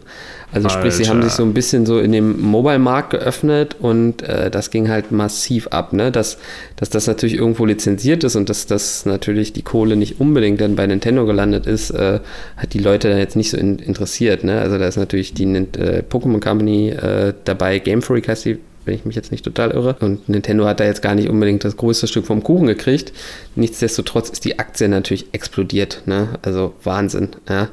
Also 0.54 0.68
Alter. 0.68 0.80
sprich, 0.80 0.94
sie 0.94 1.10
haben 1.10 1.22
sich 1.24 1.34
so 1.34 1.44
ein 1.44 1.54
bisschen 1.54 1.86
so 1.86 2.00
in 2.00 2.12
dem 2.12 2.42
Mobile-Markt 2.42 3.12
geöffnet 3.12 3.76
und 3.80 4.22
äh, 4.22 4.52
das 4.52 4.70
ging 4.70 4.90
halt 4.90 5.12
massiv 5.12 5.68
ab, 5.68 5.94
ne? 5.94 6.12
Dass, 6.12 6.38
dass 6.76 6.90
das 6.90 7.08
natürlich 7.08 7.36
irgendwo 7.36 7.66
lizenziert 7.66 8.24
ist 8.24 8.36
und 8.36 8.50
dass 8.50 8.68
das 8.68 9.06
natürlich 9.06 9.54
die 9.54 9.64
Kohle 9.64 9.96
nicht 9.96 10.20
unbedingt 10.20 10.62
dann 10.62 10.76
bei 10.76 10.86
Nintendo 10.86 11.26
gelandet 11.26 11.66
ist, 11.66 11.90
äh, 11.92 12.20
hat 12.58 12.74
die 12.74 12.80
Leute 12.80 13.10
dann 13.10 13.18
jetzt 13.18 13.36
nicht 13.36 13.50
so 13.50 13.58
in, 13.58 13.80
interessiert, 13.80 14.44
ne? 14.44 14.60
Also 14.60 14.78
da 14.78 14.88
ist 14.88 14.98
natürlich 14.98 15.34
die 15.34 15.46
äh, 15.46 16.04
Pokémon 16.08 16.40
Company 16.40 16.90
äh, 16.90 17.34
dabei, 17.46 17.80
Game 17.80 18.02
Freak 18.02 18.28
heißt 18.28 18.46
die 18.46 18.60
wenn 18.86 18.96
ich 18.96 19.06
mich 19.06 19.16
jetzt 19.16 19.32
nicht 19.32 19.44
total 19.44 19.72
irre. 19.72 19.96
Und 20.00 20.28
Nintendo 20.30 20.66
hat 20.66 20.80
da 20.80 20.86
jetzt 20.86 21.02
gar 21.02 21.16
nicht 21.16 21.30
unbedingt 21.30 21.64
das 21.64 21.78
größte 21.78 22.08
Stück 22.08 22.26
vom 22.26 22.44
Kuchen 22.44 22.68
gekriegt. 22.68 23.14
Nichtsdestotrotz 23.56 24.30
ist 24.30 24.46
die 24.46 24.60
Aktie 24.60 24.88
natürlich 24.90 25.28
explodiert. 25.32 26.04
Ne? 26.06 26.40
Also 26.42 26.74
Wahnsinn. 26.84 27.30
Ja? 27.50 27.70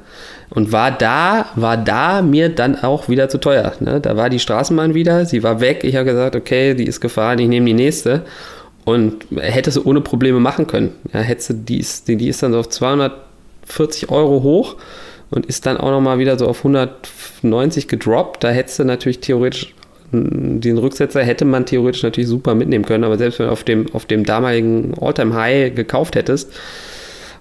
Und 0.50 0.72
war 0.72 0.90
da, 0.90 1.46
war 1.54 1.76
da 1.76 2.22
mir 2.22 2.48
dann 2.48 2.76
auch 2.76 3.08
wieder 3.08 3.28
zu 3.28 3.38
teuer. 3.38 3.72
Ne? 3.80 4.00
Da 4.00 4.16
war 4.16 4.30
die 4.30 4.40
Straßenbahn 4.40 4.94
wieder, 4.94 5.26
sie 5.26 5.42
war 5.42 5.60
weg. 5.60 5.84
Ich 5.84 5.96
habe 5.96 6.04
gesagt, 6.06 6.36
okay, 6.36 6.74
die 6.74 6.86
ist 6.86 7.00
gefahren, 7.00 7.38
ich 7.38 7.48
nehme 7.48 7.66
die 7.66 7.74
nächste. 7.74 8.22
Und 8.84 9.26
hätte 9.36 9.70
sie 9.70 9.82
ohne 9.84 10.00
Probleme 10.00 10.40
machen 10.40 10.66
können. 10.66 10.94
Ja, 11.12 11.20
hätte 11.20 11.54
die, 11.54 11.78
ist, 11.78 12.08
die, 12.08 12.16
die 12.16 12.28
ist 12.28 12.42
dann 12.42 12.52
so 12.52 12.58
auf 12.58 12.68
240 12.68 14.10
Euro 14.10 14.42
hoch 14.42 14.76
und 15.30 15.46
ist 15.46 15.66
dann 15.66 15.76
auch 15.76 15.90
nochmal 15.90 16.18
wieder 16.18 16.38
so 16.38 16.46
auf 16.46 16.58
190 16.58 17.88
gedroppt. 17.88 18.42
Da 18.42 18.50
hättest 18.50 18.78
du 18.78 18.84
natürlich 18.84 19.20
theoretisch 19.20 19.74
den 20.12 20.78
Rücksetzer 20.78 21.22
hätte 21.22 21.44
man 21.44 21.66
theoretisch 21.66 22.02
natürlich 22.02 22.28
super 22.28 22.54
mitnehmen 22.54 22.84
können, 22.84 23.04
aber 23.04 23.18
selbst 23.18 23.38
wenn 23.38 23.46
du 23.46 23.52
auf 23.52 23.64
dem, 23.64 23.92
auf 23.94 24.06
dem 24.06 24.24
damaligen 24.24 24.94
All-Time-High 25.00 25.74
gekauft 25.74 26.16
hättest, 26.16 26.52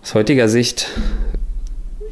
aus 0.02 0.14
heutiger 0.14 0.48
Sicht 0.48 0.88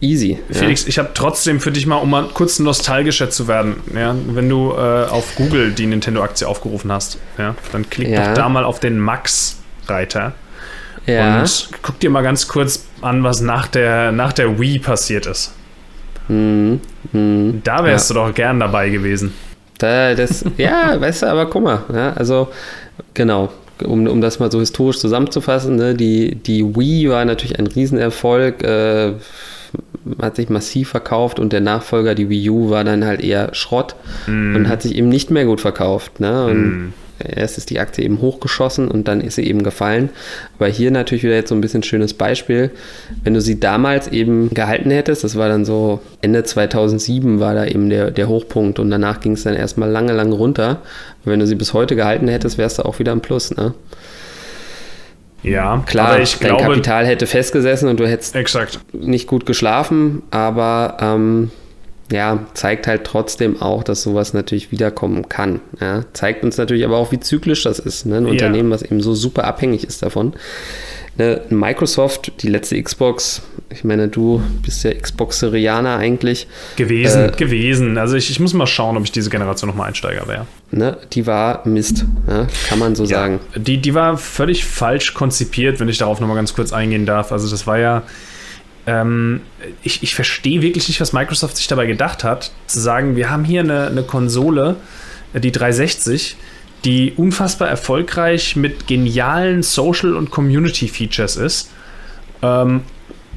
easy. 0.01 0.39
Felix, 0.51 0.83
ja. 0.83 0.89
ich 0.89 0.99
habe 0.99 1.09
trotzdem 1.13 1.59
für 1.59 1.71
dich 1.71 1.85
mal, 1.85 1.97
um 1.97 2.09
mal 2.09 2.27
kurz 2.33 2.59
nostalgischer 2.59 3.29
zu 3.29 3.47
werden, 3.47 3.77
ja, 3.95 4.15
wenn 4.27 4.49
du 4.49 4.71
äh, 4.71 5.05
auf 5.05 5.35
Google 5.35 5.71
die 5.71 5.85
Nintendo-Aktie 5.85 6.47
aufgerufen 6.47 6.91
hast, 6.91 7.17
ja, 7.37 7.55
dann 7.71 7.89
klick 7.89 8.09
ja. 8.09 8.27
doch 8.27 8.33
da 8.33 8.49
mal 8.49 8.63
auf 8.63 8.79
den 8.79 8.99
Max-Reiter. 8.99 10.33
Ja. 11.05 11.39
Und 11.39 11.69
guck 11.81 11.99
dir 11.99 12.09
mal 12.09 12.21
ganz 12.21 12.47
kurz 12.47 12.85
an, 13.01 13.23
was 13.23 13.41
nach 13.41 13.67
der, 13.67 14.11
nach 14.11 14.33
der 14.33 14.59
Wii 14.59 14.79
passiert 14.79 15.25
ist. 15.25 15.53
Mhm. 16.27 16.81
Mhm. 17.13 17.61
Da 17.63 17.83
wärst 17.83 18.09
du 18.09 18.15
doch 18.15 18.33
gern 18.33 18.59
dabei 18.59 18.89
gewesen. 18.89 19.33
Da, 19.77 20.15
das, 20.15 20.43
ja, 20.57 20.95
weißt 20.99 21.23
du, 21.23 21.25
aber 21.27 21.47
guck 21.47 21.63
mal, 21.63 21.83
ja, 21.93 22.13
also 22.13 22.49
genau. 23.13 23.49
um, 23.83 24.07
um 24.07 24.21
das 24.21 24.39
mal 24.39 24.51
so 24.51 24.59
historisch 24.59 24.99
zusammenzufassen, 24.99 25.75
ne, 25.75 25.95
die, 25.95 26.35
die 26.35 26.75
Wii 26.75 27.09
war 27.09 27.25
natürlich 27.25 27.59
ein 27.59 27.67
Riesenerfolg, 27.67 28.63
äh, 28.63 29.13
hat 30.21 30.37
sich 30.37 30.49
massiv 30.49 30.89
verkauft 30.89 31.39
und 31.39 31.53
der 31.53 31.61
Nachfolger, 31.61 32.15
die 32.15 32.29
Wii 32.29 32.49
U, 32.49 32.69
war 32.69 32.83
dann 32.83 33.05
halt 33.05 33.21
eher 33.21 33.53
Schrott 33.53 33.95
mm. 34.25 34.55
und 34.55 34.69
hat 34.69 34.81
sich 34.81 34.95
eben 34.95 35.09
nicht 35.09 35.31
mehr 35.31 35.45
gut 35.45 35.59
verkauft. 35.59 36.21
Ne? 36.21 36.45
Und 36.45 36.61
mm. 36.61 36.93
Erst 37.19 37.57
ist 37.57 37.69
die 37.69 37.79
Aktie 37.79 38.03
eben 38.03 38.21
hochgeschossen 38.21 38.87
und 38.87 39.07
dann 39.07 39.21
ist 39.21 39.35
sie 39.35 39.43
eben 39.43 39.63
gefallen. 39.63 40.09
Aber 40.57 40.67
hier 40.67 40.91
natürlich 40.91 41.23
wieder 41.23 41.35
jetzt 41.35 41.49
so 41.49 41.55
ein 41.55 41.61
bisschen 41.61 41.83
schönes 41.83 42.13
Beispiel. 42.13 42.71
Wenn 43.23 43.33
du 43.33 43.41
sie 43.41 43.59
damals 43.59 44.07
eben 44.07 44.49
gehalten 44.53 44.91
hättest, 44.91 45.23
das 45.23 45.35
war 45.35 45.49
dann 45.49 45.65
so 45.65 46.01
Ende 46.21 46.43
2007 46.43 47.39
war 47.39 47.53
da 47.53 47.65
eben 47.65 47.89
der, 47.89 48.11
der 48.11 48.27
Hochpunkt 48.27 48.79
und 48.79 48.89
danach 48.89 49.19
ging 49.19 49.33
es 49.33 49.43
dann 49.43 49.55
erstmal 49.55 49.89
lange, 49.89 50.13
lange 50.13 50.35
runter. 50.35 50.81
Wenn 51.23 51.39
du 51.39 51.47
sie 51.47 51.55
bis 51.55 51.73
heute 51.73 51.95
gehalten 51.95 52.27
hättest, 52.27 52.57
wärst 52.57 52.79
du 52.79 52.83
auch 52.83 52.99
wieder 52.99 53.11
im 53.11 53.21
Plus. 53.21 53.55
Ne? 53.55 53.73
Ja, 55.43 55.83
klar, 55.85 56.19
ich 56.19 56.37
dein 56.39 56.49
glaube, 56.49 56.63
Kapital 56.63 57.05
hätte 57.05 57.27
festgesessen 57.27 57.89
und 57.89 57.99
du 57.99 58.07
hättest 58.07 58.35
exakt. 58.35 58.79
nicht 58.93 59.27
gut 59.27 59.45
geschlafen, 59.45 60.23
aber 60.31 60.97
ähm, 60.99 61.51
ja, 62.11 62.45
zeigt 62.53 62.87
halt 62.87 63.03
trotzdem 63.03 63.61
auch, 63.61 63.83
dass 63.83 64.03
sowas 64.03 64.33
natürlich 64.33 64.71
wiederkommen 64.71 65.27
kann. 65.27 65.59
Ja, 65.81 66.03
zeigt 66.13 66.43
uns 66.43 66.57
natürlich 66.57 66.85
aber 66.85 66.97
auch, 66.97 67.11
wie 67.11 67.19
zyklisch 67.19 67.63
das 67.63 67.79
ist. 67.79 68.05
Ne? 68.05 68.17
Ein 68.17 68.25
ja. 68.25 68.31
Unternehmen, 68.31 68.71
was 68.71 68.81
eben 68.81 69.01
so 69.01 69.13
super 69.13 69.43
abhängig 69.43 69.83
ist 69.83 70.01
davon. 70.03 70.33
Ne, 71.17 71.41
Microsoft, 71.49 72.43
die 72.43 72.47
letzte 72.47 72.81
Xbox, 72.81 73.41
ich 73.71 73.83
meine, 73.83 74.07
du 74.07 74.41
bist 74.61 74.83
ja 74.83 74.93
Xboxerianer 74.93 75.97
eigentlich. 75.97 76.47
Gewesen, 76.75 77.29
äh, 77.29 77.31
gewesen. 77.31 77.97
Also 77.97 78.15
ich, 78.15 78.29
ich 78.29 78.39
muss 78.39 78.53
mal 78.53 78.67
schauen, 78.67 78.95
ob 78.97 79.03
ich 79.03 79.11
diese 79.11 79.31
Generation 79.31 79.67
nochmal 79.67 79.87
Einsteiger 79.87 80.27
wäre. 80.27 80.45
Ne, 80.69 80.97
die 81.13 81.25
war 81.25 81.67
Mist, 81.67 82.05
ne? 82.27 82.47
kann 82.69 82.77
man 82.77 82.95
so 82.95 83.03
ja, 83.03 83.17
sagen. 83.17 83.39
Die, 83.55 83.79
die 83.79 83.95
war 83.95 84.17
völlig 84.17 84.63
falsch 84.63 85.15
konzipiert, 85.15 85.79
wenn 85.79 85.89
ich 85.89 85.97
darauf 85.97 86.19
nochmal 86.19 86.37
ganz 86.37 86.53
kurz 86.53 86.71
eingehen 86.71 87.07
darf. 87.07 87.31
Also 87.31 87.49
das 87.49 87.65
war 87.65 87.79
ja, 87.79 88.03
ähm, 88.87 89.41
ich, 89.83 90.01
ich 90.01 90.15
verstehe 90.15 90.61
wirklich 90.61 90.87
nicht, 90.87 90.99
was 90.99 91.13
Microsoft 91.13 91.57
sich 91.57 91.67
dabei 91.67 91.85
gedacht 91.85 92.23
hat, 92.23 92.51
zu 92.65 92.79
sagen, 92.79 93.15
wir 93.15 93.29
haben 93.29 93.43
hier 93.43 93.59
eine, 93.59 93.87
eine 93.87 94.03
Konsole, 94.03 94.77
die 95.33 95.51
360, 95.51 96.37
die 96.85 97.13
unfassbar 97.17 97.67
erfolgreich 97.67 98.55
mit 98.55 98.87
genialen 98.87 99.61
Social- 99.61 100.15
und 100.15 100.31
Community-Features 100.31 101.35
ist. 101.35 101.69
Ähm, 102.41 102.81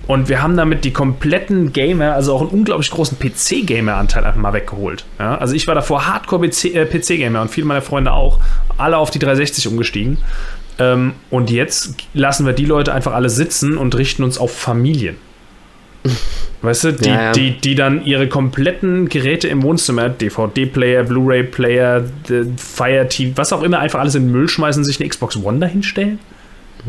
und 0.07 0.29
wir 0.29 0.43
haben 0.43 0.57
damit 0.57 0.85
die 0.85 0.93
kompletten 0.93 1.73
Gamer, 1.73 2.15
also 2.15 2.35
auch 2.35 2.41
einen 2.41 2.51
unglaublich 2.51 2.91
großen 2.91 3.19
PC-Gamer-Anteil 3.19 4.25
einfach 4.25 4.41
mal 4.41 4.53
weggeholt. 4.53 5.05
Ja? 5.19 5.37
Also 5.37 5.55
ich 5.55 5.67
war 5.67 5.75
davor 5.75 6.07
Hardcore-PC-Gamer 6.07 7.39
äh, 7.39 7.43
und 7.43 7.51
viele 7.51 7.67
meiner 7.67 7.83
Freunde 7.83 8.13
auch, 8.13 8.41
alle 8.79 8.99
auf 8.99 9.11
die 9.11 9.19
360 9.19 9.67
umgestiegen. 9.67 10.19
Ähm, 10.79 11.15
und 11.29 11.51
jetzt 11.51 11.95
lassen 12.15 12.47
wir 12.47 12.53
die 12.53 12.67
Leute 12.67 12.93
einfach 12.93 13.13
alle 13.13 13.31
sitzen 13.31 13.77
und 13.77 13.97
richten 13.97 14.23
uns 14.23 14.39
auf 14.39 14.57
Familien. 14.57 15.17
Weißt 16.63 16.85
du, 16.85 16.93
die, 16.93 17.09
ja, 17.09 17.23
ja. 17.23 17.33
Die, 17.33 17.59
die 17.59 17.75
dann 17.75 18.05
ihre 18.05 18.29
kompletten 18.29 19.09
Geräte 19.09 19.49
im 19.49 19.63
Wohnzimmer, 19.63 20.11
DVD-Player, 20.11 21.05
Blu-ray-Player, 21.05 22.05
Fire 22.57 23.09
TV, 23.09 23.33
was 23.37 23.53
auch 23.53 23.63
immer, 23.63 23.79
einfach 23.79 24.01
alles 24.01 24.15
in 24.15 24.25
den 24.25 24.33
Müll 24.33 24.49
schmeißen, 24.49 24.85
sich 24.85 25.01
eine 25.01 25.09
Xbox 25.09 25.37
One 25.37 25.59
dahinstellen? 25.59 26.19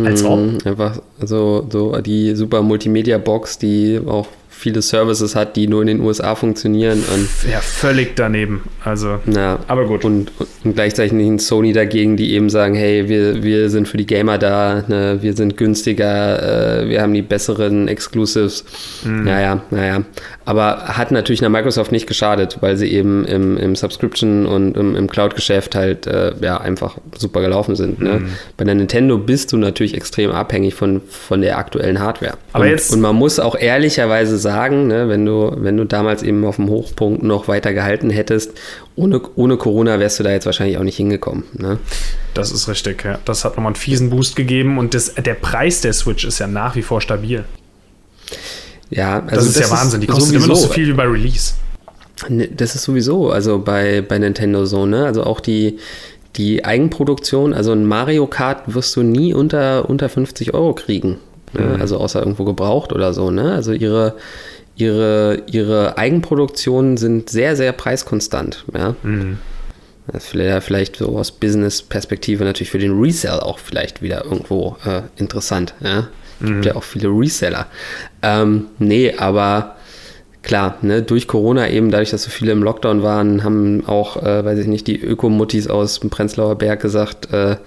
Als 0.04 0.24
ob. 0.24 0.39
Mhm, 0.39 0.58
einfach 0.65 1.02
so, 1.21 1.67
so 1.69 1.97
die 2.02 2.36
super 2.36 2.62
Multimedia-Box, 2.62 3.60
die 3.60 4.00
auch 4.06 4.28
viele 4.62 4.84
Services 4.84 5.36
hat, 5.36 5.56
die 5.56 5.67
nur 5.67 5.82
in 5.82 5.88
den 5.88 6.02
USA 6.02 6.36
funktionieren. 6.36 7.04
Und 7.13 7.28
ja, 7.52 7.60
völlig 7.62 8.15
daneben. 8.15 8.62
Also, 8.84 9.17
ja, 9.26 9.58
aber 9.67 9.86
gut. 9.88 10.06
Und, 10.06 10.32
und 10.63 10.76
gleichzeitig 10.76 11.13
ein 11.13 11.39
Sony 11.39 11.74
dagegen, 11.74 12.15
die 12.15 12.34
eben 12.34 12.50
sagen, 12.52 12.76
hey, 12.76 13.10
wir, 13.10 13.41
wir 13.41 13.71
sind 13.71 13.88
für 13.88 13.97
die 13.97 14.06
Gamer 14.06 14.38
da, 14.38 14.84
ne, 14.88 15.17
wir 15.21 15.34
sind 15.34 15.58
günstiger, 15.58 16.84
äh, 16.84 16.89
wir 16.89 17.02
haben 17.02 17.13
die 17.15 17.24
besseren 17.24 17.88
Exclusives. 17.88 18.63
Mhm. 19.04 19.24
Naja, 19.24 19.63
naja. 19.71 20.04
Aber 20.45 20.88
hat 20.97 21.12
natürlich 21.12 21.41
einer 21.41 21.50
Microsoft 21.50 21.91
nicht 21.91 22.06
geschadet, 22.06 22.58
weil 22.62 22.78
sie 22.78 22.91
eben 22.91 23.26
im, 23.26 23.58
im 23.58 23.76
Subscription 23.76 24.45
und 24.45 24.78
im, 24.78 24.95
im 24.95 25.08
Cloud-Geschäft 25.08 25.74
halt 25.74 26.06
äh, 26.06 26.34
ja, 26.41 26.58
einfach 26.60 26.97
super 27.17 27.41
gelaufen 27.41 27.76
sind. 27.76 28.00
Ne? 28.00 28.19
Mhm. 28.19 28.30
Bei 28.58 28.65
der 28.65 28.76
Nintendo 28.76 29.17
bist 29.17 29.54
du 29.54 29.58
natürlich 29.58 29.95
extrem 29.95 30.32
abhängig 30.32 30.76
von, 30.76 31.02
von 31.08 31.41
der 31.41 31.58
aktuellen 31.58 32.00
Hardware. 32.00 32.34
Aber 32.54 32.65
und, 32.65 32.69
jetzt 32.69 32.93
und 32.93 33.02
man 33.02 33.15
muss 33.15 33.39
auch 33.39 33.56
ehrlicherweise 33.56 34.38
sagen, 34.38 34.50
sagen, 34.51 34.87
ne, 34.87 35.07
wenn, 35.07 35.25
du, 35.25 35.55
wenn 35.57 35.77
du 35.77 35.85
damals 35.85 36.23
eben 36.23 36.43
auf 36.45 36.57
dem 36.57 36.69
Hochpunkt 36.69 37.23
noch 37.23 37.47
weiter 37.47 37.73
gehalten 37.73 38.09
hättest, 38.09 38.51
ohne, 38.95 39.21
ohne 39.35 39.55
Corona 39.57 39.99
wärst 39.99 40.19
du 40.19 40.23
da 40.23 40.31
jetzt 40.31 40.45
wahrscheinlich 40.45 40.77
auch 40.77 40.83
nicht 40.83 40.97
hingekommen. 40.97 41.43
Ne? 41.53 41.77
Das 42.33 42.51
ist 42.51 42.67
richtig, 42.67 43.05
ja. 43.05 43.19
Das 43.23 43.45
hat 43.45 43.53
nochmal 43.53 43.71
einen 43.71 43.75
fiesen 43.75 44.09
Boost 44.09 44.35
gegeben 44.35 44.77
und 44.77 44.93
das, 44.93 45.13
der 45.15 45.35
Preis 45.35 45.81
der 45.81 45.93
Switch 45.93 46.25
ist 46.25 46.39
ja 46.39 46.47
nach 46.47 46.75
wie 46.75 46.81
vor 46.81 46.99
stabil. 46.99 47.45
Ja, 48.89 49.21
also 49.21 49.35
das 49.35 49.45
ist 49.45 49.59
das 49.59 49.69
ja 49.69 49.77
Wahnsinn. 49.77 50.01
Die 50.01 50.07
kostet 50.07 50.35
immer 50.35 50.47
noch 50.47 50.55
so 50.55 50.67
viel 50.67 50.87
wie 50.87 50.93
bei 50.93 51.05
Release. 51.05 51.53
Ne, 52.27 52.49
das 52.49 52.75
ist 52.75 52.83
sowieso, 52.83 53.31
also 53.31 53.59
bei, 53.59 54.01
bei 54.01 54.19
Nintendo 54.19 54.65
so, 54.65 54.85
ne? 54.85 55.05
Also 55.05 55.23
auch 55.23 55.39
die, 55.39 55.79
die 56.35 56.65
Eigenproduktion, 56.65 57.53
also 57.53 57.71
ein 57.71 57.85
Mario 57.85 58.27
Kart 58.27 58.73
wirst 58.73 58.95
du 58.97 59.03
nie 59.03 59.33
unter, 59.33 59.89
unter 59.89 60.09
50 60.09 60.53
Euro 60.53 60.73
kriegen. 60.73 61.17
Ne? 61.53 61.75
Mhm. 61.75 61.81
Also 61.81 61.97
außer 61.97 62.19
irgendwo 62.19 62.45
gebraucht 62.45 62.93
oder 62.93 63.13
so. 63.13 63.31
Ne? 63.31 63.53
Also 63.53 63.71
ihre, 63.71 64.15
ihre, 64.75 65.43
ihre 65.47 65.97
Eigenproduktionen 65.97 66.97
sind 66.97 67.29
sehr, 67.29 67.55
sehr 67.55 67.71
preiskonstant. 67.71 68.65
Ja? 68.73 68.95
Mhm. 69.03 69.37
Das 70.07 70.25
ist 70.33 70.63
vielleicht 70.65 70.95
so 70.97 71.17
aus 71.17 71.31
Business-Perspektive 71.31 72.43
natürlich 72.43 72.71
für 72.71 72.79
den 72.79 72.99
Resell 72.99 73.39
auch 73.39 73.59
vielleicht 73.59 74.01
wieder 74.01 74.25
irgendwo 74.25 74.75
äh, 74.85 75.01
interessant. 75.17 75.73
Ja? 75.81 76.07
Es 76.39 76.47
gibt 76.47 76.57
mhm. 76.57 76.63
ja 76.63 76.75
auch 76.75 76.83
viele 76.83 77.07
Reseller. 77.09 77.67
Ähm, 78.23 78.65
nee, 78.79 79.13
aber 79.15 79.75
klar, 80.41 80.77
ne, 80.81 81.03
durch 81.03 81.27
Corona 81.27 81.69
eben, 81.69 81.91
dadurch, 81.91 82.09
dass 82.09 82.23
so 82.23 82.31
viele 82.31 82.51
im 82.51 82.63
Lockdown 82.63 83.03
waren, 83.03 83.43
haben 83.43 83.85
auch, 83.85 84.17
äh, 84.17 84.43
weiß 84.43 84.59
ich 84.59 84.67
nicht, 84.67 84.87
die 84.87 84.99
Ökomuttis 84.99 85.67
aus 85.67 85.99
dem 85.99 86.09
Prenzlauer 86.09 86.57
Berg 86.57 86.81
gesagt, 86.81 87.31
äh, 87.31 87.57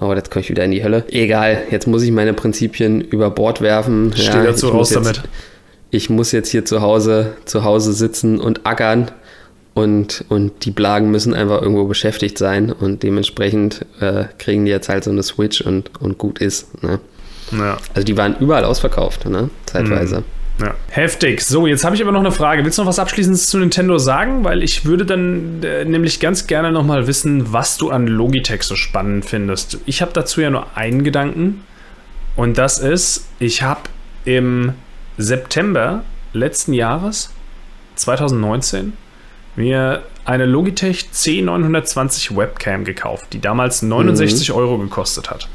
Oh, 0.00 0.12
jetzt 0.12 0.30
komme 0.30 0.42
ich 0.42 0.50
wieder 0.50 0.64
in 0.64 0.72
die 0.72 0.82
Hölle. 0.82 1.04
Egal, 1.08 1.62
jetzt 1.70 1.86
muss 1.86 2.02
ich 2.02 2.10
meine 2.10 2.34
Prinzipien 2.34 3.00
über 3.00 3.30
Bord 3.30 3.60
werfen. 3.60 4.12
Steh 4.16 4.38
ja, 4.38 4.44
dazu 4.44 4.68
raus 4.68 4.90
jetzt, 4.90 5.04
damit. 5.04 5.22
Ich 5.90 6.10
muss 6.10 6.32
jetzt 6.32 6.50
hier 6.50 6.64
zu 6.64 6.80
Hause, 6.82 7.36
zu 7.44 7.64
Hause 7.64 7.92
sitzen 7.92 8.40
und 8.40 8.66
ackern 8.66 9.10
und, 9.74 10.24
und 10.28 10.64
die 10.64 10.70
Blagen 10.70 11.10
müssen 11.10 11.34
einfach 11.34 11.62
irgendwo 11.62 11.84
beschäftigt 11.84 12.38
sein 12.38 12.72
und 12.72 13.02
dementsprechend 13.02 13.84
äh, 14.00 14.24
kriegen 14.38 14.64
die 14.64 14.70
jetzt 14.70 14.88
halt 14.88 15.04
so 15.04 15.10
eine 15.10 15.22
Switch 15.22 15.60
und, 15.60 15.90
und 16.00 16.18
gut 16.18 16.40
ist. 16.40 16.82
Ne? 16.82 17.00
Ja. 17.52 17.76
Also 17.92 18.04
die 18.04 18.16
waren 18.16 18.36
überall 18.38 18.64
ausverkauft, 18.64 19.28
ne? 19.28 19.50
zeitweise. 19.66 20.20
Mhm. 20.20 20.24
Ja. 20.60 20.74
Heftig. 20.88 21.40
So, 21.42 21.66
jetzt 21.66 21.84
habe 21.84 21.96
ich 21.96 22.02
aber 22.02 22.12
noch 22.12 22.20
eine 22.20 22.30
Frage. 22.30 22.64
Willst 22.64 22.78
du 22.78 22.82
noch 22.82 22.88
was 22.88 23.00
Abschließendes 23.00 23.46
zu 23.46 23.58
Nintendo 23.58 23.98
sagen? 23.98 24.44
Weil 24.44 24.62
ich 24.62 24.84
würde 24.84 25.04
dann 25.04 25.62
äh, 25.64 25.84
nämlich 25.84 26.20
ganz 26.20 26.46
gerne 26.46 26.70
noch 26.70 26.84
mal 26.84 27.06
wissen, 27.06 27.52
was 27.52 27.76
du 27.76 27.90
an 27.90 28.06
Logitech 28.06 28.62
so 28.62 28.76
spannend 28.76 29.24
findest. 29.24 29.78
Ich 29.86 30.00
habe 30.00 30.12
dazu 30.12 30.40
ja 30.40 30.50
nur 30.50 30.76
einen 30.76 31.02
Gedanken. 31.02 31.64
Und 32.36 32.58
das 32.58 32.78
ist, 32.78 33.26
ich 33.38 33.62
habe 33.62 33.82
im 34.24 34.74
September 35.18 36.04
letzten 36.32 36.72
Jahres, 36.72 37.30
2019, 37.96 38.92
mir 39.56 40.02
eine 40.24 40.46
Logitech 40.46 41.08
C920 41.12 42.36
Webcam 42.36 42.84
gekauft, 42.84 43.26
die 43.32 43.40
damals 43.40 43.82
69 43.82 44.48
mhm. 44.48 44.54
Euro 44.54 44.78
gekostet 44.78 45.30
hat. 45.30 45.48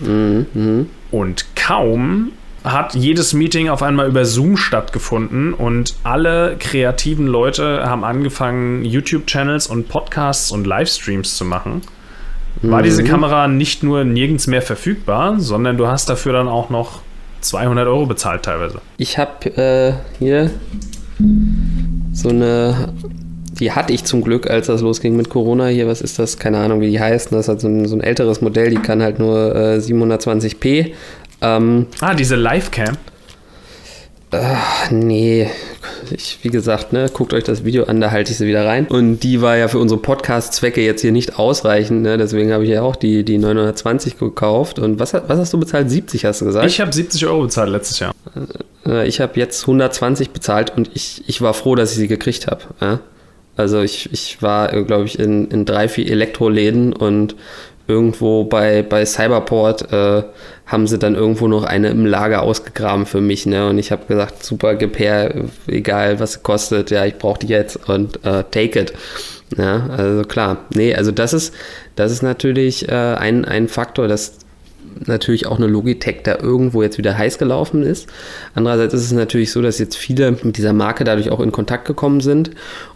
Mhm. 0.00 0.46
mhm. 0.54 0.90
Und 1.10 1.46
kaum 1.54 2.32
hat 2.64 2.94
jedes 2.94 3.34
Meeting 3.34 3.68
auf 3.68 3.82
einmal 3.82 4.08
über 4.08 4.24
Zoom 4.24 4.56
stattgefunden 4.56 5.52
und 5.52 5.94
alle 6.02 6.56
kreativen 6.58 7.26
Leute 7.26 7.84
haben 7.84 8.04
angefangen, 8.04 8.84
YouTube-Channels 8.84 9.66
und 9.66 9.88
Podcasts 9.88 10.50
und 10.50 10.66
Livestreams 10.66 11.36
zu 11.36 11.44
machen. 11.44 11.82
War 12.62 12.80
mhm. 12.80 12.84
diese 12.84 13.04
Kamera 13.04 13.48
nicht 13.48 13.82
nur 13.82 14.04
nirgends 14.04 14.46
mehr 14.46 14.62
verfügbar, 14.62 15.38
sondern 15.40 15.76
du 15.76 15.86
hast 15.86 16.08
dafür 16.08 16.32
dann 16.32 16.48
auch 16.48 16.70
noch 16.70 17.02
200 17.42 17.86
Euro 17.86 18.06
bezahlt 18.06 18.44
teilweise. 18.44 18.80
Ich 18.96 19.18
habe 19.18 19.46
äh, 19.56 19.92
hier 20.18 20.50
so 22.12 22.30
eine, 22.30 22.94
die 23.60 23.72
hatte 23.72 23.92
ich 23.92 24.04
zum 24.04 24.22
Glück, 24.22 24.48
als 24.48 24.68
das 24.68 24.80
losging 24.80 25.16
mit 25.16 25.28
Corona. 25.28 25.66
Hier, 25.66 25.86
was 25.86 26.00
ist 26.00 26.18
das? 26.18 26.38
Keine 26.38 26.58
Ahnung, 26.58 26.80
wie 26.80 26.90
die 26.90 27.00
heißt. 27.00 27.32
Das 27.32 27.40
ist 27.40 27.48
halt 27.48 27.60
so 27.60 27.68
ein, 27.68 27.86
so 27.86 27.96
ein 27.96 28.00
älteres 28.00 28.40
Modell, 28.40 28.70
die 28.70 28.76
kann 28.76 29.02
halt 29.02 29.18
nur 29.18 29.54
äh, 29.54 29.76
720p 29.76 30.92
ähm, 31.44 31.86
ah, 32.00 32.14
diese 32.14 32.36
Livecam? 32.36 32.96
Äh, 34.30 34.56
nee, 34.90 35.48
ich, 36.10 36.38
wie 36.42 36.48
gesagt, 36.48 36.92
ne, 36.92 37.08
guckt 37.12 37.32
euch 37.32 37.44
das 37.44 37.64
Video 37.64 37.84
an, 37.84 38.00
da 38.00 38.10
halte 38.10 38.32
ich 38.32 38.38
sie 38.38 38.46
wieder 38.46 38.66
rein. 38.66 38.86
Und 38.86 39.20
die 39.20 39.40
war 39.42 39.56
ja 39.56 39.68
für 39.68 39.78
unsere 39.78 40.00
Podcast-Zwecke 40.00 40.80
jetzt 40.80 41.02
hier 41.02 41.12
nicht 41.12 41.38
ausreichend, 41.38 42.02
ne? 42.02 42.18
deswegen 42.18 42.52
habe 42.52 42.64
ich 42.64 42.70
ja 42.70 42.82
auch 42.82 42.96
die, 42.96 43.24
die 43.24 43.38
920 43.38 44.18
gekauft. 44.18 44.78
Und 44.78 44.98
was, 44.98 45.14
was 45.14 45.38
hast 45.38 45.52
du 45.52 45.60
bezahlt? 45.60 45.90
70 45.90 46.24
hast 46.24 46.40
du 46.40 46.46
gesagt? 46.46 46.66
Ich 46.66 46.80
habe 46.80 46.92
70 46.92 47.26
Euro 47.26 47.42
bezahlt 47.42 47.70
letztes 47.70 48.00
Jahr. 48.00 48.12
Äh, 48.86 49.06
ich 49.06 49.20
habe 49.20 49.38
jetzt 49.38 49.62
120 49.62 50.30
bezahlt 50.30 50.76
und 50.76 50.90
ich, 50.94 51.22
ich 51.26 51.40
war 51.40 51.54
froh, 51.54 51.74
dass 51.74 51.92
ich 51.92 51.98
sie 51.98 52.08
gekriegt 52.08 52.46
habe. 52.48 52.62
Ja? 52.80 53.00
Also 53.56 53.82
ich, 53.82 54.12
ich 54.12 54.42
war, 54.42 54.68
glaube 54.82 55.04
ich, 55.04 55.18
in, 55.18 55.48
in 55.48 55.64
drei, 55.64 55.88
vier 55.88 56.10
Elektroläden 56.10 56.92
und 56.92 57.36
irgendwo 57.86 58.44
bei, 58.44 58.82
bei 58.82 59.04
Cyberport 59.04 59.92
äh, 59.92 60.22
haben 60.66 60.86
sie 60.86 60.98
dann 60.98 61.14
irgendwo 61.14 61.48
noch 61.48 61.64
eine 61.64 61.88
im 61.88 62.06
Lager 62.06 62.42
ausgegraben 62.42 63.06
für 63.06 63.20
mich, 63.20 63.44
ne? 63.46 63.68
Und 63.68 63.78
ich 63.78 63.92
habe 63.92 64.06
gesagt, 64.06 64.42
super, 64.42 64.74
gib 64.74 64.98
her, 64.98 65.34
egal 65.66 66.20
was 66.20 66.42
kostet, 66.42 66.90
ja, 66.90 67.04
ich 67.04 67.18
brauche 67.18 67.40
die 67.40 67.48
jetzt 67.48 67.88
und 67.88 68.16
äh, 68.24 68.44
take 68.50 68.80
it. 68.80 68.92
Ja, 69.58 69.88
also 69.96 70.22
klar. 70.22 70.64
Nee, 70.74 70.94
also 70.94 71.12
das 71.12 71.32
ist, 71.32 71.54
das 71.96 72.10
ist 72.10 72.22
natürlich 72.22 72.88
äh, 72.88 72.92
ein, 72.92 73.44
ein 73.44 73.68
Faktor, 73.68 74.08
dass 74.08 74.38
natürlich 75.06 75.46
auch 75.46 75.58
eine 75.58 75.66
Logitech 75.66 76.22
da 76.22 76.38
irgendwo 76.38 76.82
jetzt 76.82 76.98
wieder 76.98 77.16
heiß 77.16 77.38
gelaufen 77.38 77.82
ist. 77.82 78.08
Andererseits 78.54 78.94
ist 78.94 79.04
es 79.04 79.12
natürlich 79.12 79.50
so, 79.50 79.62
dass 79.62 79.78
jetzt 79.78 79.96
viele 79.96 80.32
mit 80.42 80.56
dieser 80.56 80.72
Marke 80.72 81.04
dadurch 81.04 81.30
auch 81.30 81.40
in 81.40 81.52
Kontakt 81.52 81.86
gekommen 81.86 82.20
sind. 82.20 82.50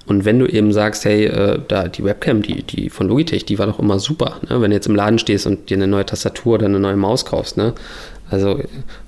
Und 0.06 0.24
wenn 0.24 0.38
du 0.38 0.46
eben 0.46 0.72
sagst, 0.72 1.04
hey, 1.04 1.26
äh, 1.26 1.60
da 1.68 1.88
die 1.88 2.04
Webcam, 2.04 2.42
die, 2.42 2.62
die 2.62 2.90
von 2.90 3.08
Logitech, 3.08 3.44
die 3.44 3.58
war 3.58 3.66
doch 3.66 3.78
immer 3.78 3.98
super. 3.98 4.40
Ne? 4.48 4.60
Wenn 4.60 4.70
du 4.70 4.76
jetzt 4.76 4.86
im 4.86 4.96
Laden 4.96 5.18
stehst 5.18 5.46
und 5.46 5.70
dir 5.70 5.76
eine 5.76 5.86
neue 5.86 6.06
Tastatur 6.06 6.54
oder 6.54 6.66
eine 6.66 6.80
neue 6.80 6.96
Maus 6.96 7.24
kaufst, 7.24 7.56
ne? 7.56 7.74
Also 8.30 8.60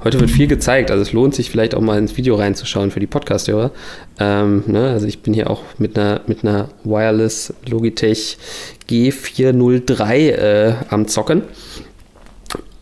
heute 0.02 0.18
wird 0.18 0.30
viel 0.30 0.46
gezeigt, 0.46 0.90
also 0.90 1.02
es 1.02 1.12
lohnt 1.12 1.34
sich 1.34 1.50
vielleicht 1.50 1.74
auch 1.74 1.80
mal 1.82 1.98
ins 1.98 2.16
Video 2.16 2.36
reinzuschauen 2.36 2.90
für 2.90 3.00
die 3.00 3.06
Podcast-Hörer. 3.06 3.70
Ähm, 4.18 4.64
ne? 4.66 4.88
Also 4.90 5.06
ich 5.06 5.20
bin 5.20 5.34
hier 5.34 5.50
auch 5.50 5.62
mit 5.78 5.98
einer, 5.98 6.22
mit 6.26 6.42
einer 6.42 6.70
Wireless 6.84 7.52
Logitech 7.68 8.38
G403 8.88 10.14
äh, 10.14 10.74
am 10.88 11.06
Zocken. 11.06 11.42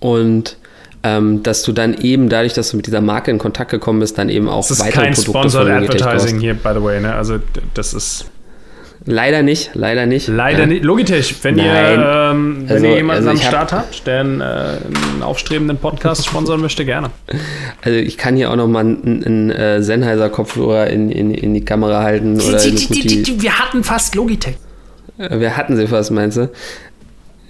Und 0.00 0.56
ähm, 1.02 1.42
dass 1.42 1.62
du 1.62 1.72
dann 1.72 1.94
eben 1.94 2.28
dadurch, 2.28 2.54
dass 2.54 2.70
du 2.70 2.76
mit 2.76 2.86
dieser 2.86 3.00
Marke 3.00 3.30
in 3.30 3.38
Kontakt 3.38 3.70
gekommen 3.70 4.00
bist, 4.00 4.18
dann 4.18 4.28
eben 4.28 4.48
auch 4.48 4.66
das 4.66 4.72
ist 4.72 4.80
weitere 4.80 5.04
kein 5.04 5.14
Produkte 5.14 5.50
Sponsored 5.50 5.68
Advertising 5.70 6.40
hier, 6.40 6.54
by 6.54 6.70
the 6.74 6.82
way. 6.82 7.00
Ne? 7.00 7.14
Also 7.14 7.38
das 7.74 7.94
ist 7.94 8.26
Leider 9.10 9.42
nicht, 9.42 9.70
leider 9.72 10.04
nicht. 10.04 10.28
Leider 10.28 10.60
ja. 10.60 10.66
nicht. 10.66 10.84
Logitech, 10.84 11.34
wenn 11.42 11.54
Nein. 11.54 11.66
ihr, 11.66 12.30
ähm, 12.30 12.64
wenn 12.66 12.74
also, 12.74 12.86
ihr 12.86 12.96
jemanden 12.96 13.28
also 13.28 13.42
am 13.42 13.48
Start 13.48 13.72
hab, 13.72 13.78
habt, 13.78 14.06
der 14.06 14.20
einen, 14.20 14.40
äh, 14.42 14.44
einen, 14.44 15.22
aufstrebenden 15.22 15.78
Podcast 15.78 16.26
sponsern 16.26 16.60
möchte, 16.60 16.84
gerne. 16.84 17.10
Also 17.80 17.96
ich 17.96 18.18
kann 18.18 18.36
hier 18.36 18.50
auch 18.50 18.56
noch 18.56 18.66
mal 18.66 18.80
einen, 18.80 19.24
einen 19.24 19.50
äh, 19.50 19.82
Sennheiser-Kopfhörer 19.82 20.88
in, 20.88 21.10
in, 21.10 21.30
in 21.30 21.54
die 21.54 21.64
Kamera 21.64 22.02
halten. 22.02 22.38
Oder 22.38 22.58
die, 22.58 22.74
die, 22.74 23.22
die, 23.22 23.40
wir 23.40 23.58
hatten 23.58 23.82
fast 23.82 24.14
Logitech. 24.14 24.56
Äh, 25.16 25.40
wir 25.40 25.56
hatten 25.56 25.76
sie 25.76 25.86
fast, 25.86 26.10
meinst 26.10 26.36
du? 26.36 26.50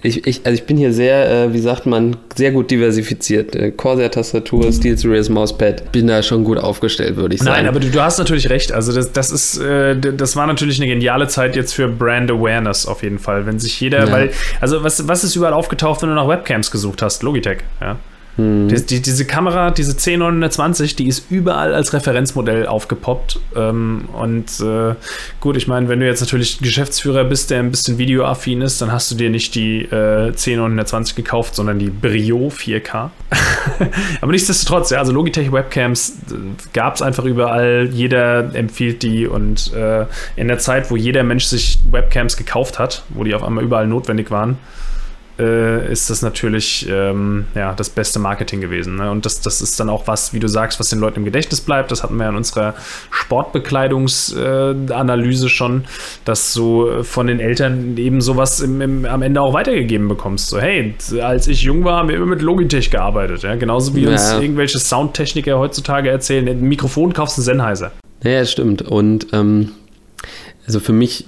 Ich, 0.01 0.25
ich, 0.25 0.45
also 0.45 0.55
ich 0.55 0.65
bin 0.65 0.77
hier 0.77 0.93
sehr, 0.93 1.29
äh, 1.29 1.53
wie 1.53 1.59
sagt 1.59 1.85
man, 1.85 2.15
sehr 2.35 2.51
gut 2.51 2.71
diversifiziert. 2.71 3.53
Äh, 3.53 3.71
Corsair-Tastatur, 3.71 4.71
SteelSeries 4.71 5.27
Mauspad, 5.27 5.91
bin 5.91 6.07
da 6.07 6.23
schon 6.23 6.45
gut 6.45 6.57
aufgestellt, 6.57 7.17
würde 7.17 7.35
ich 7.35 7.41
sagen. 7.41 7.57
Nein, 7.57 7.67
aber 7.67 7.81
du, 7.81 7.89
du, 7.89 8.01
hast 8.01 8.17
natürlich 8.17 8.49
recht. 8.49 8.71
Also 8.71 8.93
das, 8.93 9.11
das 9.11 9.29
ist, 9.29 9.57
äh, 9.57 9.97
das 9.97 10.37
war 10.37 10.47
natürlich 10.47 10.79
eine 10.79 10.87
geniale 10.87 11.27
Zeit 11.27 11.57
jetzt 11.57 11.73
für 11.73 11.89
Brand 11.89 12.31
Awareness 12.31 12.85
auf 12.85 13.03
jeden 13.03 13.19
Fall. 13.19 13.45
Wenn 13.45 13.59
sich 13.59 13.79
jeder, 13.81 14.05
ja. 14.05 14.11
weil, 14.11 14.31
also 14.61 14.83
was, 14.83 15.05
was 15.07 15.25
ist 15.25 15.35
überall 15.35 15.53
aufgetaucht, 15.53 16.01
wenn 16.01 16.09
du 16.09 16.15
nach 16.15 16.29
Webcams 16.29 16.71
gesucht 16.71 17.01
hast? 17.01 17.21
Logitech, 17.21 17.59
ja. 17.81 17.97
Hm. 18.37 18.69
Die, 18.69 18.85
die, 18.85 19.01
diese 19.01 19.25
Kamera, 19.25 19.71
diese 19.71 19.93
C920, 19.93 20.95
die 20.95 21.07
ist 21.07 21.29
überall 21.29 21.73
als 21.73 21.93
Referenzmodell 21.93 22.67
aufgepoppt. 22.67 23.39
Ähm, 23.55 24.07
und 24.13 24.59
äh, 24.61 24.95
gut, 25.39 25.57
ich 25.57 25.67
meine, 25.67 25.89
wenn 25.89 25.99
du 25.99 26.05
jetzt 26.05 26.21
natürlich 26.21 26.59
Geschäftsführer 26.59 27.25
bist, 27.25 27.51
der 27.51 27.59
ein 27.59 27.71
bisschen 27.71 27.97
videoaffin 27.97 28.61
ist, 28.61 28.81
dann 28.81 28.91
hast 28.91 29.11
du 29.11 29.15
dir 29.15 29.29
nicht 29.29 29.55
die 29.55 29.81
äh, 29.81 30.31
C920 30.31 31.15
gekauft, 31.15 31.55
sondern 31.55 31.79
die 31.79 31.89
Brio 31.89 32.47
4K. 32.47 33.09
Aber 34.21 34.31
nichtsdestotrotz, 34.31 34.89
ja, 34.91 34.99
also 34.99 35.11
Logitech 35.11 35.51
Webcams 35.51 36.09
äh, 36.09 36.35
gab 36.73 36.95
es 36.95 37.01
einfach 37.01 37.25
überall. 37.25 37.89
Jeder 37.91 38.55
empfiehlt 38.55 39.03
die 39.03 39.27
und 39.27 39.73
äh, 39.73 40.05
in 40.35 40.47
der 40.47 40.59
Zeit, 40.59 40.89
wo 40.91 40.95
jeder 40.95 41.23
Mensch 41.23 41.45
sich 41.45 41.79
Webcams 41.91 42.37
gekauft 42.37 42.79
hat, 42.79 43.03
wo 43.09 43.23
die 43.23 43.35
auf 43.35 43.43
einmal 43.43 43.63
überall 43.63 43.87
notwendig 43.87 44.31
waren, 44.31 44.57
äh, 45.39 45.91
ist 45.91 46.09
das 46.09 46.21
natürlich 46.21 46.87
ähm, 46.89 47.45
ja, 47.55 47.73
das 47.73 47.89
beste 47.89 48.19
Marketing 48.19 48.61
gewesen. 48.61 48.95
Ne? 48.97 49.09
Und 49.09 49.25
das, 49.25 49.41
das 49.41 49.61
ist 49.61 49.79
dann 49.79 49.89
auch 49.89 50.05
was, 50.07 50.33
wie 50.33 50.39
du 50.39 50.47
sagst, 50.47 50.79
was 50.79 50.89
den 50.89 50.99
Leuten 50.99 51.19
im 51.19 51.25
Gedächtnis 51.25 51.61
bleibt. 51.61 51.91
Das 51.91 52.03
hatten 52.03 52.17
wir 52.17 52.29
in 52.29 52.35
unserer 52.35 52.75
Sportbekleidungsanalyse 53.09 55.45
äh, 55.45 55.49
schon, 55.49 55.85
dass 56.25 56.53
du 56.53 57.03
von 57.03 57.27
den 57.27 57.39
Eltern 57.39 57.97
eben 57.97 58.21
sowas 58.21 58.59
im, 58.59 58.81
im, 58.81 59.05
am 59.05 59.21
Ende 59.21 59.41
auch 59.41 59.53
weitergegeben 59.53 60.07
bekommst. 60.07 60.49
So, 60.49 60.59
hey, 60.59 60.95
als 61.21 61.47
ich 61.47 61.63
jung 61.63 61.83
war, 61.83 61.97
haben 61.97 62.09
wir 62.09 62.17
immer 62.17 62.25
mit 62.25 62.41
Logitech 62.41 62.91
gearbeitet. 62.91 63.43
Ja? 63.43 63.55
Genauso 63.55 63.95
wie 63.95 64.03
ja. 64.03 64.11
uns 64.11 64.33
irgendwelche 64.33 64.79
Soundtechniker 64.79 65.57
heutzutage 65.57 66.09
erzählen, 66.09 66.47
ein 66.47 66.61
Mikrofon 66.61 67.13
kaufst 67.13 67.37
du 67.37 67.41
Sennheiser. 67.41 67.91
Ja, 68.23 68.43
stimmt. 68.45 68.81
Und 68.81 69.27
ähm, 69.31 69.71
also 70.69 70.79
für 70.79 70.93
mich, 70.93 71.25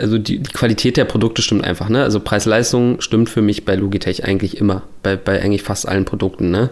also 0.00 0.18
die, 0.18 0.38
die, 0.38 0.52
Qualität 0.52 0.96
der 0.96 1.04
Produkte 1.04 1.42
stimmt 1.42 1.62
einfach, 1.62 1.88
ne? 1.88 2.02
Also 2.02 2.18
Preis-Leistung 2.18 3.00
stimmt 3.00 3.30
für 3.30 3.40
mich 3.40 3.64
bei 3.64 3.76
Logitech 3.76 4.24
eigentlich 4.24 4.58
immer, 4.58 4.82
bei, 5.04 5.14
bei 5.14 5.40
eigentlich 5.40 5.62
fast 5.62 5.86
allen 5.86 6.04
Produkten, 6.04 6.50
ne? 6.50 6.70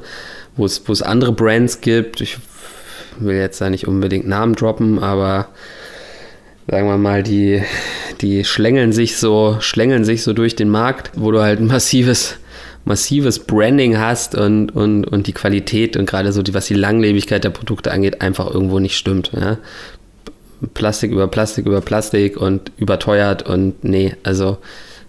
Wo 0.57 0.65
es, 0.65 0.83
wo 0.85 0.93
es 0.93 1.01
andere 1.01 1.31
Brands 1.31 1.81
gibt, 1.81 2.21
ich 2.21 2.39
will 3.21 3.37
jetzt 3.37 3.61
da 3.61 3.71
nicht 3.71 3.87
unbedingt 3.87 4.27
Namen 4.27 4.57
droppen, 4.57 4.99
aber 4.99 5.47
sagen 6.69 6.89
wir 6.89 6.99
mal, 6.99 7.23
die, 7.23 7.63
die 8.21 8.45
schlängeln 8.45 8.91
sich 8.91 9.17
so, 9.17 9.59
schlängeln 9.61 10.05
sich 10.05 10.25
so 10.25 10.33
durch 10.33 10.57
den 10.57 10.71
Markt, 10.71 11.13
wo 11.15 11.31
du 11.31 11.41
halt 11.41 11.61
ein 11.61 11.69
massives, 11.69 12.35
massives 12.85 13.39
Branding 13.39 13.97
hast 13.97 14.35
und, 14.35 14.75
und, 14.75 15.05
und 15.05 15.29
die 15.29 15.35
Qualität 15.35 15.97
und 15.97 16.07
gerade 16.07 16.33
so 16.33 16.43
die, 16.43 16.53
was 16.53 16.67
die 16.67 16.75
Langlebigkeit 16.75 17.45
der 17.45 17.51
Produkte 17.51 17.93
angeht, 17.93 18.23
einfach 18.23 18.53
irgendwo 18.53 18.81
nicht 18.81 18.97
stimmt. 18.97 19.31
Ja? 19.39 19.59
Plastik 20.75 21.11
über 21.11 21.29
Plastik 21.29 21.67
über 21.67 21.81
Plastik 21.81 22.37
und 22.37 22.73
überteuert 22.77 23.43
und 23.43 23.83
nee, 23.85 24.15
also 24.23 24.59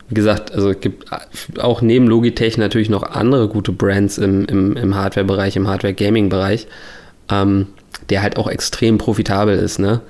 wie 0.10 0.16
gesagt, 0.16 0.54
also 0.54 0.70
es 0.70 0.80
gibt 0.80 1.06
auch 1.60 1.82
neben 1.82 2.08
Logitech 2.08 2.58
natürlich 2.58 2.90
noch 2.90 3.04
andere 3.04 3.48
gute 3.48 3.72
Brands 3.72 4.18
im, 4.18 4.46
im, 4.46 4.78
im 4.78 4.96
Hardware-Bereich, 4.96 5.56
im 5.56 5.68
Hardware-Gaming-Bereich, 5.68 6.68
ähm, 7.32 7.68
der 8.10 8.22
halt 8.22 8.38
auch 8.38 8.48
extrem 8.48 8.98
profitabel 8.98 9.58
ist, 9.58 9.80
ne? 9.80 10.02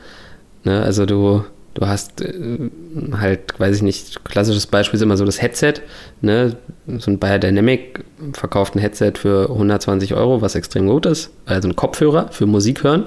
ne? 0.64 0.82
Also 0.82 1.06
du, 1.06 1.44
du 1.76 1.88
hast 1.88 2.22
äh, 2.22 2.70
halt, 3.18 3.58
weiß 3.60 3.78
ich 3.78 3.82
nicht, 3.82 4.26
klassisches 4.26 4.68
Beispiel 4.68 4.98
ist 4.98 5.04
immer 5.04 5.16
so 5.16 5.26
das 5.26 5.42
Headset, 5.42 5.76
ne? 6.22 6.58
So 6.98 7.12
ein 7.12 7.20
Biodynamic 7.20 8.04
verkauft 8.34 8.76
ein 8.76 8.80
Headset 8.80 9.14
für 9.16 9.50
120 9.52 10.16
Euro, 10.16 10.42
was 10.42 10.56
extrem 10.56 10.88
gut 10.88 11.06
ist, 11.06 11.30
also 11.46 11.70
ein 11.70 11.76
Kopfhörer 11.76 12.30
für 12.32 12.46
Musik 12.46 12.84
hören. 12.84 13.06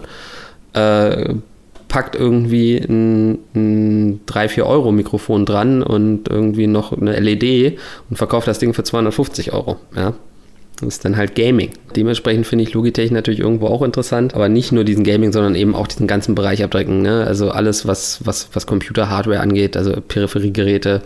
Äh, 0.72 1.34
packt 1.89 2.16
irgendwie 2.16 2.76
ein, 2.76 3.39
ein 3.55 4.20
3-4 4.26 4.62
Euro 4.64 4.93
Mikrofon 4.93 5.47
dran 5.47 5.82
und 5.82 6.28
irgendwie 6.28 6.66
noch 6.66 6.93
eine 6.93 7.18
LED 7.18 7.78
und 8.11 8.16
verkauft 8.16 8.49
das 8.49 8.59
Ding 8.59 8.74
für 8.74 8.82
250 8.82 9.53
Euro. 9.53 9.76
Ja. 9.95 10.14
Das 10.80 10.89
ist 10.89 11.05
dann 11.07 11.16
halt 11.16 11.34
Gaming. 11.34 11.70
Dementsprechend 11.95 12.47
finde 12.47 12.64
ich 12.64 12.74
Logitech 12.74 13.11
natürlich 13.11 13.41
irgendwo 13.41 13.68
auch 13.68 13.80
interessant, 13.80 14.34
aber 14.34 14.51
nicht 14.51 14.72
nur 14.72 14.84
diesen 14.84 15.05
Gaming, 15.05 15.32
sondern 15.32 15.55
eben 15.55 15.74
auch 15.74 15.87
diesen 15.87 16.07
ganzen 16.07 16.34
Bereich 16.34 16.62
abdecken. 16.62 17.01
Ne? 17.01 17.24
Also 17.26 17.51
alles, 17.51 17.87
was, 17.87 18.20
was, 18.26 18.51
was 18.53 18.66
Computer-Hardware 18.66 19.41
angeht, 19.41 19.76
also 19.76 19.93
Peripheriegeräte, 20.07 21.01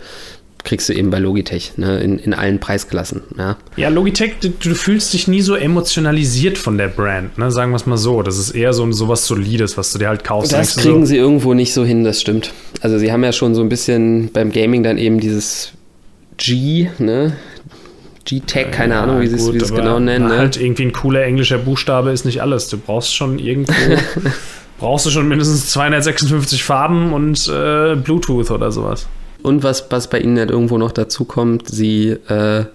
kriegst 0.63 0.89
du 0.89 0.93
eben 0.93 1.09
bei 1.09 1.19
Logitech, 1.19 1.73
ne, 1.77 1.99
in, 1.99 2.19
in 2.19 2.33
allen 2.33 2.59
Preisklassen. 2.59 3.21
Ja, 3.37 3.57
ja 3.75 3.89
Logitech, 3.89 4.33
du, 4.41 4.49
du, 4.49 4.75
fühlst 4.75 5.13
dich 5.13 5.27
nie 5.27 5.41
so 5.41 5.55
emotionalisiert 5.55 6.57
von 6.57 6.77
der 6.77 6.87
Brand, 6.87 7.37
ne, 7.37 7.51
sagen 7.51 7.71
wir 7.71 7.77
es 7.77 7.85
mal 7.85 7.97
so. 7.97 8.21
Das 8.21 8.37
ist 8.37 8.51
eher 8.51 8.73
so, 8.73 8.89
so 8.91 9.07
was 9.07 9.25
Solides, 9.25 9.77
was 9.77 9.91
du 9.91 9.99
dir 9.99 10.09
halt 10.09 10.23
kaufst. 10.23 10.53
Das 10.53 10.75
kriegen 10.75 11.01
so. 11.01 11.07
sie 11.07 11.17
irgendwo 11.17 11.53
nicht 11.53 11.73
so 11.73 11.83
hin, 11.83 12.03
das 12.03 12.21
stimmt. 12.21 12.53
Also 12.81 12.97
sie 12.97 13.11
haben 13.11 13.23
ja 13.23 13.31
schon 13.31 13.55
so 13.55 13.61
ein 13.61 13.69
bisschen 13.69 14.31
beim 14.31 14.51
Gaming 14.51 14.83
dann 14.83 14.97
eben 14.97 15.19
dieses 15.19 15.73
G, 16.37 16.89
ne, 16.99 17.33
G-Tech, 18.25 18.71
keine 18.71 18.93
ja, 18.93 19.03
Ahnung, 19.03 19.21
wie 19.21 19.27
sie 19.27 19.57
es 19.57 19.73
genau 19.73 19.99
nennen. 19.99 20.27
Ne? 20.27 20.37
Halt 20.37 20.59
irgendwie 20.59 20.83
ein 20.83 20.93
cooler 20.93 21.23
englischer 21.23 21.57
Buchstabe 21.57 22.11
ist 22.11 22.25
nicht 22.25 22.41
alles. 22.41 22.67
Du 22.69 22.77
brauchst 22.77 23.15
schon 23.15 23.39
irgendwo, 23.39 23.73
brauchst 24.79 25.05
du 25.05 25.09
schon 25.09 25.27
mindestens 25.27 25.69
256 25.69 26.63
Farben 26.63 27.13
und 27.13 27.47
äh, 27.47 27.95
Bluetooth 27.95 28.51
oder 28.51 28.71
sowas. 28.71 29.07
Und 29.43 29.63
was, 29.63 29.85
was 29.89 30.09
bei 30.09 30.19
ihnen 30.19 30.37
halt 30.37 30.51
irgendwo 30.51 30.77
noch 30.77 30.91
dazu 30.91 31.25
kommt, 31.25 31.67
sie 31.67 32.09
äh, 32.27 32.65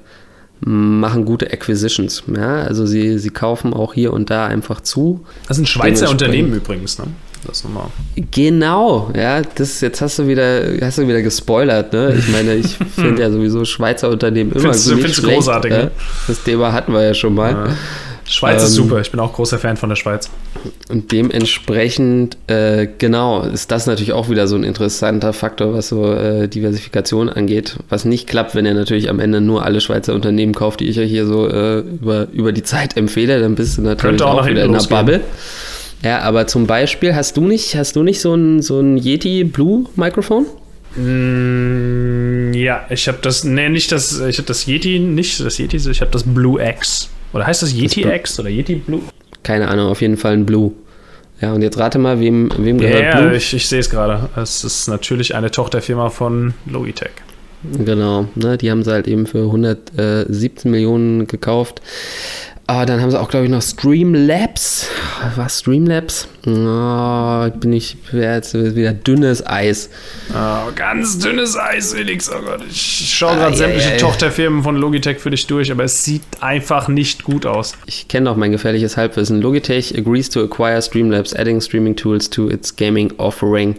machen 0.61 1.25
gute 1.25 1.53
Acquisitions. 1.53 2.25
Ja? 2.35 2.63
Also 2.63 2.87
sie, 2.87 3.19
sie 3.19 3.31
kaufen 3.31 3.75
auch 3.75 3.95
hier 3.95 4.13
und 4.13 4.31
da 4.31 4.47
einfach 4.47 4.81
zu. 4.81 5.25
Das 5.49 5.57
sind 5.57 5.69
Schweizer 5.69 6.11
Unternehmen 6.11 6.53
übrigens, 6.55 6.99
ne? 6.99 7.07
Das 7.47 7.63
nochmal. 7.63 7.87
Genau, 8.33 9.11
ja, 9.15 9.41
das 9.43 9.81
jetzt 9.81 10.01
hast 10.01 10.19
du 10.19 10.27
wieder, 10.27 10.65
hast 10.81 10.99
du 10.99 11.07
wieder 11.07 11.23
gespoilert, 11.23 11.93
ne? 11.93 12.15
Ich 12.19 12.29
meine, 12.29 12.55
ich 12.55 12.77
finde 12.95 13.23
ja 13.23 13.31
sowieso 13.31 13.65
Schweizer 13.65 14.11
Unternehmen 14.11 14.51
immer 14.51 14.61
findest, 14.61 14.89
gut. 14.89 14.99
Findest 15.01 15.23
großartig, 15.23 15.71
ne? 15.71 15.91
Das 16.27 16.43
Thema 16.43 16.73
hatten 16.73 16.93
wir 16.93 17.05
ja 17.05 17.15
schon 17.15 17.35
mal. 17.35 17.53
Ja. 17.53 17.69
Schweiz 18.29 18.61
ähm, 18.61 18.67
ist 18.67 18.75
super, 18.75 19.01
ich 19.01 19.11
bin 19.11 19.21
auch 19.21 19.33
großer 19.33 19.59
Fan 19.59 19.77
von 19.77 19.89
der 19.89 19.97
Schweiz. 19.97 20.29
Und 20.89 21.13
dementsprechend, 21.13 22.37
äh, 22.49 22.89
genau, 22.99 23.43
ist 23.43 23.71
das 23.71 23.87
natürlich 23.87 24.13
auch 24.13 24.29
wieder 24.29 24.49
so 24.49 24.57
ein 24.57 24.65
interessanter 24.65 25.33
Faktor, 25.33 25.75
was 25.75 25.89
so 25.89 26.13
äh, 26.13 26.49
Diversifikation 26.49 27.29
angeht. 27.29 27.77
Was 27.89 28.05
nicht 28.05 28.27
klappt, 28.27 28.55
wenn 28.55 28.67
er 28.67 28.75
natürlich 28.75 29.09
am 29.09 29.21
Ende 29.21 29.41
nur 29.41 29.65
alle 29.65 29.81
Schweizer 29.81 30.15
Unternehmen 30.15 30.55
kauft, 30.55 30.81
die 30.81 30.89
ich 30.89 30.97
ja 30.97 31.03
hier 31.03 31.27
so 31.27 31.49
äh, 31.49 31.79
über, 31.79 32.27
über 32.33 32.53
die 32.53 32.63
Zeit 32.65 32.97
empfehle, 32.97 33.41
dann 33.41 33.55
bist 33.55 33.79
du 33.79 33.83
natürlich 33.83 34.23
auch, 34.23 34.41
auch 34.41 34.47
wieder 34.47 34.65
in 34.65 34.75
einer 34.75 34.85
Bubble. 34.85 35.21
Ja, 36.03 36.21
aber 36.21 36.47
zum 36.47 36.67
Beispiel, 36.67 37.15
hast 37.15 37.37
du 37.37 37.43
nicht, 37.47 37.77
hast 37.77 37.97
du 37.97 38.03
nicht 38.03 38.21
so 38.21 38.35
ein, 38.35 38.61
so 38.61 38.81
ein 38.81 38.97
Yeti 38.97 39.45
Blue 39.45 39.87
Mikrofon? 39.97 40.47
Mm, 40.97 42.53
Ja, 42.55 42.87
ich 42.91 43.09
habe 43.09 43.19
das, 43.23 43.45
nee, 43.45 43.69
nicht 43.69 43.93
das, 43.93 44.21
ich 44.21 44.39
habe 44.39 44.47
das 44.47 44.67
Yeti, 44.67 44.99
nicht 44.99 45.41
das 45.41 45.59
Yeti, 45.59 45.77
ich 45.77 46.01
habe 46.01 46.11
das 46.11 46.25
Blue 46.25 46.61
X. 46.63 47.11
Oder 47.33 47.47
heißt 47.47 47.63
das 47.63 47.73
Yeti 47.73 48.03
das 48.03 48.15
X 48.15 48.41
oder 48.41 48.49
Yeti 48.49 48.77
Blue? 48.77 49.03
Keine 49.43 49.69
Ahnung, 49.69 49.89
auf 49.89 50.01
jeden 50.01 50.17
Fall 50.17 50.33
ein 50.33 50.47
Blue. 50.47 50.73
Ja, 51.41 51.53
und 51.53 51.63
jetzt 51.63 51.79
rate 51.79 51.99
mal, 51.99 52.19
wem, 52.19 52.51
wem 52.57 52.79
gehört 52.79 53.03
ja, 53.03 53.17
Blue? 53.17 53.31
Ja, 53.31 53.37
ich, 53.37 53.53
ich 53.53 53.69
sehe 53.69 53.81
es 53.81 53.91
gerade. 53.91 54.29
Es 54.37 54.65
ist 54.65 54.89
natürlich 54.89 55.35
eine 55.35 55.51
Tochterfirma 55.51 56.09
von 56.09 56.55
Logitech. 56.67 57.11
Genau, 57.63 58.29
ne, 58.35 58.57
die 58.57 58.71
haben 58.71 58.85
sie 58.85 58.93
halt 58.93 59.09
eben 59.09 59.27
für 59.27 59.45
117 59.45 60.71
Millionen 60.71 61.27
gekauft. 61.27 61.83
Aber 62.69 62.85
dann 62.85 63.01
haben 63.01 63.13
sie 63.13 63.21
auch, 63.21 63.29
glaube 63.29 63.45
ich, 63.45 63.51
noch 63.51 63.63
Streamlabs. 63.63 64.89
Was 65.37 65.61
Streamlabs? 65.61 66.27
Oh, 66.47 67.49
bin 67.61 67.73
ich 67.73 67.97
jetzt 68.13 68.55
wieder 68.55 68.93
dünnes 68.93 69.47
Eis. 69.47 69.89
Oh, 70.33 70.73
ganz 70.75 71.19
dünnes 71.21 71.57
Eis, 71.57 71.95
Felix. 71.95 72.29
Oh 72.29 72.43
Gott, 72.45 72.63
ich 72.69 73.15
schaue 73.17 73.37
gerade 73.37 73.55
ah, 73.55 73.57
sämtliche 73.57 73.91
yeah, 73.91 73.99
Tochterfirmen 73.99 74.65
von 74.65 74.77
Logitech 74.77 75.19
für 75.19 75.31
dich 75.31 75.47
durch, 75.47 75.71
aber 75.71 75.85
es 75.85 76.05
sieht 76.05 76.23
einfach 76.41 76.89
nicht 76.89 77.23
gut 77.23 77.47
aus. 77.47 77.75
Ich 77.87 78.09
kenne 78.09 78.29
auch 78.31 78.37
mein 78.37 78.51
gefährliches 78.51 78.97
Halbwissen. 78.97 79.41
Logitech 79.41 79.97
agrees 79.97 80.29
to 80.29 80.43
acquire 80.43 80.83
Streamlabs, 80.83 81.35
adding 81.37 81.61
streaming 81.61 81.95
tools 81.95 82.29
to 82.31 82.51
its 82.51 82.75
gaming 82.75 83.13
offering. 83.19 83.77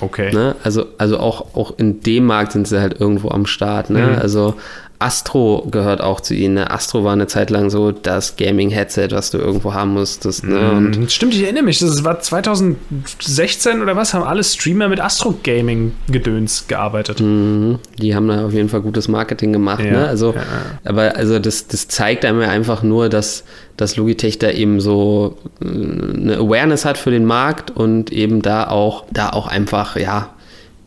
Okay. 0.00 0.32
Ne? 0.32 0.56
Also, 0.64 0.86
also 0.96 1.18
auch, 1.18 1.54
auch 1.54 1.78
in 1.78 2.00
dem 2.00 2.24
Markt 2.24 2.52
sind 2.52 2.66
sie 2.66 2.80
halt 2.80 3.00
irgendwo 3.00 3.28
am 3.28 3.44
Start. 3.44 3.90
Ne? 3.90 4.06
Mhm. 4.06 4.18
Also 4.18 4.54
Astro 5.00 5.66
gehört 5.70 6.02
auch 6.02 6.20
zu 6.20 6.34
ihnen. 6.34 6.54
Ne? 6.54 6.70
Astro 6.70 7.04
war 7.04 7.14
eine 7.14 7.26
Zeit 7.26 7.48
lang 7.48 7.70
so 7.70 7.90
das 7.90 8.36
Gaming-Headset, 8.36 9.08
was 9.12 9.30
du 9.30 9.38
irgendwo 9.38 9.72
haben 9.72 9.94
musstest. 9.94 10.44
Ne? 10.44 10.72
Und 10.72 10.98
mhm. 10.98 11.08
Stimmt, 11.08 11.34
ich 11.34 11.42
erinnere 11.42 11.64
mich. 11.64 11.78
Das 11.78 12.04
war 12.04 12.20
2016 12.20 13.80
oder 13.80 13.96
was? 13.96 14.12
Haben 14.12 14.24
alle 14.24 14.44
Streamer 14.44 14.88
mit 14.88 15.00
Astro 15.00 15.34
Gaming 15.42 15.92
Gedöns 16.08 16.66
gearbeitet. 16.68 17.20
Mhm. 17.20 17.78
Die 17.98 18.14
haben 18.14 18.28
da 18.28 18.44
auf 18.44 18.52
jeden 18.52 18.68
Fall 18.68 18.82
gutes 18.82 19.08
Marketing 19.08 19.54
gemacht. 19.54 19.82
Ja, 19.82 19.90
ne? 19.90 20.06
Also, 20.06 20.34
ja. 20.34 20.42
aber 20.84 21.16
also 21.16 21.38
das, 21.38 21.66
das 21.66 21.88
zeigt 21.88 22.26
einem 22.26 22.42
ja 22.42 22.48
einfach 22.48 22.82
nur, 22.82 23.08
dass, 23.08 23.44
dass 23.78 23.96
Logitech 23.96 24.38
da 24.38 24.50
eben 24.50 24.80
so 24.80 25.38
äh, 25.62 25.64
eine 25.64 26.36
Awareness 26.36 26.84
hat 26.84 26.98
für 26.98 27.10
den 27.10 27.24
Markt 27.24 27.70
und 27.70 28.12
eben 28.12 28.42
da 28.42 28.68
auch, 28.68 29.06
da 29.10 29.30
auch 29.30 29.46
einfach, 29.46 29.96
ja, 29.96 30.28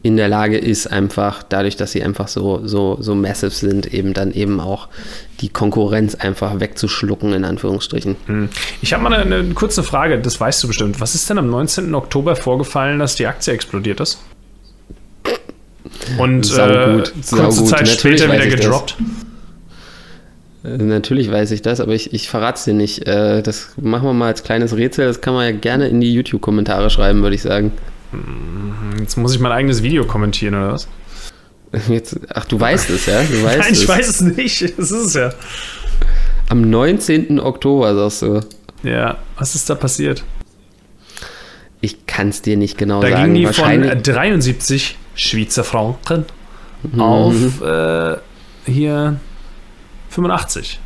in 0.03 0.17
der 0.17 0.27
Lage 0.27 0.57
ist, 0.57 0.87
einfach 0.87 1.43
dadurch, 1.43 1.77
dass 1.77 1.93
sie 1.93 2.03
einfach 2.03 2.27
so, 2.27 2.61
so, 2.67 2.97
so 2.99 3.15
massive 3.15 3.51
sind, 3.51 3.93
eben 3.93 4.13
dann 4.13 4.33
eben 4.33 4.59
auch 4.59 4.89
die 5.39 5.47
Konkurrenz 5.47 6.13
einfach 6.15 6.59
wegzuschlucken, 6.59 7.31
in 7.31 7.45
Anführungsstrichen. 7.45 8.17
Hm. 8.25 8.49
Ich 8.81 8.93
habe 8.93 9.01
mal 9.01 9.13
eine, 9.13 9.37
eine, 9.37 9.53
kurze 9.53 9.81
Frage, 9.81 10.19
das 10.19 10.39
weißt 10.39 10.61
du 10.61 10.67
bestimmt. 10.67 10.99
Was 10.99 11.15
ist 11.15 11.29
denn 11.29 11.37
am 11.37 11.49
19. 11.49 11.95
Oktober 11.95 12.35
vorgefallen, 12.35 12.99
dass 12.99 13.15
die 13.15 13.25
Aktie 13.25 13.53
explodiert 13.53 14.01
ist? 14.01 14.19
Und 16.17 16.51
äh, 16.51 17.03
kurze 17.29 17.63
Zeit 17.63 17.87
Natürlich 17.87 17.93
später 17.93 18.31
wieder 18.31 18.47
gedroppt? 18.47 18.97
Das. 20.63 20.73
Äh, 20.73 20.83
natürlich 20.83 21.31
weiß 21.31 21.51
ich 21.51 21.61
das, 21.61 21.79
aber 21.79 21.93
ich, 21.93 22.13
ich 22.13 22.27
verrate 22.27 22.57
es 22.57 22.65
dir 22.65 22.73
nicht. 22.73 23.07
Äh, 23.07 23.41
das 23.41 23.69
machen 23.81 24.05
wir 24.05 24.13
mal 24.13 24.27
als 24.27 24.43
kleines 24.43 24.75
Rätsel. 24.75 25.05
Das 25.05 25.21
kann 25.21 25.33
man 25.33 25.45
ja 25.45 25.51
gerne 25.57 25.87
in 25.87 26.01
die 26.01 26.13
YouTube-Kommentare 26.13 26.89
schreiben, 26.89 27.21
würde 27.21 27.35
ich 27.35 27.41
sagen. 27.41 27.71
Jetzt 28.99 29.17
muss 29.17 29.33
ich 29.33 29.39
mein 29.39 29.51
eigenes 29.51 29.83
Video 29.83 30.05
kommentieren, 30.05 30.55
oder 30.55 30.73
was? 30.73 30.87
Jetzt, 31.89 32.19
ach, 32.33 32.45
du 32.45 32.59
weißt 32.59 32.89
es, 32.91 33.05
ja? 33.07 33.23
Du 33.23 33.43
weißt 33.43 33.59
Nein, 33.59 33.73
ich 33.73 33.83
es. 33.83 33.87
weiß 33.87 34.07
es 34.07 34.21
nicht. 34.21 34.61
Das 34.77 34.91
ist 34.91 35.07
es 35.07 35.13
ja. 35.15 35.33
Am 36.49 36.69
19. 36.69 37.39
Oktober, 37.39 37.95
sagst 37.95 38.21
du. 38.21 38.41
Ja, 38.87 39.17
was 39.37 39.55
ist 39.55 39.69
da 39.69 39.75
passiert? 39.75 40.23
Ich 41.81 42.05
kann 42.05 42.29
es 42.29 42.41
dir 42.41 42.57
nicht 42.57 42.77
genau 42.77 43.01
da 43.01 43.09
sagen. 43.09 43.21
Da 43.21 43.25
ging 43.25 43.33
die 43.33 43.53
von 43.53 44.03
73 44.03 44.97
Schweizer 45.15 45.63
Franken 45.63 46.25
mhm. 46.83 47.01
auf 47.01 47.61
äh, 47.61 48.17
hier 48.65 49.19
85. 50.09 50.79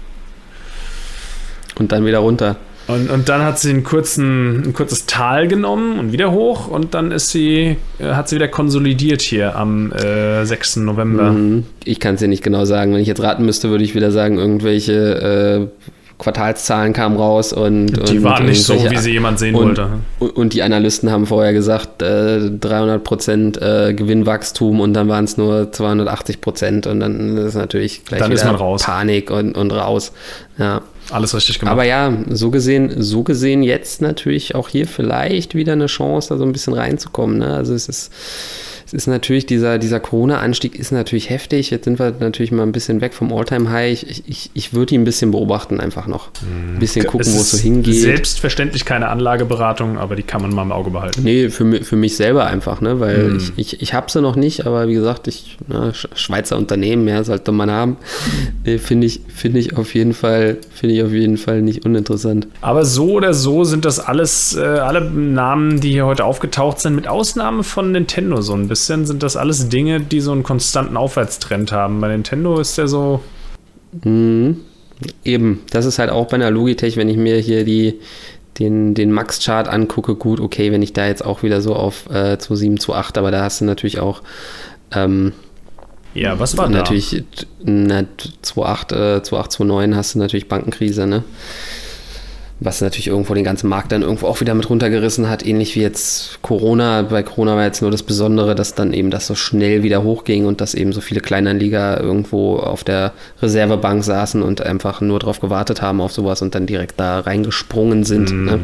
Und 1.75 1.91
dann 1.91 2.05
wieder 2.05 2.19
runter. 2.19 2.55
Und, 2.87 3.09
und 3.09 3.27
dann 3.27 3.43
hat 3.43 3.59
sie 3.59 3.69
einen 3.69 3.83
kurzen, 3.83 4.63
ein 4.67 4.73
kurzes 4.73 5.05
Tal 5.05 5.47
genommen 5.47 5.99
und 5.99 6.13
wieder 6.13 6.31
hoch 6.31 6.69
und 6.69 6.93
dann 6.93 7.11
ist 7.11 7.31
sie, 7.31 7.75
äh, 7.99 8.13
hat 8.13 8.29
sie 8.29 8.35
wieder 8.35 8.47
konsolidiert 8.47 9.21
hier 9.21 9.57
am 9.57 9.91
äh, 9.91 10.45
6. 10.45 10.77
November. 10.77 11.31
Mhm. 11.31 11.65
Ich 11.83 11.99
kann 11.99 12.15
es 12.15 12.21
dir 12.21 12.29
nicht 12.29 12.43
genau 12.43 12.63
sagen. 12.63 12.93
Wenn 12.93 13.01
ich 13.01 13.07
jetzt 13.07 13.21
raten 13.21 13.45
müsste, 13.45 13.69
würde 13.69 13.83
ich 13.83 13.93
wieder 13.93 14.11
sagen, 14.11 14.37
irgendwelche 14.37 15.69
äh, 15.73 15.87
Quartalszahlen 16.17 16.93
kamen 16.93 17.17
raus 17.17 17.53
und. 17.53 17.87
Die 18.09 18.17
und 18.17 18.23
waren 18.23 18.45
nicht 18.45 18.63
so, 18.63 18.73
wie 18.73 18.97
sie 18.97 19.11
jemand 19.11 19.37
sehen 19.37 19.53
und, 19.53 19.77
wollte. 19.77 19.89
Und 20.19 20.53
die 20.53 20.63
Analysten 20.63 21.11
haben 21.11 21.27
vorher 21.27 21.53
gesagt, 21.53 22.01
äh, 22.01 22.49
300 22.49 23.03
Prozent 23.03 23.61
äh, 23.61 23.93
Gewinnwachstum 23.93 24.79
und 24.79 24.93
dann 24.93 25.09
waren 25.09 25.25
es 25.25 25.37
nur 25.37 25.71
280 25.71 26.41
Prozent 26.41 26.87
und 26.87 27.01
dann 27.01 27.37
ist 27.37 27.55
natürlich 27.55 28.05
gleich 28.05 28.21
dann 28.21 28.31
wieder 28.31 28.77
Panik 28.77 29.29
und, 29.29 29.55
und 29.55 29.71
raus. 29.71 30.11
Ja. 30.57 30.81
Alles 31.09 31.33
richtig 31.33 31.59
gemacht. 31.59 31.71
Aber 31.71 31.83
ja, 31.83 32.11
so 32.29 32.51
gesehen, 32.51 33.01
so 33.01 33.23
gesehen 33.23 33.63
jetzt 33.63 34.01
natürlich 34.01 34.55
auch 34.55 34.69
hier 34.69 34.87
vielleicht 34.87 35.55
wieder 35.55 35.73
eine 35.73 35.85
Chance, 35.85 36.29
da 36.29 36.37
so 36.37 36.43
ein 36.43 36.51
bisschen 36.51 36.73
reinzukommen. 36.73 37.37
Ne? 37.37 37.53
Also 37.53 37.73
es 37.73 37.87
ist 37.87 38.11
es 38.87 38.93
ist 38.93 39.07
natürlich, 39.07 39.45
dieser, 39.45 39.79
dieser 39.79 39.99
Corona-Anstieg 39.99 40.79
ist 40.79 40.93
natürlich 40.93 41.29
heftig. 41.29 41.71
Jetzt 41.71 41.83
sind 41.83 41.99
wir 41.99 42.13
natürlich 42.21 42.53
mal 42.53 42.63
ein 42.63 42.71
bisschen 42.71 43.01
weg 43.01 43.13
vom 43.13 43.33
All-Time-High. 43.33 44.01
Ich, 44.01 44.23
ich, 44.29 44.49
ich 44.53 44.73
würde 44.73 44.95
ihn 44.95 45.01
ein 45.01 45.03
bisschen 45.03 45.31
beobachten, 45.31 45.81
einfach 45.81 46.07
noch. 46.07 46.29
Ein 46.41 46.79
bisschen 46.79 47.05
gucken, 47.05 47.27
wo 47.27 47.37
es 47.37 47.51
so 47.51 47.57
hingeht. 47.57 47.95
Selbstverständlich 47.95 48.85
keine 48.85 49.09
Anlageberatung, 49.09 49.97
aber 49.97 50.15
die 50.15 50.23
kann 50.23 50.41
man 50.41 50.55
mal 50.55 50.61
im 50.61 50.71
Auge 50.71 50.91
behalten. 50.91 51.21
Nee, 51.21 51.49
für, 51.49 51.83
für 51.83 51.97
mich 51.97 52.15
selber 52.15 52.45
einfach, 52.45 52.79
ne? 52.79 53.01
weil 53.01 53.31
mm. 53.31 53.37
ich, 53.37 53.51
ich, 53.57 53.81
ich 53.81 53.93
habe 53.93 54.09
sie 54.09 54.21
noch 54.21 54.37
nicht, 54.37 54.65
aber 54.65 54.87
wie 54.87 54.93
gesagt, 54.93 55.27
ich, 55.27 55.57
ne, 55.67 55.91
Schweizer 55.93 56.55
Unternehmen, 56.55 57.09
ja, 57.09 57.25
sollte 57.25 57.51
man 57.51 57.69
haben. 57.69 57.97
Nee, 58.65 58.77
Finde 58.77 59.07
ich, 59.07 59.19
find 59.27 59.57
ich 59.57 59.75
auf 59.75 59.95
jeden 59.95 60.13
Fall, 60.13 60.59
finde 60.73 60.95
ich 60.95 61.03
auf 61.03 61.11
jeden 61.11 61.35
Fall 61.35 61.61
nicht 61.61 61.83
uninteressant. 61.85 62.47
Aber 62.61 62.85
so 62.85 63.11
oder 63.11 63.33
so 63.33 63.65
sind 63.65 63.83
das 63.83 63.99
alles, 63.99 64.55
äh, 64.55 64.61
alle 64.61 65.01
Namen, 65.01 65.81
die 65.81 65.91
hier 65.91 66.05
heute 66.05 66.23
aufgetaucht 66.23 66.79
sind, 66.79 66.95
mit 66.95 67.09
Ausnahme 67.09 67.63
von 67.63 67.91
Nintendo 67.91 68.41
so 68.41 68.53
ein 68.53 68.69
bisschen 68.69 68.76
bisschen 68.77 69.05
sind 69.07 69.23
das 69.23 69.35
alles 69.35 69.69
Dinge, 69.69 69.99
die 69.99 70.21
so 70.21 70.31
einen 70.31 70.43
konstanten 70.43 70.97
Aufwärtstrend 70.97 71.71
haben. 71.71 71.99
Bei 71.99 72.09
Nintendo 72.09 72.59
ist 72.59 72.77
der 72.77 72.87
so. 72.87 73.21
Mhm. 74.03 74.61
Eben, 75.23 75.61
das 75.71 75.85
ist 75.85 75.99
halt 75.99 76.09
auch 76.09 76.27
bei 76.27 76.35
einer 76.35 76.51
Logitech, 76.51 76.97
wenn 76.97 77.09
ich 77.09 77.17
mir 77.17 77.37
hier 77.37 77.63
die, 77.65 77.99
den, 78.57 78.95
den 78.95 79.11
Max-Chart 79.11 79.67
angucke, 79.67 80.15
gut, 80.15 80.39
okay, 80.39 80.71
wenn 80.71 80.81
ich 80.81 80.93
da 80.93 81.05
jetzt 81.05 81.23
auch 81.23 81.43
wieder 81.43 81.61
so 81.61 81.75
auf 81.75 82.09
äh, 82.09 82.37
27, 82.39 82.89
28, 82.89 83.19
aber 83.19 83.31
da 83.31 83.43
hast 83.43 83.61
du 83.61 83.65
natürlich 83.65 83.99
auch. 83.99 84.21
Ähm, 84.91 85.33
ja, 86.13 86.39
was 86.39 86.57
war 86.57 86.69
natürlich, 86.69 87.23
da? 87.55 87.71
Natürlich, 87.71 88.37
28, 88.55 88.97
äh, 88.97 89.37
28, 89.37 89.59
29 89.59 89.95
hast 89.95 90.15
du 90.15 90.19
natürlich 90.19 90.47
Bankenkrise, 90.47 91.05
ne? 91.05 91.23
Was 92.59 92.81
natürlich 92.81 93.07
irgendwo 93.07 93.35
den 93.35 93.43
ganzen 93.43 93.69
Markt 93.69 93.91
dann 93.91 94.01
irgendwo 94.01 94.25
auch 94.25 94.41
wieder 94.41 94.55
mit 94.55 94.69
runtergerissen 94.69 95.29
hat, 95.29 95.45
ähnlich 95.45 95.75
wie 95.75 95.81
jetzt 95.81 96.41
Corona. 96.41 97.03
Bei 97.03 97.21
Corona 97.21 97.55
war 97.55 97.65
jetzt 97.65 97.81
nur 97.81 97.91
das 97.91 98.01
Besondere, 98.01 98.55
dass 98.55 98.73
dann 98.73 98.93
eben 98.93 99.11
das 99.11 99.27
so 99.27 99.35
schnell 99.35 99.83
wieder 99.83 100.01
hochging 100.01 100.45
und 100.45 100.59
dass 100.59 100.73
eben 100.73 100.91
so 100.91 101.01
viele 101.01 101.21
Kleinanleger 101.21 101.99
irgendwo 102.01 102.57
auf 102.57 102.83
der 102.83 103.13
Reservebank 103.41 104.03
saßen 104.03 104.41
und 104.41 104.61
einfach 104.61 105.01
nur 105.01 105.19
darauf 105.19 105.39
gewartet 105.39 105.83
haben 105.83 106.01
auf 106.01 106.11
sowas 106.11 106.41
und 106.41 106.55
dann 106.55 106.65
direkt 106.65 106.99
da 106.99 107.19
reingesprungen 107.19 108.03
sind. 108.03 108.31
Mm. 108.31 108.45
Ne? 108.45 108.59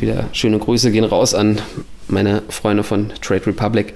Wieder 0.00 0.24
schöne 0.32 0.58
Grüße 0.58 0.90
gehen 0.90 1.04
raus 1.04 1.34
an 1.34 1.58
meine 2.08 2.42
Freunde 2.48 2.82
von 2.82 3.10
Trade 3.20 3.46
Republic 3.46 3.92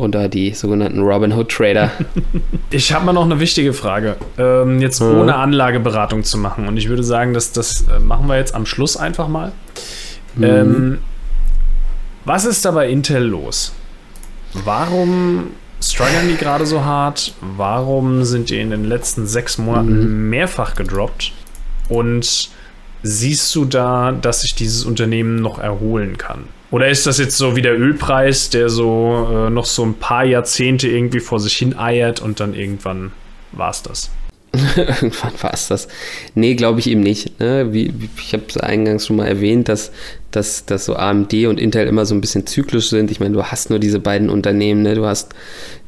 oder 0.00 0.28
die 0.28 0.54
sogenannten 0.54 1.00
Robin 1.00 1.32
Hood 1.32 1.50
Trader. 1.50 1.90
Ich 2.72 2.92
habe 2.92 3.04
mal 3.04 3.12
noch 3.12 3.24
eine 3.24 3.40
wichtige 3.40 3.72
Frage. 3.72 4.16
Ähm, 4.38 4.80
jetzt 4.80 5.00
mhm. 5.00 5.18
ohne 5.18 5.34
Anlageberatung 5.34 6.22
zu 6.22 6.38
machen. 6.38 6.68
Und 6.68 6.76
ich 6.76 6.88
würde 6.88 7.02
sagen, 7.02 7.34
dass 7.34 7.50
das 7.50 7.84
äh, 7.88 7.98
machen 7.98 8.28
wir 8.28 8.36
jetzt 8.36 8.54
am 8.54 8.64
Schluss 8.64 8.96
einfach 8.96 9.26
mal. 9.26 9.50
Mhm. 10.36 10.44
Ähm, 10.44 10.98
was 12.24 12.44
ist 12.44 12.64
da 12.64 12.70
bei 12.70 12.88
Intel 12.88 13.24
los? 13.24 13.72
Warum 14.52 15.48
strugglen 15.82 16.28
die 16.28 16.36
gerade 16.36 16.64
so 16.64 16.84
hart? 16.84 17.34
Warum 17.40 18.24
sind 18.24 18.50
die 18.50 18.60
in 18.60 18.70
den 18.70 18.84
letzten 18.84 19.26
sechs 19.26 19.58
Monaten 19.58 19.98
mhm. 19.98 20.30
mehrfach 20.30 20.76
gedroppt? 20.76 21.32
Und 21.88 22.50
siehst 23.02 23.54
du 23.54 23.64
da, 23.64 24.12
dass 24.12 24.42
sich 24.42 24.54
dieses 24.54 24.84
Unternehmen 24.84 25.36
noch 25.36 25.58
erholen 25.58 26.18
kann? 26.18 26.44
Oder 26.70 26.88
ist 26.88 27.06
das 27.06 27.18
jetzt 27.18 27.36
so 27.36 27.56
wie 27.56 27.62
der 27.62 27.78
Ölpreis, 27.78 28.50
der 28.50 28.68
so 28.68 29.46
äh, 29.46 29.50
noch 29.50 29.64
so 29.64 29.84
ein 29.84 29.94
paar 29.94 30.24
Jahrzehnte 30.24 30.88
irgendwie 30.88 31.20
vor 31.20 31.40
sich 31.40 31.56
hin 31.56 31.76
eiert 31.76 32.20
und 32.20 32.38
dann 32.38 32.54
irgendwann 32.54 33.12
war 33.52 33.70
es 33.70 33.82
das? 33.82 34.10
irgendwann 34.76 35.32
war 35.40 35.54
es 35.54 35.68
das. 35.68 35.88
Nee, 36.34 36.54
glaube 36.54 36.80
ich 36.80 36.88
eben 36.88 37.02
nicht. 37.02 37.38
Ne? 37.38 37.72
Wie, 37.72 37.92
ich 38.18 38.32
habe 38.32 38.44
es 38.48 38.56
eingangs 38.56 39.06
schon 39.06 39.16
mal 39.16 39.26
erwähnt, 39.26 39.68
dass, 39.68 39.92
dass, 40.32 40.66
dass 40.66 40.86
so 40.86 40.96
AMD 40.96 41.32
und 41.46 41.60
Intel 41.60 41.86
immer 41.86 42.04
so 42.04 42.14
ein 42.14 42.20
bisschen 42.20 42.46
zyklisch 42.46 42.90
sind. 42.90 43.10
Ich 43.10 43.20
meine, 43.20 43.34
du 43.34 43.44
hast 43.44 43.70
nur 43.70 43.78
diese 43.78 44.00
beiden 44.00 44.28
Unternehmen. 44.28 44.82
Ne? 44.82 44.96
Du 44.96 45.06
hast, 45.06 45.34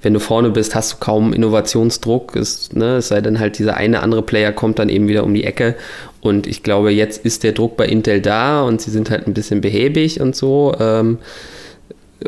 wenn 0.02 0.14
du 0.14 0.20
vorne 0.20 0.50
bist, 0.50 0.74
hast 0.74 0.92
du 0.92 0.96
kaum 0.98 1.32
Innovationsdruck. 1.32 2.36
Es, 2.36 2.72
ne? 2.72 2.98
es 2.98 3.08
sei 3.08 3.20
denn 3.20 3.40
halt, 3.40 3.58
dieser 3.58 3.76
eine 3.76 4.00
andere 4.00 4.22
Player 4.22 4.52
kommt 4.52 4.78
dann 4.78 4.88
eben 4.88 5.08
wieder 5.08 5.24
um 5.24 5.34
die 5.34 5.44
Ecke 5.44 5.74
und 6.22 6.46
ich 6.46 6.62
glaube, 6.62 6.92
jetzt 6.92 7.24
ist 7.24 7.42
der 7.42 7.50
Druck 7.50 7.76
bei 7.76 7.84
Intel 7.84 8.20
da 8.20 8.62
und 8.62 8.80
sie 8.80 8.92
sind 8.92 9.10
halt 9.10 9.26
ein 9.26 9.34
bisschen 9.34 9.60
behäbig 9.60 10.20
und 10.20 10.36
so. 10.36 10.72
Ähm, 10.78 11.18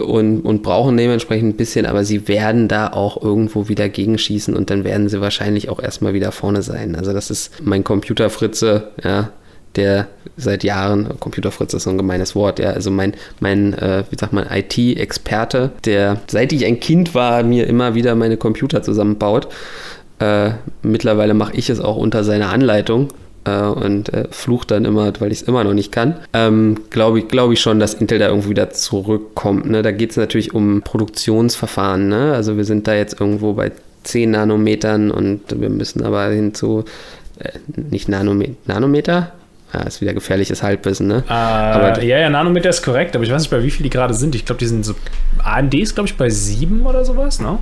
und, 0.01 0.41
und 0.41 0.63
brauchen 0.63 0.97
dementsprechend 0.97 1.55
ein 1.55 1.57
bisschen, 1.57 1.87
aber 1.87 2.05
sie 2.05 2.29
werden 2.29 2.69
da 2.69 2.89
auch 2.89 3.23
irgendwo 3.23 3.69
wieder 3.69 3.89
gegenschießen 3.89 4.55
und 4.55 4.71
dann 4.71 4.85
werden 4.85 5.09
sie 5.09 5.21
wahrscheinlich 5.21 5.69
auch 5.69 5.81
erstmal 5.81 6.15
wieder 6.15 6.33
vorne 6.33 6.63
sein. 6.63 6.97
Also 6.97 7.13
das 7.13 7.31
ist 7.31 7.53
mein 7.63 7.85
Computerfritze, 7.85 8.89
ja, 9.03 9.31
der 9.77 10.07
seit 10.37 10.65
Jahren, 10.65 11.19
Computerfritz 11.19 11.75
ist 11.75 11.85
so 11.85 11.91
ein 11.91 11.99
gemeines 11.99 12.35
Wort, 12.35 12.59
ja, 12.59 12.71
also 12.71 12.91
mein, 12.91 13.15
mein 13.41 13.75
äh, 13.75 14.05
wie 14.11 14.17
sagt 14.17 14.33
man, 14.33 14.47
IT-Experte, 14.51 15.73
der 15.85 16.21
seit 16.27 16.53
ich 16.53 16.65
ein 16.65 16.81
Kind 16.81 17.15
war, 17.15 17.43
mir 17.43 17.67
immer 17.67 17.95
wieder 17.95 18.15
meine 18.15 18.37
Computer 18.37 18.83
zusammenbaut. 18.83 19.49
Äh, 20.21 20.51
mittlerweile 20.83 21.35
mache 21.35 21.57
ich 21.57 21.71
es 21.71 21.81
auch 21.81 21.97
unter 21.97 22.23
seiner 22.23 22.51
Anleitung 22.51 23.09
äh, 23.45 23.61
und 23.61 24.13
äh, 24.13 24.29
flucht 24.31 24.71
dann 24.71 24.85
immer, 24.85 25.13
weil 25.21 25.33
ich 25.33 25.43
es 25.43 25.49
immer 25.49 25.65
noch 25.65 25.75
nicht 25.75 25.93
kann. 25.93 26.17
Ähm, 26.33 26.81
Glaube 26.91 27.21
ich, 27.21 27.29
glaub 27.29 27.53
ich 27.53 27.61
schon, 27.61 27.81
dass 27.81 27.95
Intel 27.95 28.19
da 28.19 28.29
irgendwie 28.29 28.51
wieder 28.51 28.71
zurückkommt. 28.71 29.69
Ne? 29.71 29.83
Da 29.83 29.93
geht 29.93 30.11
es 30.11 30.17
natürlich 30.17 30.55
um 30.55 30.83
Produktionsverfahren. 30.83 32.09
Ne? 32.09 32.33
Also 32.33 32.57
wir 32.57 32.65
sind 32.65 32.87
da 32.87 32.95
jetzt 32.95 33.21
irgendwo 33.21 33.53
bei 33.53 33.73
10 34.05 34.31
Nanometern 34.31 35.11
und 35.11 35.41
wir 35.61 35.71
müssen 35.71 36.05
aber 36.05 36.29
hin 36.29 36.55
zu, 36.55 36.85
äh, 37.39 37.51
nicht 37.75 38.09
Nanometer, 38.09 38.55
Nanometer? 38.67 39.33
Ja, 39.73 39.81
ist 39.81 40.01
wieder 40.01 40.15
gefährliches 40.15 40.63
Halbwissen, 40.63 41.09
ne? 41.09 41.25
Äh, 41.29 41.33
aber 41.33 42.01
ja, 42.05 42.19
ja, 42.19 42.31
Nanometer 42.31 42.71
ist 42.71 42.83
korrekt, 42.83 43.17
aber 43.17 43.25
ich 43.25 43.33
weiß 43.33 43.43
nicht, 43.43 43.51
bei 43.51 43.63
wie 43.65 43.73
viel 43.73 43.83
die 43.83 43.91
gerade 43.91 44.15
sind. 44.15 44.37
Ich 44.37 44.45
glaube, 44.45 44.61
die 44.61 44.67
sind 44.67 44.85
so. 44.85 44.95
AMD 45.43 45.75
ist, 45.75 45.97
glaube 45.97 46.07
ich, 46.07 46.17
bei 46.17 46.31
7 46.31 46.87
oder 46.87 47.05
sowas, 47.05 47.41
ne? 47.41 47.59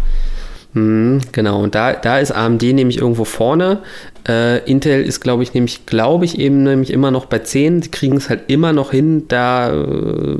Mhm, 0.74 1.20
genau, 1.32 1.62
und 1.62 1.74
da, 1.74 1.92
da 1.92 2.18
ist 2.18 2.32
AMD 2.32 2.62
nämlich 2.62 2.98
irgendwo 2.98 3.24
vorne. 3.24 3.80
Äh, 4.26 4.58
Intel 4.70 5.02
ist, 5.02 5.20
glaube 5.20 5.42
ich, 5.42 5.52
nämlich, 5.52 5.84
glaube 5.84 6.24
ich, 6.24 6.38
eben 6.38 6.62
nämlich 6.62 6.90
immer 6.90 7.10
noch 7.10 7.26
bei 7.26 7.40
10. 7.40 7.82
Sie 7.82 7.90
kriegen 7.90 8.16
es 8.16 8.30
halt 8.30 8.44
immer 8.46 8.72
noch 8.72 8.90
hin, 8.92 9.28
da 9.28 9.70
äh, 9.70 10.36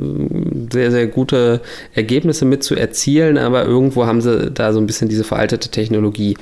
sehr, 0.71 0.89
sehr 0.89 1.05
gute 1.05 1.61
Ergebnisse 1.93 2.45
mit 2.45 2.63
zu 2.63 2.75
erzielen, 2.75 3.37
aber 3.37 3.65
irgendwo 3.65 4.07
haben 4.07 4.21
sie 4.21 4.49
da 4.49 4.73
so 4.73 4.79
ein 4.79 4.87
bisschen 4.87 5.07
diese 5.07 5.23
veraltete 5.23 5.69
Technologie. 5.69 6.35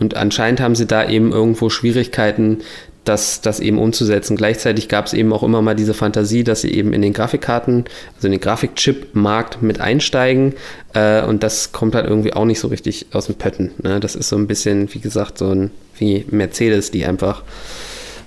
Und 0.00 0.16
anscheinend 0.16 0.60
haben 0.60 0.74
sie 0.74 0.86
da 0.86 1.06
eben 1.06 1.32
irgendwo 1.32 1.68
Schwierigkeiten, 1.68 2.58
das, 3.04 3.40
das 3.40 3.60
eben 3.60 3.78
umzusetzen. 3.78 4.36
Gleichzeitig 4.36 4.88
gab 4.88 5.06
es 5.06 5.12
eben 5.12 5.32
auch 5.32 5.42
immer 5.42 5.62
mal 5.62 5.74
diese 5.74 5.94
Fantasie, 5.94 6.44
dass 6.44 6.62
sie 6.62 6.72
eben 6.72 6.92
in 6.92 7.02
den 7.02 7.12
Grafikkarten, 7.12 7.84
also 8.16 8.28
in 8.28 8.32
den 8.32 8.40
Grafikchip-Markt 8.40 9.62
mit 9.62 9.80
einsteigen. 9.80 10.54
Äh, 10.94 11.22
und 11.22 11.42
das 11.42 11.72
kommt 11.72 11.94
halt 11.94 12.06
irgendwie 12.06 12.32
auch 12.32 12.44
nicht 12.44 12.60
so 12.60 12.68
richtig 12.68 13.06
aus 13.12 13.26
dem 13.26 13.36
Pötten. 13.36 13.72
Ne? 13.82 14.00
Das 14.00 14.14
ist 14.14 14.28
so 14.28 14.36
ein 14.36 14.46
bisschen, 14.46 14.92
wie 14.94 15.00
gesagt, 15.00 15.38
so 15.38 15.50
ein 15.50 15.70
wie 15.96 16.24
Mercedes, 16.30 16.90
die 16.90 17.04
einfach, 17.04 17.42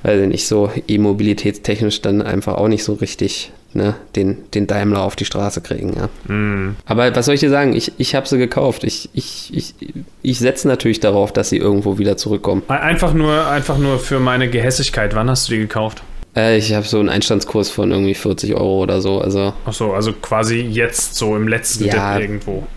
weiß 0.03 0.21
ich 0.21 0.27
nicht, 0.27 0.47
so 0.47 0.71
e-mobilitätstechnisch 0.87 2.01
dann 2.01 2.21
einfach 2.21 2.55
auch 2.55 2.67
nicht 2.67 2.83
so 2.83 2.93
richtig 2.93 3.51
ne, 3.73 3.95
den, 4.15 4.37
den 4.53 4.67
Daimler 4.67 5.01
auf 5.01 5.15
die 5.15 5.25
Straße 5.25 5.61
kriegen. 5.61 5.93
Ja. 5.95 6.33
Mm. 6.33 6.75
Aber 6.85 7.15
was 7.15 7.25
soll 7.25 7.35
ich 7.35 7.41
dir 7.41 7.49
sagen? 7.49 7.73
Ich, 7.73 7.93
ich 7.97 8.15
habe 8.15 8.27
sie 8.27 8.37
gekauft. 8.37 8.83
Ich, 8.83 9.09
ich, 9.13 9.53
ich, 9.53 9.73
ich 10.21 10.39
setze 10.39 10.67
natürlich 10.67 10.99
darauf, 10.99 11.31
dass 11.31 11.49
sie 11.49 11.57
irgendwo 11.57 11.97
wieder 11.97 12.17
zurückkommen. 12.17 12.63
Einfach 12.67 13.13
nur, 13.13 13.47
einfach 13.47 13.77
nur 13.77 13.99
für 13.99 14.19
meine 14.19 14.49
Gehässigkeit. 14.49 15.15
Wann 15.15 15.29
hast 15.29 15.47
du 15.47 15.53
die 15.53 15.59
gekauft? 15.59 16.03
Äh, 16.35 16.57
ich 16.57 16.73
habe 16.73 16.85
so 16.85 16.99
einen 16.99 17.09
Einstandskurs 17.09 17.69
von 17.69 17.91
irgendwie 17.91 18.13
40 18.15 18.53
Euro 18.55 18.83
oder 18.83 19.01
so. 19.01 19.19
Also. 19.19 19.53
Ach 19.65 19.73
so, 19.73 19.93
also 19.93 20.13
quasi 20.13 20.61
jetzt 20.61 21.15
so 21.15 21.35
im 21.35 21.47
letzten 21.47 21.85
ja, 21.85 22.17
Dip 22.17 22.29
irgendwo. 22.29 22.67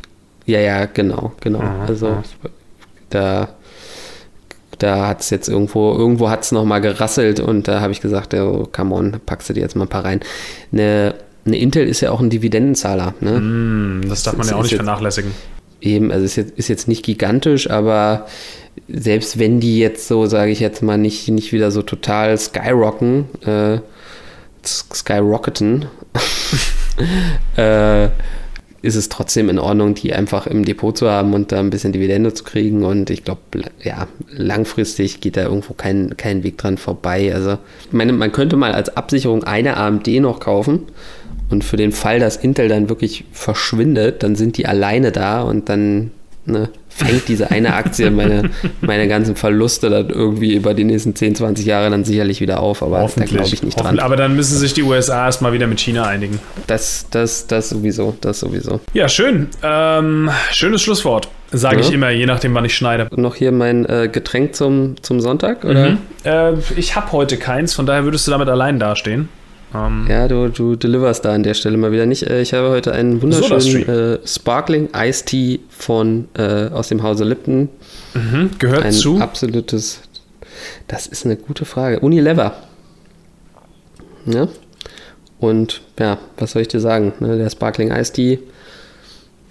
Ja, 0.47 0.61
ja, 0.61 0.87
genau, 0.87 1.33
genau. 1.41 1.61
Aha, 1.61 1.85
also 1.87 2.07
aha. 2.09 2.23
da 3.11 3.49
da 4.83 5.07
hat 5.09 5.21
es 5.21 5.31
jetzt 5.31 5.49
irgendwo, 5.49 5.93
irgendwo 5.93 6.31
hat 6.31 6.43
es 6.43 6.53
nochmal 6.53 6.81
gerasselt 6.81 7.39
und 7.39 7.69
da 7.69 7.81
habe 7.81 7.93
ich 7.93 8.01
gesagt, 8.01 8.35
oh, 8.35 8.69
come 8.71 8.95
on, 8.95 9.21
packst 9.25 9.49
du 9.49 9.53
dir 9.53 9.61
jetzt 9.61 9.77
mal 9.77 9.85
ein 9.85 9.89
paar 9.89 10.05
rein. 10.05 10.21
Eine, 10.73 11.15
eine 11.45 11.59
Intel 11.59 11.87
ist 11.87 12.01
ja 12.01 12.11
auch 12.11 12.21
ein 12.21 12.31
Dividendenzahler. 12.31 13.15
Ne? 13.21 13.41
Mm, 13.41 14.09
das 14.09 14.23
darf 14.23 14.35
man 14.35 14.41
das 14.41 14.51
ja 14.51 14.57
auch 14.57 14.63
nicht 14.63 14.73
jetzt, 14.73 14.79
vernachlässigen. 14.79 15.33
Eben, 15.81 16.11
also 16.11 16.25
ist 16.25 16.37
jetzt, 16.37 16.59
ist 16.59 16.69
jetzt 16.69 16.89
nicht 16.89 17.05
gigantisch, 17.05 17.71
aber 17.71 18.27
selbst 18.89 19.39
wenn 19.39 19.61
die 19.61 19.79
jetzt 19.79 20.09
so, 20.09 20.27
sage 20.27 20.51
ich 20.51 20.61
jetzt 20.61 20.83
mal, 20.83 20.99
nicht, 20.99 21.29
nicht 21.29 21.53
wieder 21.53 21.71
so 21.71 21.83
total 21.83 22.37
skyrocken, 22.39 23.27
äh, 23.45 23.79
skyrocketen, 24.65 25.87
äh, 27.57 28.09
ist 28.83 28.97
es 28.97 29.09
trotzdem 29.09 29.49
in 29.49 29.59
Ordnung, 29.59 29.95
die 29.95 30.15
einfach 30.15 30.47
im 30.47 30.65
Depot 30.65 30.97
zu 30.97 31.11
haben 31.11 31.35
und 31.35 31.53
da 31.53 31.61
ein 31.61 31.71
bisschen 31.71 31.93
Dividende 31.93 32.33
zu 32.33 32.45
kriegen. 32.45 32.85
Und 32.85 33.11
ich 33.11 33.25
glaube, 33.25 33.41
ja, 33.83 34.09
langfristig 34.31 35.21
geht 35.21 35.37
da 35.37 35.43
irgendwo 35.43 35.75
kein, 35.75 36.17
kein 36.17 36.43
Weg 36.43 36.59
dran 36.59 36.79
vorbei. 36.79 37.35
Also, 37.35 37.59
ich 37.87 37.93
meine, 37.93 38.13
man 38.13 38.33
könnte 38.33 38.57
mal 38.57 38.73
als 38.73 38.97
Absicherung 38.97 39.45
eine 39.45 39.77
AMD 39.77 40.07
noch 40.21 40.41
kaufen. 40.41 40.87
Und 41.51 41.65
für 41.65 41.77
den 41.77 41.93
Fall, 41.93 42.21
dass 42.21 42.37
Intel 42.37 42.69
dann 42.69 42.89
wirklich 42.89 43.25
verschwindet, 43.33 44.23
dann 44.23 44.37
sind 44.37 44.57
die 44.57 44.67
alleine 44.67 45.11
da 45.11 45.43
und 45.43 45.69
dann 45.69 46.13
ne, 46.51 46.69
fängt 46.89 47.29
diese 47.29 47.51
eine 47.51 47.75
Aktie 47.75 48.11
meine, 48.11 48.51
meine 48.81 49.09
ganzen 49.09 49.37
Verluste 49.37 49.91
dann 49.91 50.11
irgendwie 50.11 50.55
über 50.55 50.75
die 50.75 50.85
nächsten 50.85 51.15
10, 51.15 51.37
20 51.37 51.67
Jahre 51.67 51.91
dann 51.91 52.05
sicherlich 52.05 52.41
wieder 52.41 52.61
auf. 52.61 52.83
Aber 52.83 53.09
da 53.15 53.25
glaube 53.25 53.49
ich 53.53 53.63
nicht 53.63 53.81
dran. 53.81 53.99
Aber 53.99 54.17
dann 54.17 54.37
müssen 54.37 54.57
sich 54.57 54.75
die 54.75 54.83
USA 54.83 55.27
erstmal 55.27 55.53
wieder 55.53 55.67
mit 55.67 55.81
China 55.81 56.07
einigen. 56.07 56.41
Das, 56.67 57.07
das, 57.11 57.47
das 57.47 57.71
sowieso, 57.71 58.17
das 58.21 58.41
sowieso. 58.41 58.81
Ja, 58.93 59.09
schön. 59.09 59.49
Ähm, 59.63 60.31
schönes 60.51 60.83
Schlusswort. 60.83 61.29
Sage 61.53 61.81
ja. 61.81 61.83
ich 61.83 61.93
immer, 61.93 62.11
je 62.11 62.27
nachdem, 62.27 62.55
wann 62.55 62.65
ich 62.65 62.77
schneide. 62.77 63.09
Noch 63.17 63.35
hier 63.35 63.51
mein 63.51 63.85
äh, 63.87 64.09
Getränk 64.11 64.55
zum, 64.55 64.95
zum 65.03 65.21
Sonntag, 65.21 65.65
oder? 65.65 65.91
Mhm. 65.91 65.99
Äh, 66.25 66.53
ich 66.77 66.95
habe 66.95 67.11
heute 67.13 67.39
keins, 67.39 67.75
von 67.75 67.87
daher 67.87 68.05
würdest 68.05 68.27
du 68.27 68.31
damit 68.31 68.49
allein 68.49 68.79
dastehen. 68.79 69.29
Ähm, 69.75 70.07
ja, 70.09 70.27
du, 70.27 70.49
du 70.49 70.77
deliverst 70.77 71.25
da 71.25 71.33
an 71.33 71.43
der 71.43 71.55
Stelle 71.55 71.77
mal 71.77 71.93
wieder 71.93 72.07
nicht. 72.07 72.25
Äh, 72.25 72.43
ich 72.43 72.53
habe 72.53 72.71
heute 72.71 72.93
einen 72.93 73.23
wunderschönen 73.23 73.89
äh, 73.89 74.19
Sparkling 74.27 74.89
Ice 74.95 75.25
Tea 75.25 75.61
von 75.69 76.29
äh, 76.35 76.69
aus 76.69 76.89
dem 76.89 77.03
Hause 77.03 77.25
Lipton. 77.25 77.69
Mhm, 78.15 78.51
gehört 78.59 78.85
ein 78.85 78.93
zu. 78.93 79.21
absolutes. 79.21 80.01
Das 80.89 81.07
ist 81.07 81.25
eine 81.25 81.37
gute 81.37 81.65
Frage. 81.65 82.01
Unilever. 82.01 82.55
Ja. 84.27 84.49
Und 85.39 85.81
ja, 85.99 86.19
was 86.37 86.53
soll 86.53 86.63
ich 86.63 86.69
dir 86.69 86.81
sagen? 86.81 87.13
Ne, 87.21 87.39
der 87.39 87.49
Sparkling 87.49 87.91
Ice 87.93 88.13
Tea 88.13 88.39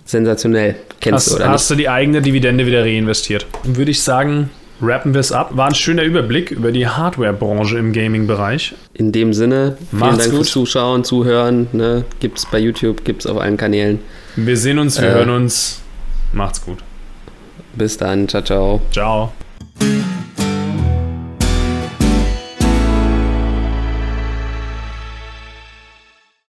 sensationell. 0.06 0.76
Kennst 1.00 1.28
hast, 1.28 1.32
du 1.32 1.36
oder 1.36 1.50
Hast 1.50 1.70
nicht? 1.70 1.72
du 1.72 1.76
die 1.84 1.90
eigene 1.90 2.22
Dividende 2.22 2.66
wieder 2.66 2.84
reinvestiert? 2.84 3.48
Würde 3.64 3.92
ich 3.92 4.02
sagen, 4.02 4.50
Wrappen 4.80 5.14
wir 5.14 5.20
es 5.20 5.32
ab. 5.32 5.52
War 5.56 5.68
ein 5.68 5.76
schöner 5.76 6.04
Überblick 6.04 6.52
über 6.52 6.72
die 6.72 6.88
Hardware-Branche 6.88 7.78
im 7.78 7.92
Gaming-Bereich. 7.92 8.76
In 8.94 9.12
dem 9.12 9.34
Sinne, 9.34 9.78
vielen 9.90 10.00
Macht's 10.00 10.18
Dank 10.20 10.30
gut. 10.30 10.38
fürs 10.38 10.50
Zuschauen, 10.52 11.04
Zuhören. 11.04 11.68
Ne? 11.74 12.06
Gibt 12.20 12.38
es 12.38 12.46
bei 12.46 12.60
YouTube, 12.60 13.04
gibt 13.04 13.26
es 13.26 13.28
auf 13.28 13.38
allen 13.40 13.58
Kanälen. 13.58 14.00
Wir 14.36 14.58
sehen 14.58 14.80
uns, 14.80 15.00
wir 15.02 15.10
äh, 15.10 15.14
hören 15.14 15.30
uns. 15.32 15.82
Macht's 16.32 16.64
gut. 16.64 16.80
Bis 17.76 17.98
dann. 17.98 18.28
Ciao, 18.28 18.42
ciao. 18.42 18.82
Ciao. 18.92 19.34